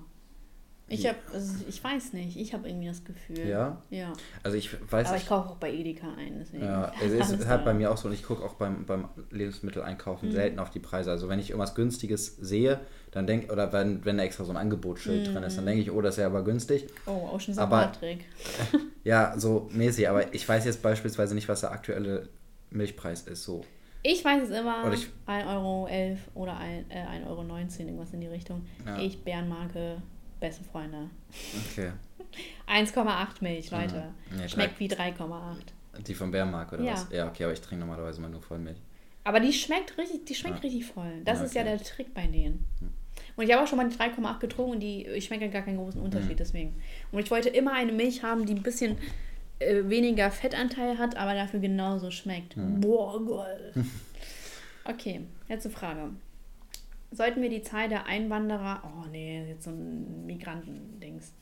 Ich 0.93 1.07
habe, 1.07 1.17
also 1.33 1.55
ich 1.69 1.83
weiß 1.83 2.13
nicht, 2.15 2.37
ich 2.37 2.53
habe 2.53 2.69
irgendwie 2.69 2.89
das 2.89 3.05
Gefühl. 3.05 3.47
Ja? 3.47 3.81
Ja. 3.91 4.13
Also 4.43 4.57
ich 4.57 4.71
weiß 4.91 5.07
Aber 5.07 5.17
ich, 5.17 5.23
ich 5.23 5.29
kaufe 5.29 5.49
auch 5.51 5.57
bei 5.57 5.73
Edeka 5.73 6.09
ein, 6.19 6.39
deswegen. 6.41 6.65
Ja, 6.65 6.93
es 7.03 7.31
ist 7.31 7.47
halt 7.47 7.65
bei 7.65 7.73
mir 7.73 7.91
auch 7.93 7.97
so 7.97 8.09
und 8.09 8.15
ich 8.15 8.25
gucke 8.25 8.43
auch 8.45 8.55
beim, 8.55 8.85
beim 8.87 9.09
Lebensmitteleinkaufen 9.31 10.29
Mhm. 10.29 10.33
selten 10.33 10.59
auf 10.59 10.71
die 10.71 10.81
Preise. 10.81 11.11
Also 11.11 11.29
wenn 11.29 11.39
ich 11.39 11.51
irgendwas 11.51 11.75
Günstiges 11.75 12.37
sehe, 12.39 12.81
dann 13.13 13.27
denke 13.27 13.53
oder 13.53 13.73
wenn, 13.73 14.05
wenn 14.05 14.19
da 14.19 14.25
extra 14.25 14.45
so 14.45 14.51
ein 14.51 14.57
Angebotsschild 14.57 15.29
drin 15.29 15.39
Mhm. 15.39 15.45
ist, 15.45 15.57
dann 15.59 15.67
denke 15.67 15.83
ich, 15.83 15.91
oh, 15.91 16.01
das 16.01 16.15
ist 16.17 16.21
ja 16.21 16.27
aber 16.27 16.43
günstig. 16.45 16.87
Oh, 17.07 17.31
Ocean 17.35 17.59
Aber- 17.59 17.79
Patrick. 17.87 18.25
Ja, 19.05 19.33
so 19.39 19.67
mäßig, 19.73 20.09
aber 20.11 20.35
ich 20.35 20.47
weiß 20.47 20.67
jetzt 20.67 20.83
beispielsweise 20.83 21.35
nicht, 21.35 21.49
was 21.49 21.61
der 21.63 21.71
aktuelle 21.73 22.29
Milchpreis 22.71 23.23
ist. 23.23 23.45
So. 23.45 23.63
Ich 24.03 24.23
weiß 24.25 24.45
es 24.45 24.51
immer. 24.51 24.85
Oder 24.85 24.95
ich- 24.95 25.09
1,11 25.27 25.47
Euro 25.57 25.89
oder 26.35 26.57
ein- 26.59 26.85
äh, 26.91 27.07
1,19 27.07 27.27
Euro, 27.27 27.43
irgendwas 27.89 28.13
in 28.13 28.21
die 28.21 28.27
Richtung. 28.27 28.67
Ja. 28.85 28.99
Ich, 28.99 29.25
Bärenmarke, 29.25 30.03
beste 30.41 30.65
Freunde. 30.65 31.11
Okay. 31.71 31.93
1,8 32.69 33.27
Milch, 33.41 33.71
Leute. 33.71 34.13
Mhm. 34.31 34.37
Nee, 34.39 34.49
Schmeckt 34.49 34.81
wie 34.81 34.89
3,8. 34.89 36.03
Die 36.07 36.15
vom 36.15 36.31
Bärmarkt 36.31 36.73
oder 36.73 36.85
Ja. 36.85 36.93
was? 36.93 37.07
Ja, 37.11 37.29
okay, 37.29 37.45
aber 37.45 37.53
ich 37.53 37.61
trinke 37.61 37.85
normalerweise 37.85 38.21
mal 38.21 38.31
nur 38.31 38.41
Vollmilch. 38.43 38.79
Aber 39.25 39.41
die 39.41 39.53
schmeckt 39.53 39.99
richtig, 39.99 40.25
die 40.27 40.35
schmeckt 40.35 40.57
Ja. 40.57 40.63
richtig 40.63 40.87
voll. 40.87 41.21
Das 41.25 41.41
Ja, 41.41 41.45
ist 41.45 41.55
ja 41.55 41.63
okay. 41.63 41.71
der 41.77 41.83
Trick 41.83 42.15
bei 42.15 42.27
denen. 42.27 42.65
Und 43.37 43.45
ich 43.45 43.53
habe 43.53 43.63
auch 43.63 43.67
schon 43.69 43.77
mal 43.77 43.89
die 43.89 43.97
3,8 43.97 44.39
getrunken 44.41 44.73
und 44.73 44.81
die 44.81 45.07
ich 45.07 45.27
schmecke 45.27 45.51
gar 45.51 45.63
keinen 45.63 45.77
großen 45.79 46.01
Unterschied 46.01 46.31
Mhm. 46.33 46.37
deswegen. 46.37 46.83
Und 47.13 47.19
ich 47.21 47.31
wollte 47.31 47.49
immer 47.51 47.73
eine 47.75 47.93
Milch 47.93 48.23
haben, 48.23 48.47
die 48.47 48.55
ein 48.55 48.63
bisschen 48.63 48.97
äh, 49.59 49.83
weniger 49.91 50.31
Fettanteil 50.31 50.97
hat, 50.99 51.17
aber 51.17 51.35
dafür 51.35 51.61
genauso 51.61 52.11
schmeckt. 52.11 52.57
Mhm. 52.57 52.81
Boah, 52.81 53.21
geil. 53.27 53.73
okay, 54.85 55.21
letzte 55.49 55.69
Frage. 55.71 56.11
Sollten 57.13 57.43
wir 57.43 57.51
die 57.51 57.63
Zahl 57.63 57.89
der 57.89 58.07
Einwanderer. 58.07 58.83
Oh 58.85 59.07
nee, 59.11 59.49
jetzt 59.49 59.65
so 59.65 59.71
ein 59.71 60.27
Migrantendings. 60.27 61.35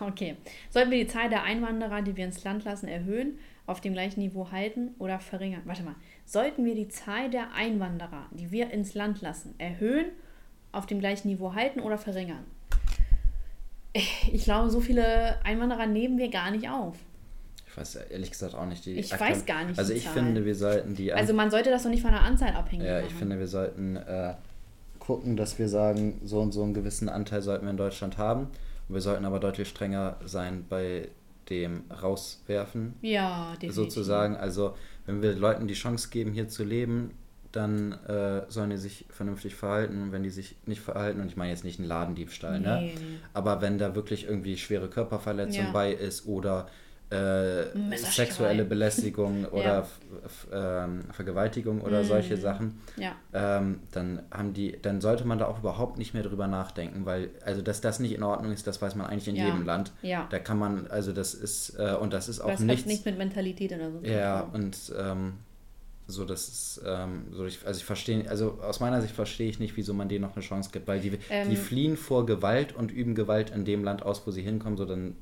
Okay. 0.00 0.36
Sollten 0.70 0.90
wir 0.90 1.04
die 1.04 1.10
Zahl 1.10 1.28
der 1.28 1.44
Einwanderer, 1.44 2.02
die 2.02 2.16
wir 2.16 2.24
ins 2.24 2.42
Land 2.44 2.64
lassen, 2.64 2.88
erhöhen, 2.88 3.38
auf 3.66 3.80
dem 3.80 3.92
gleichen 3.92 4.20
Niveau 4.20 4.50
halten 4.50 4.94
oder 4.98 5.20
verringern? 5.20 5.62
Warte 5.64 5.84
mal. 5.84 5.94
Sollten 6.24 6.64
wir 6.64 6.74
die 6.74 6.88
Zahl 6.88 7.30
der 7.30 7.52
Einwanderer, 7.54 8.26
die 8.32 8.50
wir 8.50 8.70
ins 8.70 8.94
Land 8.94 9.20
lassen, 9.20 9.54
erhöhen, 9.58 10.06
auf 10.72 10.86
dem 10.86 10.98
gleichen 10.98 11.28
Niveau 11.28 11.54
halten 11.54 11.80
oder 11.80 11.98
verringern? 11.98 12.44
Ich 13.92 14.44
glaube, 14.44 14.70
so 14.70 14.80
viele 14.80 15.44
Einwanderer 15.44 15.86
nehmen 15.86 16.18
wir 16.18 16.30
gar 16.30 16.50
nicht 16.50 16.68
auf. 16.68 16.96
Ich 17.72 17.76
weiß 17.78 17.94
ehrlich 18.10 18.30
gesagt 18.30 18.54
auch 18.54 18.66
nicht 18.66 18.84
die. 18.84 18.92
Ich 18.92 19.12
aktuelle- 19.14 19.32
weiß 19.34 19.46
gar 19.46 19.64
nicht 19.64 19.78
Also 19.78 19.94
ich 19.94 20.04
Zahl. 20.04 20.12
finde, 20.12 20.44
wir 20.44 20.54
sollten 20.54 20.94
die. 20.94 21.10
Also 21.12 21.32
man 21.32 21.50
sollte 21.50 21.70
das 21.70 21.82
doch 21.82 21.90
nicht 21.90 22.02
von 22.02 22.12
der 22.12 22.20
Anzahl 22.22 22.52
abhängig 22.54 22.86
Ja, 22.86 22.96
machen. 22.96 23.06
ich 23.08 23.14
finde, 23.14 23.38
wir 23.38 23.46
sollten 23.48 23.96
äh, 23.96 24.34
gucken, 24.98 25.36
dass 25.38 25.58
wir 25.58 25.68
sagen, 25.68 26.20
so 26.24 26.40
und 26.40 26.52
so 26.52 26.62
einen 26.62 26.74
gewissen 26.74 27.08
Anteil 27.08 27.40
sollten 27.40 27.64
wir 27.64 27.70
in 27.70 27.76
Deutschland 27.78 28.18
haben. 28.18 28.48
Und 28.88 28.94
wir 28.94 29.00
sollten 29.00 29.24
aber 29.24 29.40
deutlich 29.40 29.68
strenger 29.68 30.16
sein 30.26 30.66
bei 30.68 31.08
dem 31.48 31.84
Rauswerfen, 31.90 32.94
ja, 33.00 33.52
definitiv. 33.54 33.74
sozusagen. 33.74 34.36
Also, 34.36 34.76
wenn 35.06 35.22
wir 35.22 35.32
Leuten 35.34 35.66
die 35.66 35.74
Chance 35.74 36.08
geben, 36.10 36.32
hier 36.32 36.48
zu 36.48 36.64
leben, 36.64 37.12
dann 37.52 37.92
äh, 38.06 38.42
sollen 38.48 38.70
die 38.70 38.76
sich 38.76 39.06
vernünftig 39.10 39.54
verhalten. 39.54 40.02
Und 40.02 40.12
wenn 40.12 40.22
die 40.22 40.30
sich 40.30 40.56
nicht 40.66 40.80
verhalten, 40.80 41.20
und 41.20 41.26
ich 41.28 41.36
meine 41.36 41.50
jetzt 41.50 41.64
nicht 41.64 41.78
einen 41.80 41.88
Ladendiebstahl, 41.88 42.60
ne? 42.60 42.80
Nee, 42.82 42.94
nee. 42.94 43.18
Aber 43.34 43.60
wenn 43.60 43.78
da 43.78 43.94
wirklich 43.94 44.24
irgendwie 44.26 44.56
schwere 44.56 44.88
Körperverletzung 44.88 45.64
Ja. 45.66 45.72
bei 45.72 45.92
ist 45.92 46.26
oder 46.26 46.68
äh, 47.12 47.96
sexuelle 47.96 48.64
Belästigung 48.64 49.44
oder 49.52 49.86
Ja. 50.52 50.84
ähm, 50.84 51.02
Vergewaltigung 51.12 51.80
oder 51.82 52.00
Mhm. 52.02 52.06
solche 52.06 52.36
Sachen, 52.36 52.80
Ja. 52.96 53.12
ähm, 53.32 53.80
dann 53.92 54.22
haben 54.30 54.52
die, 54.54 54.78
dann 54.80 55.00
sollte 55.00 55.26
man 55.26 55.38
da 55.38 55.46
auch 55.46 55.58
überhaupt 55.58 55.98
nicht 55.98 56.14
mehr 56.14 56.22
drüber 56.22 56.46
nachdenken, 56.46 57.04
weil 57.04 57.30
also 57.44 57.60
dass 57.62 57.80
das 57.80 58.00
nicht 58.00 58.14
in 58.14 58.22
Ordnung 58.22 58.52
ist, 58.52 58.66
das 58.66 58.80
weiß 58.80 58.94
man 58.94 59.06
eigentlich 59.06 59.28
in 59.28 59.36
Ja. 59.36 59.44
jedem 59.46 59.64
Land. 59.64 59.92
Ja. 60.02 60.26
Da 60.30 60.38
kann 60.38 60.58
man, 60.58 60.86
also 60.88 61.12
das 61.12 61.34
ist 61.34 61.78
äh, 61.78 61.94
und 62.00 62.12
das 62.12 62.28
ist 62.28 62.40
auch 62.40 62.58
nichts. 62.58 62.86
nichts 62.86 63.04
mit 63.04 63.18
Mentalität 63.18 63.72
oder 63.72 63.90
so. 63.90 63.98
Ja, 64.02 64.40
und 64.52 64.76
ähm, 64.98 65.34
so, 66.08 66.24
das 66.24 66.48
ist, 66.48 66.82
ähm, 66.84 67.26
so 67.30 67.46
ich, 67.46 67.64
also 67.66 67.78
ich 67.78 67.84
verstehe, 67.84 68.28
also 68.28 68.58
aus 68.62 68.80
meiner 68.80 69.00
Sicht 69.00 69.14
verstehe 69.14 69.48
ich 69.48 69.58
nicht, 69.60 69.76
wieso 69.76 69.94
man 69.94 70.08
denen 70.08 70.22
noch 70.22 70.34
eine 70.34 70.44
Chance 70.44 70.70
gibt, 70.72 70.88
weil 70.88 71.00
die, 71.00 71.18
Ähm. 71.30 71.48
die 71.48 71.56
fliehen 71.56 71.96
vor 71.96 72.26
Gewalt 72.26 72.74
und 72.74 72.90
üben 72.90 73.14
Gewalt 73.14 73.50
in 73.50 73.64
dem 73.64 73.84
Land 73.84 74.02
aus, 74.02 74.26
wo 74.26 74.30
sie 74.30 74.42
hinkommen, 74.42 74.76
so 74.76 74.84
dann, 74.84 75.14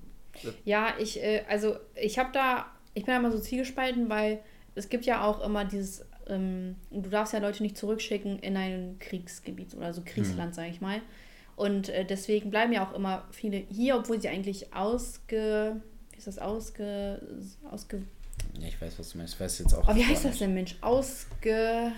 Ja, 0.65 0.95
ich, 0.99 1.23
äh, 1.23 1.45
also 1.49 1.77
ich 1.95 2.19
habe 2.19 2.31
da, 2.33 2.67
ich 2.95 3.05
bin 3.05 3.15
da 3.15 3.19
immer 3.19 3.33
so 3.33 3.39
zielgespalten, 3.39 4.09
weil 4.09 4.41
es 4.75 4.89
gibt 4.89 5.05
ja 5.05 5.25
auch 5.25 5.45
immer 5.45 5.65
dieses, 5.65 6.05
ähm, 6.29 6.77
du 6.91 7.11
darfst 7.11 7.33
ja 7.33 7.41
Leute 7.41 7.63
nicht 7.63 7.77
zurückschicken 7.77 8.39
in 8.39 8.57
ein 8.57 8.97
Kriegsgebiet 8.99 9.75
oder 9.75 9.93
so 9.93 10.03
Kriegsland, 10.05 10.55
sage 10.55 10.71
ich 10.71 10.81
mal. 10.81 11.01
Und 11.57 11.91
äh, 11.91 12.05
deswegen 12.05 12.51
bleiben 12.51 12.73
ja 12.73 12.87
auch 12.87 12.95
immer 12.95 13.27
viele 13.33 13.59
hier, 13.59 13.97
obwohl 13.97 14.21
sie 14.21 14.29
eigentlich 14.29 14.73
ausge, 14.73 15.81
wie 16.11 16.17
ist 16.17 16.27
das, 16.27 16.39
ausge, 16.39 17.21
ausge, 17.71 18.03
ja, 18.59 18.69
ich 18.69 18.81
weiß, 18.81 18.99
was 18.99 19.11
du 19.11 19.19
meinst, 19.19 19.35
ich 19.35 19.41
weiß 19.41 19.59
jetzt 19.59 19.75
auch 19.75 19.87
oh, 19.87 19.95
wie 19.95 20.05
heißt 20.05 20.25
das 20.25 20.39
denn, 20.39 20.55
Mensch? 20.55 20.77
Ausge, 20.81 21.93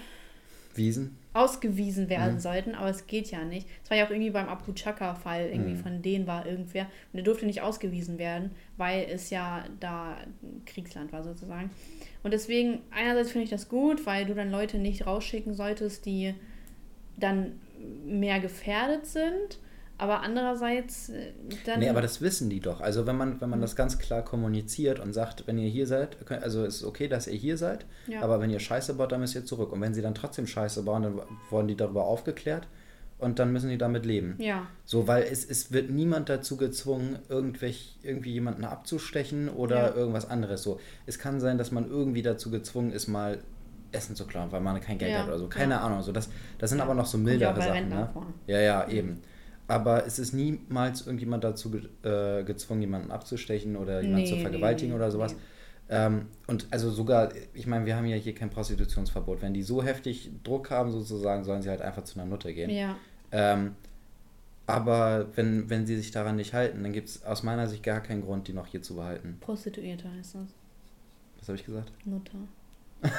Wiesen? 0.74 1.18
Ausgewiesen 1.34 2.08
werden 2.10 2.34
Mhm. 2.34 2.40
sollten, 2.40 2.74
aber 2.74 2.90
es 2.90 3.06
geht 3.06 3.30
ja 3.30 3.44
nicht. 3.44 3.66
Es 3.82 3.90
war 3.90 3.96
ja 3.96 4.04
auch 4.06 4.10
irgendwie 4.10 4.30
beim 4.30 4.48
Abu 4.48 4.72
Chaka-Fall, 4.72 5.48
irgendwie 5.50 5.72
Mhm. 5.74 5.78
von 5.82 6.02
denen 6.02 6.26
war 6.26 6.44
irgendwer 6.46 6.82
und 6.84 7.14
der 7.14 7.22
durfte 7.22 7.46
nicht 7.46 7.62
ausgewiesen 7.62 8.18
werden, 8.18 8.50
weil 8.76 9.06
es 9.10 9.30
ja 9.30 9.64
da 9.80 10.18
Kriegsland 10.66 11.12
war 11.12 11.22
sozusagen. 11.24 11.70
Und 12.22 12.32
deswegen, 12.32 12.80
einerseits 12.90 13.30
finde 13.30 13.44
ich 13.44 13.50
das 13.50 13.68
gut, 13.68 14.04
weil 14.06 14.26
du 14.26 14.34
dann 14.34 14.50
Leute 14.50 14.78
nicht 14.78 15.06
rausschicken 15.06 15.54
solltest, 15.54 16.04
die 16.06 16.34
dann 17.16 17.58
mehr 18.06 18.38
gefährdet 18.40 19.06
sind, 19.06 19.58
aber 20.02 20.20
andererseits 20.20 21.08
äh, 21.10 21.32
dann... 21.64 21.80
Nee, 21.80 21.88
aber 21.88 22.02
das 22.02 22.20
wissen 22.20 22.50
die 22.50 22.60
doch. 22.60 22.80
Also 22.80 23.06
wenn 23.06 23.16
man, 23.16 23.40
wenn 23.40 23.48
man 23.50 23.60
das 23.60 23.76
ganz 23.76 23.98
klar 23.98 24.22
kommuniziert 24.22 24.98
und 25.00 25.12
sagt, 25.12 25.46
wenn 25.46 25.58
ihr 25.58 25.68
hier 25.70 25.86
seid, 25.86 26.16
könnt- 26.26 26.42
also 26.42 26.64
es 26.64 26.76
ist 26.76 26.84
okay, 26.84 27.08
dass 27.08 27.26
ihr 27.26 27.34
hier 27.38 27.56
seid, 27.56 27.86
Ja. 28.06 28.20
aber 28.22 28.40
wenn 28.40 28.50
ihr 28.50 28.60
Scheiße 28.60 28.94
baut, 28.94 29.12
dann 29.12 29.20
müsst 29.20 29.34
ihr 29.34 29.44
zurück. 29.44 29.72
Und 29.72 29.80
wenn 29.80 29.94
sie 29.94 30.02
dann 30.02 30.14
trotzdem 30.14 30.46
Scheiße 30.46 30.82
bauen, 30.82 31.02
dann 31.02 31.20
wurden 31.50 31.68
die 31.68 31.76
darüber 31.76 32.04
aufgeklärt 32.04 32.66
und 33.18 33.38
dann 33.38 33.52
müssen 33.52 33.70
die 33.70 33.78
damit 33.78 34.04
leben. 34.04 34.34
ja, 34.38 34.66
So, 34.84 35.06
weil 35.06 35.22
es, 35.22 35.44
es 35.44 35.70
wird 35.72 35.90
niemand 35.90 36.28
dazu 36.28 36.56
gezwungen, 36.56 37.18
irgendwelch, 37.28 37.96
irgendwie 38.02 38.32
jemanden 38.32 38.64
abzustechen 38.64 39.48
oder 39.48 39.90
Ja. 39.90 39.94
irgendwas 39.94 40.28
anderes. 40.28 40.62
So, 40.62 40.80
es 41.06 41.18
kann 41.18 41.40
sein, 41.40 41.56
dass 41.56 41.70
man 41.70 41.88
irgendwie 41.88 42.22
dazu 42.22 42.50
gezwungen 42.50 42.90
ist, 42.92 43.06
mal 43.06 43.38
Essen 43.92 44.16
zu 44.16 44.26
klauen, 44.26 44.50
weil 44.50 44.60
man 44.62 44.80
kein 44.80 44.96
Geld 44.98 45.12
Ja, 45.12 45.18
hat 45.20 45.28
oder 45.28 45.38
so. 45.38 45.48
Keine 45.48 45.74
ja. 45.74 45.80
Ahnung. 45.82 46.02
So, 46.02 46.12
das, 46.12 46.30
das 46.58 46.70
sind 46.70 46.80
aber 46.80 46.94
noch 46.94 47.04
so 47.06 47.18
mildere 47.18 47.54
Sachen. 47.60 47.90
Ne? 47.90 48.08
Ja, 48.46 48.58
ja, 48.60 48.88
eben. 48.88 49.20
Aber 49.68 50.06
es 50.06 50.18
ist 50.18 50.32
niemals 50.32 51.06
irgendjemand 51.06 51.44
dazu 51.44 51.70
ge 51.70 51.82
äh, 52.02 52.44
gezwungen, 52.44 52.82
jemanden 52.82 53.10
abzustechen 53.10 53.76
oder 53.76 54.02
jemanden 54.02 54.26
zu 54.26 54.34
Nee, 54.34 54.42
vergewaltigen 54.42 54.90
nee, 54.90 54.96
oder 54.96 55.10
sowas. 55.10 55.32
nee. 55.34 55.40
Ähm, 55.88 56.26
und 56.46 56.66
also 56.70 56.90
sogar, 56.90 57.32
ich 57.54 57.66
meine, 57.66 57.86
wir 57.86 57.96
haben 57.96 58.06
ja 58.06 58.16
hier 58.16 58.34
kein 58.34 58.50
Prostitutionsverbot. 58.50 59.42
Wenn 59.42 59.54
die 59.54 59.62
so 59.62 59.82
heftig 59.82 60.30
Druck 60.42 60.70
haben, 60.70 60.90
sozusagen, 60.90 61.44
sollen 61.44 61.62
sie 61.62 61.68
halt 61.70 61.82
einfach 61.82 62.04
zu 62.04 62.18
einer 62.18 62.28
Nutte 62.28 62.52
gehen. 62.54 62.70
ja, 62.70 62.96
Ähm, 63.30 63.74
aber 64.66 65.26
wenn, 65.34 65.68
wenn 65.70 65.86
sie 65.86 65.96
sich 65.96 66.12
daran 66.12 66.36
nicht 66.36 66.54
halten, 66.54 66.82
dann 66.82 66.92
gibt 66.92 67.08
es 67.08 67.24
aus 67.24 67.42
meiner 67.42 67.66
Sicht 67.68 67.82
gar 67.82 68.00
keinen 68.00 68.22
Grund, 68.22 68.48
die 68.48 68.52
noch 68.52 68.66
hier 68.66 68.80
zu 68.82 68.94
behalten. 68.96 69.36
Prostituierte 69.40 70.04
heißt 70.18 70.36
das. 70.36 70.46
Was 71.40 71.48
habe 71.48 71.58
ich 71.58 71.64
gesagt? 71.66 71.92
Nutte. 72.04 72.32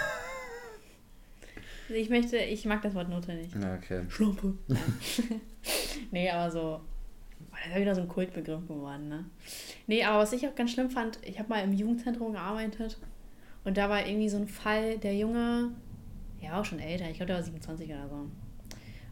ich 1.89 2.09
möchte, 2.09 2.37
ich 2.37 2.65
mag 2.65 2.81
das 2.81 2.93
Wort 2.95 3.09
Nutte 3.09 3.33
nicht. 3.33 3.53
Ja, 3.55 3.75
okay. 3.75 4.03
Schlampe. 4.09 4.53
nee, 6.11 6.29
aber 6.29 6.51
so. 6.51 6.81
Das 7.51 7.67
ist 7.69 7.75
ja 7.75 7.81
wieder 7.81 7.95
so 7.95 8.01
ein 8.01 8.07
Kultbegriff 8.07 8.67
geworden, 8.67 9.09
ne? 9.09 9.25
Nee, 9.87 10.03
aber 10.03 10.19
was 10.19 10.33
ich 10.33 10.45
auch 10.47 10.55
ganz 10.55 10.71
schlimm 10.71 10.89
fand, 10.89 11.19
ich 11.23 11.39
habe 11.39 11.49
mal 11.49 11.63
im 11.63 11.71
Jugendzentrum 11.71 12.33
gearbeitet 12.33 12.97
und 13.63 13.77
da 13.77 13.89
war 13.89 14.05
irgendwie 14.05 14.27
so 14.27 14.37
ein 14.37 14.47
Fall, 14.47 14.97
der 14.97 15.15
Junge, 15.15 15.71
ja 16.41 16.59
auch 16.59 16.65
schon 16.65 16.79
älter, 16.79 17.09
ich 17.09 17.17
glaube, 17.17 17.27
der 17.27 17.35
war 17.37 17.43
27 17.43 17.89
oder 17.89 18.09
so. 18.09 18.27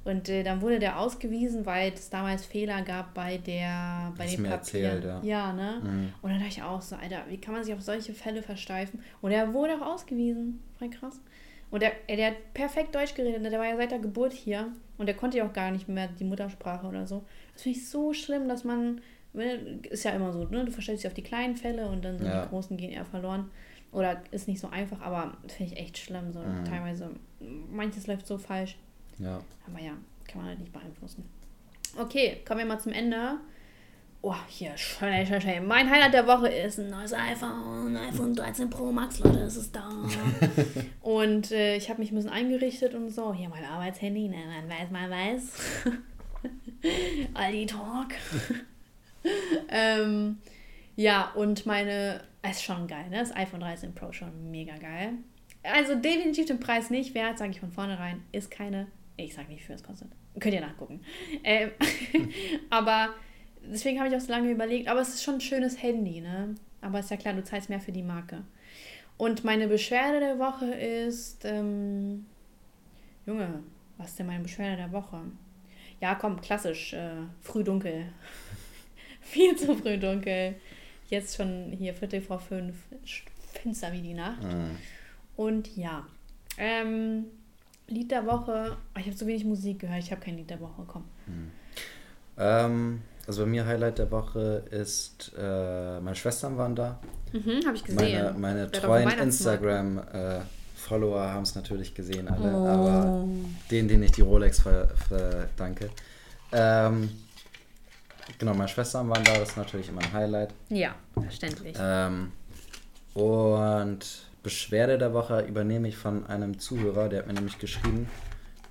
Und 0.03 0.29
äh, 0.29 0.43
dann 0.43 0.61
wurde 0.61 0.79
der 0.79 0.99
ausgewiesen, 0.99 1.65
weil 1.65 1.93
es 1.93 2.09
damals 2.09 2.43
Fehler 2.45 2.81
gab 2.81 3.13
bei 3.13 3.37
der 3.37 4.11
bei 4.17 4.23
Hast 4.23 4.33
den 4.33 4.41
mir 4.41 4.49
Papieren. 4.49 4.85
erzählt, 5.03 5.03
ja. 5.03 5.21
ja, 5.23 5.53
ne? 5.53 5.79
Mhm. 5.83 6.13
Und 6.23 6.31
dann 6.31 6.39
dachte 6.39 6.53
ich 6.53 6.63
auch 6.63 6.81
so, 6.81 6.95
Alter, 6.95 7.23
wie 7.29 7.37
kann 7.37 7.53
man 7.53 7.63
sich 7.63 7.73
auf 7.73 7.81
solche 7.81 8.13
Fälle 8.13 8.41
versteifen? 8.41 8.99
Und 9.21 9.31
er 9.31 9.53
wurde 9.53 9.75
auch 9.75 9.93
ausgewiesen. 9.93 10.59
Voll 10.79 10.89
krass. 10.89 11.21
Und 11.71 11.81
der, 11.81 11.93
der 12.09 12.27
hat 12.31 12.53
perfekt 12.53 12.93
Deutsch 12.93 13.15
geredet. 13.15 13.41
ne? 13.41 13.49
Der 13.49 13.59
war 13.59 13.65
ja 13.67 13.77
seit 13.77 13.91
der 13.91 13.99
Geburt 13.99 14.33
hier. 14.33 14.71
Und 14.97 15.05
der 15.07 15.15
konnte 15.15 15.37
ja 15.37 15.47
auch 15.47 15.53
gar 15.53 15.71
nicht 15.71 15.87
mehr 15.87 16.07
die 16.19 16.23
Muttersprache 16.25 16.85
oder 16.85 17.07
so. 17.07 17.23
Das 17.53 17.63
finde 17.63 17.77
ich 17.79 17.89
so 17.89 18.13
schlimm, 18.13 18.47
dass 18.47 18.63
man. 18.63 19.01
ne, 19.33 19.53
Ist 19.89 20.03
ja 20.03 20.11
immer 20.11 20.31
so, 20.33 20.43
ne? 20.45 20.65
Du 20.65 20.71
verstellst 20.71 21.03
dich 21.03 21.07
auf 21.07 21.13
die 21.15 21.23
kleinen 21.23 21.55
Fälle 21.55 21.87
und 21.87 22.03
dann 22.05 22.17
sind 22.17 22.27
Ja. 22.27 22.43
die 22.43 22.49
großen 22.49 22.75
gehen 22.77 22.91
eher 22.91 23.05
verloren. 23.05 23.49
Oder 23.93 24.21
ist 24.31 24.47
nicht 24.47 24.59
so 24.59 24.67
einfach, 24.69 25.01
aber 25.01 25.35
finde 25.47 25.73
ich 25.73 25.79
echt 25.79 25.97
schlimm. 25.97 26.31
So 26.33 26.39
Mhm. 26.39 26.65
teilweise. 26.65 27.09
Manches 27.71 28.05
läuft 28.07 28.27
so 28.27 28.37
falsch. 28.37 28.77
Ja. 29.17 29.41
Aber 29.67 29.79
ja, 29.81 29.93
kann 30.27 30.37
man 30.41 30.47
halt 30.47 30.59
nicht 30.59 30.71
beeinflussen. 30.73 31.23
Okay, 31.97 32.37
kommen 32.45 32.59
wir 32.59 32.65
mal 32.65 32.79
zum 32.79 32.91
Ende. 32.93 33.35
Oh, 34.23 34.35
hier, 34.47 34.77
schön, 34.77 35.25
schön, 35.25 35.41
schön. 35.41 35.65
Mein 35.65 35.89
Highlight 35.89 36.13
der 36.13 36.27
Woche 36.27 36.47
ist 36.47 36.77
ein 36.77 36.91
neues 36.91 37.11
iPhone, 37.11 37.97
iPhone 37.97 38.35
13 38.35 38.69
Pro 38.69 38.91
Max, 38.91 39.17
Leute, 39.17 39.39
es 39.39 39.55
ist 39.55 39.75
da. 39.75 39.89
und 41.01 41.51
äh, 41.51 41.75
ich 41.75 41.89
habe 41.89 41.99
mich 41.99 42.11
ein 42.11 42.15
bisschen 42.15 42.29
eingerichtet 42.29 42.93
und 42.93 43.09
so. 43.09 43.33
Hier 43.33 43.49
mein 43.49 43.65
Arbeitshandy, 43.65 44.27
ne, 44.27 44.37
man 44.45 44.69
weiß, 44.69 44.91
man 44.91 45.09
weiß. 45.09 45.85
Aldi 47.33 47.65
Talk. 47.65 48.09
ähm, 49.69 50.37
ja, 50.95 51.31
und 51.31 51.65
meine, 51.65 52.21
es 52.43 52.57
ist 52.57 52.63
schon 52.63 52.85
geil, 52.87 53.09
ne? 53.09 53.17
Das 53.17 53.35
iPhone 53.35 53.61
13 53.61 53.95
Pro 53.95 54.11
schon 54.11 54.51
mega 54.51 54.77
geil. 54.77 55.13
Also 55.63 55.95
definitiv 55.95 56.45
den 56.45 56.59
Preis 56.59 56.91
nicht 56.91 57.15
wert, 57.15 57.39
sage 57.39 57.49
ich 57.49 57.59
von 57.59 57.71
vornherein. 57.71 58.21
Ist 58.31 58.51
keine, 58.51 58.85
ich 59.17 59.33
sage 59.33 59.47
nicht, 59.47 59.61
wie 59.61 59.65
viel 59.65 59.75
es 59.75 59.83
kostet. 59.83 60.09
Könnt 60.39 60.53
ihr 60.53 60.61
nachgucken. 60.61 61.01
Ähm, 61.43 61.71
aber 62.69 63.15
deswegen 63.65 63.99
habe 63.99 64.09
ich 64.09 64.15
auch 64.15 64.21
so 64.21 64.31
lange 64.31 64.51
überlegt. 64.51 64.87
Aber 64.87 65.01
es 65.01 65.09
ist 65.09 65.23
schon 65.23 65.35
ein 65.35 65.41
schönes 65.41 65.81
Handy, 65.81 66.21
ne? 66.21 66.55
Aber 66.81 66.99
ist 66.99 67.11
ja 67.11 67.17
klar, 67.17 67.33
du 67.33 67.43
zahlst 67.43 67.69
mehr 67.69 67.79
für 67.79 67.91
die 67.91 68.03
Marke. 68.03 68.43
Und 69.17 69.43
meine 69.43 69.67
Beschwerde 69.67 70.19
der 70.19 70.39
Woche 70.39 70.65
ist, 70.73 71.45
ähm, 71.45 72.25
Junge, 73.25 73.61
was 73.97 74.09
ist 74.09 74.19
denn 74.19 74.25
meine 74.27 74.43
Beschwerde 74.43 74.77
der 74.77 74.91
Woche? 74.91 75.21
Ja, 75.99 76.15
komm, 76.15 76.41
klassisch, 76.41 76.93
äh, 76.93 77.11
früh 77.41 77.63
dunkel. 77.63 78.05
Viel 79.21 79.55
zu 79.55 79.75
früh 79.75 79.97
dunkel. 79.97 80.55
Jetzt 81.09 81.35
schon 81.35 81.71
hier 81.77 81.93
Viertel 81.93 82.21
vor 82.21 82.39
fünf, 82.39 82.75
finster 83.53 83.91
wie 83.91 84.01
die 84.01 84.15
Nacht. 84.15 84.41
Mhm. 84.41 84.77
Und 85.35 85.75
ja, 85.77 86.07
ähm, 86.57 87.25
Lied 87.87 88.09
der 88.11 88.25
Woche. 88.25 88.77
Oh, 88.95 88.99
Ich 88.99 89.05
habe 89.05 89.15
so 89.15 89.27
wenig 89.27 89.45
Musik 89.45 89.79
gehört. 89.79 89.99
Ich 89.99 90.11
habe 90.11 90.21
kein 90.21 90.37
Lied 90.37 90.49
der 90.49 90.59
Woche. 90.59 90.83
Komm. 90.87 91.03
Ähm, 92.37 93.01
also 93.27 93.43
bei 93.43 93.49
mir 93.49 93.65
Highlight 93.65 93.99
der 93.99 94.09
Woche 94.11 94.63
ist, 94.71 95.31
äh, 95.37 95.99
meine 95.99 96.15
Schwestern 96.15 96.57
waren 96.57 96.75
da. 96.75 96.99
Mhm, 97.33 97.65
habe 97.65 97.75
ich 97.75 97.87
Meine, 97.87 97.99
gesehen. 98.23 98.41
meine 98.41 98.67
dem 98.67 98.81
treuen. 98.81 99.09
Instagram-Follower 99.19 101.21
haben 101.31 101.43
es 101.43 101.55
natürlich 101.55 101.93
gesehen 101.93 102.27
alle, 102.27 102.53
Oh. 102.53 102.67
aber 102.67 103.25
denen, 103.69 103.87
denen 103.87 104.03
ich 104.03 104.11
die 104.11 104.21
Rolex 104.21 104.61
ver 104.61 104.87
verdanke. 105.07 105.89
Ähm, 106.51 107.09
genau, 108.37 108.53
meine 108.53 108.67
Schwestern 108.67 109.07
waren 109.09 109.23
da, 109.23 109.37
das 109.37 109.49
ist 109.49 109.57
natürlich 109.57 109.89
immer 109.89 110.01
ein 110.01 110.13
Highlight. 110.13 110.53
Ja, 110.69 110.95
verständlich. 111.13 111.75
Ähm, 111.79 112.31
und 113.13 113.99
Beschwerde 114.43 114.97
der 114.97 115.13
Woche 115.13 115.41
übernehme 115.41 115.87
ich 115.87 115.97
von 115.97 116.25
einem 116.27 116.59
Zuhörer, 116.59 117.09
der 117.09 117.19
hat 117.19 117.27
mir 117.27 117.33
nämlich 117.33 117.59
geschrieben, 117.59 118.07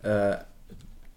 äh, 0.02 0.36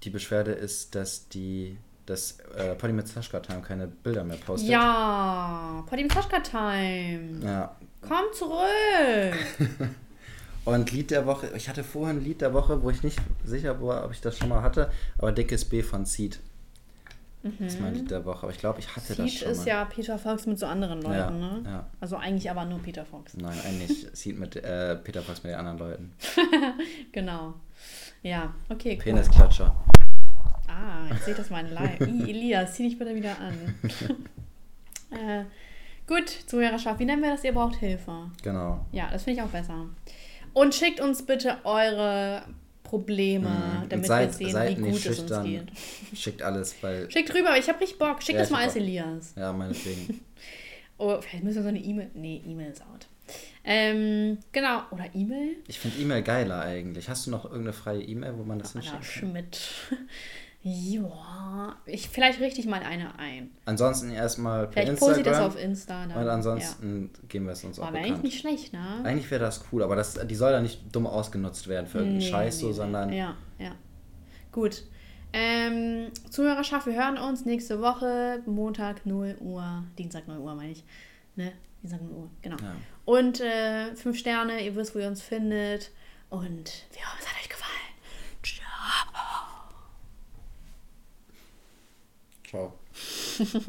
die 0.03 0.09
Beschwerde 0.09 0.51
ist, 0.51 0.95
dass 0.95 1.27
die 1.29 1.77
dass 2.05 2.37
äh, 2.57 2.75
Polly 2.75 2.93
mit 2.93 3.07
Sascha 3.07 3.39
Time 3.39 3.61
keine 3.61 3.87
Bilder 3.87 4.23
mehr 4.23 4.37
postet. 4.37 4.69
ja, 4.69 5.83
Podim 5.87 6.09
Toschka 6.09 6.39
Time. 6.39 7.39
ja. 7.43 7.75
Komm 8.01 8.25
zurück. 8.33 9.35
Und 10.65 10.91
Lied 10.91 11.11
der 11.11 11.25
Woche, 11.25 11.49
ich 11.55 11.67
hatte 11.67 11.83
vorher 11.83 12.13
ein 12.13 12.23
Lied 12.23 12.39
der 12.41 12.53
Woche, 12.53 12.81
wo 12.83 12.89
ich 12.89 13.03
nicht 13.03 13.19
sicher 13.43 13.81
war, 13.81 14.05
ob 14.05 14.11
ich 14.11 14.21
das 14.21 14.37
schon 14.37 14.47
mal 14.49 14.61
hatte, 14.61 14.91
aber 15.17 15.31
Dickes 15.33 15.65
B 15.65 15.81
von 15.83 16.05
Seed. 16.05 16.39
Das 17.43 17.73
ist 17.73 17.81
mein 17.81 17.93
Lied 17.93 18.09
der 18.09 18.23
Woche, 18.23 18.43
aber 18.43 18.51
ich 18.53 18.57
glaube, 18.59 18.79
ich 18.79 18.95
hatte 18.95 19.09
das 19.15 19.17
Mhm. 19.19 19.27
Seed 19.27 19.39
schon 19.39 19.51
ist 19.51 19.57
mal. 19.59 19.67
ja 19.67 19.85
Peter 19.85 20.17
Fox 20.17 20.45
mit 20.45 20.57
so 20.57 20.65
anderen 20.65 21.01
Leuten, 21.01 21.17
ja, 21.17 21.29
ne? 21.31 21.61
ja. 21.65 21.87
Also 21.99 22.15
eigentlich 22.15 22.49
aber 22.49 22.63
nur 22.63 22.79
Peter 22.79 23.05
Fox. 23.05 23.35
Nein, 23.35 23.57
eigentlich 23.65 24.07
Seed 24.13 24.39
mit 24.39 24.55
äh, 24.55 24.95
Peter 24.95 25.21
Fox 25.21 25.43
mit 25.43 25.51
den 25.51 25.59
anderen 25.59 25.77
Leuten. 25.79 26.13
Genau. 27.11 27.55
Ja, 28.21 28.53
okay, 28.69 28.97
cool. 29.05 29.19
Ah, 30.74 31.07
jetzt 31.13 31.26
seht 31.26 31.38
das 31.38 31.49
mal 31.49 31.65
in 31.65 31.71
live. 31.74 31.99
Elias, 32.01 32.74
zieh 32.74 32.84
dich 32.89 32.97
bitte 32.97 33.13
wieder 33.15 33.38
an. 33.39 33.53
äh, 35.11 35.43
Gut, 36.05 36.28
Zuhörerschaft, 36.47 36.99
wie 36.99 37.05
nennen 37.05 37.21
wir 37.21 37.32
das? 37.32 37.43
Ihr 37.45 37.53
braucht 37.53 37.76
Hilfe. 37.78 38.30
Genau. 38.41 38.86
Ja, 38.91 39.09
das 39.11 39.24
finde 39.24 39.39
ich 39.39 39.45
auch 39.45 39.51
besser. 39.51 39.86
Und 40.51 40.76
schickt 40.76 40.99
uns 40.99 41.24
bitte 41.26 41.57
eure 41.63 42.43
Probleme, 42.84 43.49
Mhm. 43.84 43.89
damit 43.89 44.05
seid, 44.05 44.38
wir 44.39 44.45
sehen, 44.47 44.51
seid 44.53 44.78
wie 44.78 44.82
nicht 44.82 44.91
gut 44.91 44.99
es 44.99 45.05
uns 45.07 45.30
schüchtern. 45.30 45.45
geht. 45.45 45.71
Schickt 46.13 46.41
alles, 46.41 46.76
weil. 46.82 47.09
Schickt 47.09 47.34
rüber, 47.34 47.49
aber 47.49 47.57
ich 47.57 47.69
habe 47.69 47.80
richtig 47.80 47.97
Bock. 47.99 48.21
Schickt 48.21 48.36
Ja, 48.36 48.41
das 48.41 48.49
mal 48.51 48.63
als. 48.63 48.76
Elias. 48.76 49.34
Ja, 49.38 49.53
meinetwegen. 49.53 50.19
Oh, 50.99 51.19
vielleicht 51.19 51.43
müssen 51.43 51.55
wir 51.57 51.63
so 51.63 51.69
eine 51.69 51.80
E-Mail. 51.80 52.11
Nee, 52.13 52.41
E-Mail 52.47 52.71
ist 52.71 52.82
out. 52.84 53.07
Ähm, 53.65 54.38
genau. 54.51 54.84
Oder 54.91 55.05
E-Mail? 55.13 55.55
Ich 55.67 55.80
finde 55.80 55.97
E-Mail 55.99 56.21
geiler 56.21 56.61
eigentlich. 56.61 57.09
Hast 57.09 57.26
du 57.26 57.32
noch 57.32 57.45
irgendeine 57.45 57.74
freie 57.74 58.01
E-Mail, 58.03 58.38
wo 58.38 58.43
man 58.43 58.59
das 58.59 58.76
Anna 58.76 58.84
hinschicken 58.84 59.01
kann? 59.01 59.03
Schmidt. 59.32 59.59
Ja. 60.64 61.76
Ich, 61.86 62.07
vielleicht 62.09 62.39
richte 62.39 62.59
ich 62.61 62.66
mal 62.68 62.82
eine 62.82 63.18
ein. 63.20 63.51
Ansonsten 63.66 64.11
erstmal 64.11 64.68
per 64.68 64.84
Vielleicht 64.84 64.99
poste 64.99 65.20
ich 65.20 65.26
das 65.26 65.38
Instagram. 65.38 65.51
auf 65.51 65.61
Insta. 65.64 66.05
Dann. 66.07 66.18
und 66.24 66.30
ansonsten 66.30 67.09
geben 67.28 67.45
wir 67.45 67.51
es 67.53 67.64
uns 67.64 67.78
Ja. 67.78 67.84
auch 67.84 67.93
War 67.93 67.99
eigentlich 67.99 68.22
nicht 68.24 68.39
schlecht, 68.39 68.74
ne? 68.74 69.01
Eigentlich 69.03 69.30
wäre 69.30 69.43
das 69.43 69.64
cool, 69.72 69.84
aber 69.84 69.95
das, 69.95 70.14
die 70.26 70.36
soll 70.36 70.51
da 70.51 70.61
nicht 70.61 70.82
dumm 70.95 71.05
ausgenutzt 71.07 71.68
werden 71.68 71.88
für 71.88 71.99
irgendeinen 71.99 72.20
Nee, 72.24 72.30
Scheiß 72.32 72.55
nee, 72.57 72.61
so, 72.61 72.72
sondern 72.74 73.11
Ja, 73.14 73.36
ja. 73.59 73.72
Gut. 74.51 74.84
Ähm, 75.36 76.11
Zuhörerschaft, 76.30 76.86
wir 76.86 76.93
hören 76.93 77.18
uns 77.18 77.43
nächste 77.45 77.82
Woche, 77.82 78.41
Montag 78.45 79.05
0 79.05 79.36
Uhr, 79.41 79.84
Dienstag 79.97 80.28
0 80.28 80.38
Uhr 80.38 80.53
meine 80.55 80.72
ich. 80.72 80.84
Ne? 81.36 81.51
Dienstag 81.82 82.01
0 82.03 82.11
Uhr, 82.11 82.30
genau. 82.41 82.57
Ja. 82.61 82.76
Und 83.05 83.41
äh, 83.41 83.95
fünf 83.95 84.18
Sterne, 84.18 84.64
ihr 84.64 84.76
wisst, 84.76 84.93
wo 84.95 84.99
ihr 84.99 85.07
uns 85.07 85.22
findet. 85.22 85.89
Und 86.30 86.86
wir 86.93 87.01
hoffen, 87.05 87.20
es 87.20 87.28
hat 87.28 87.36
euch 87.41 87.42
ciao. 92.53 92.71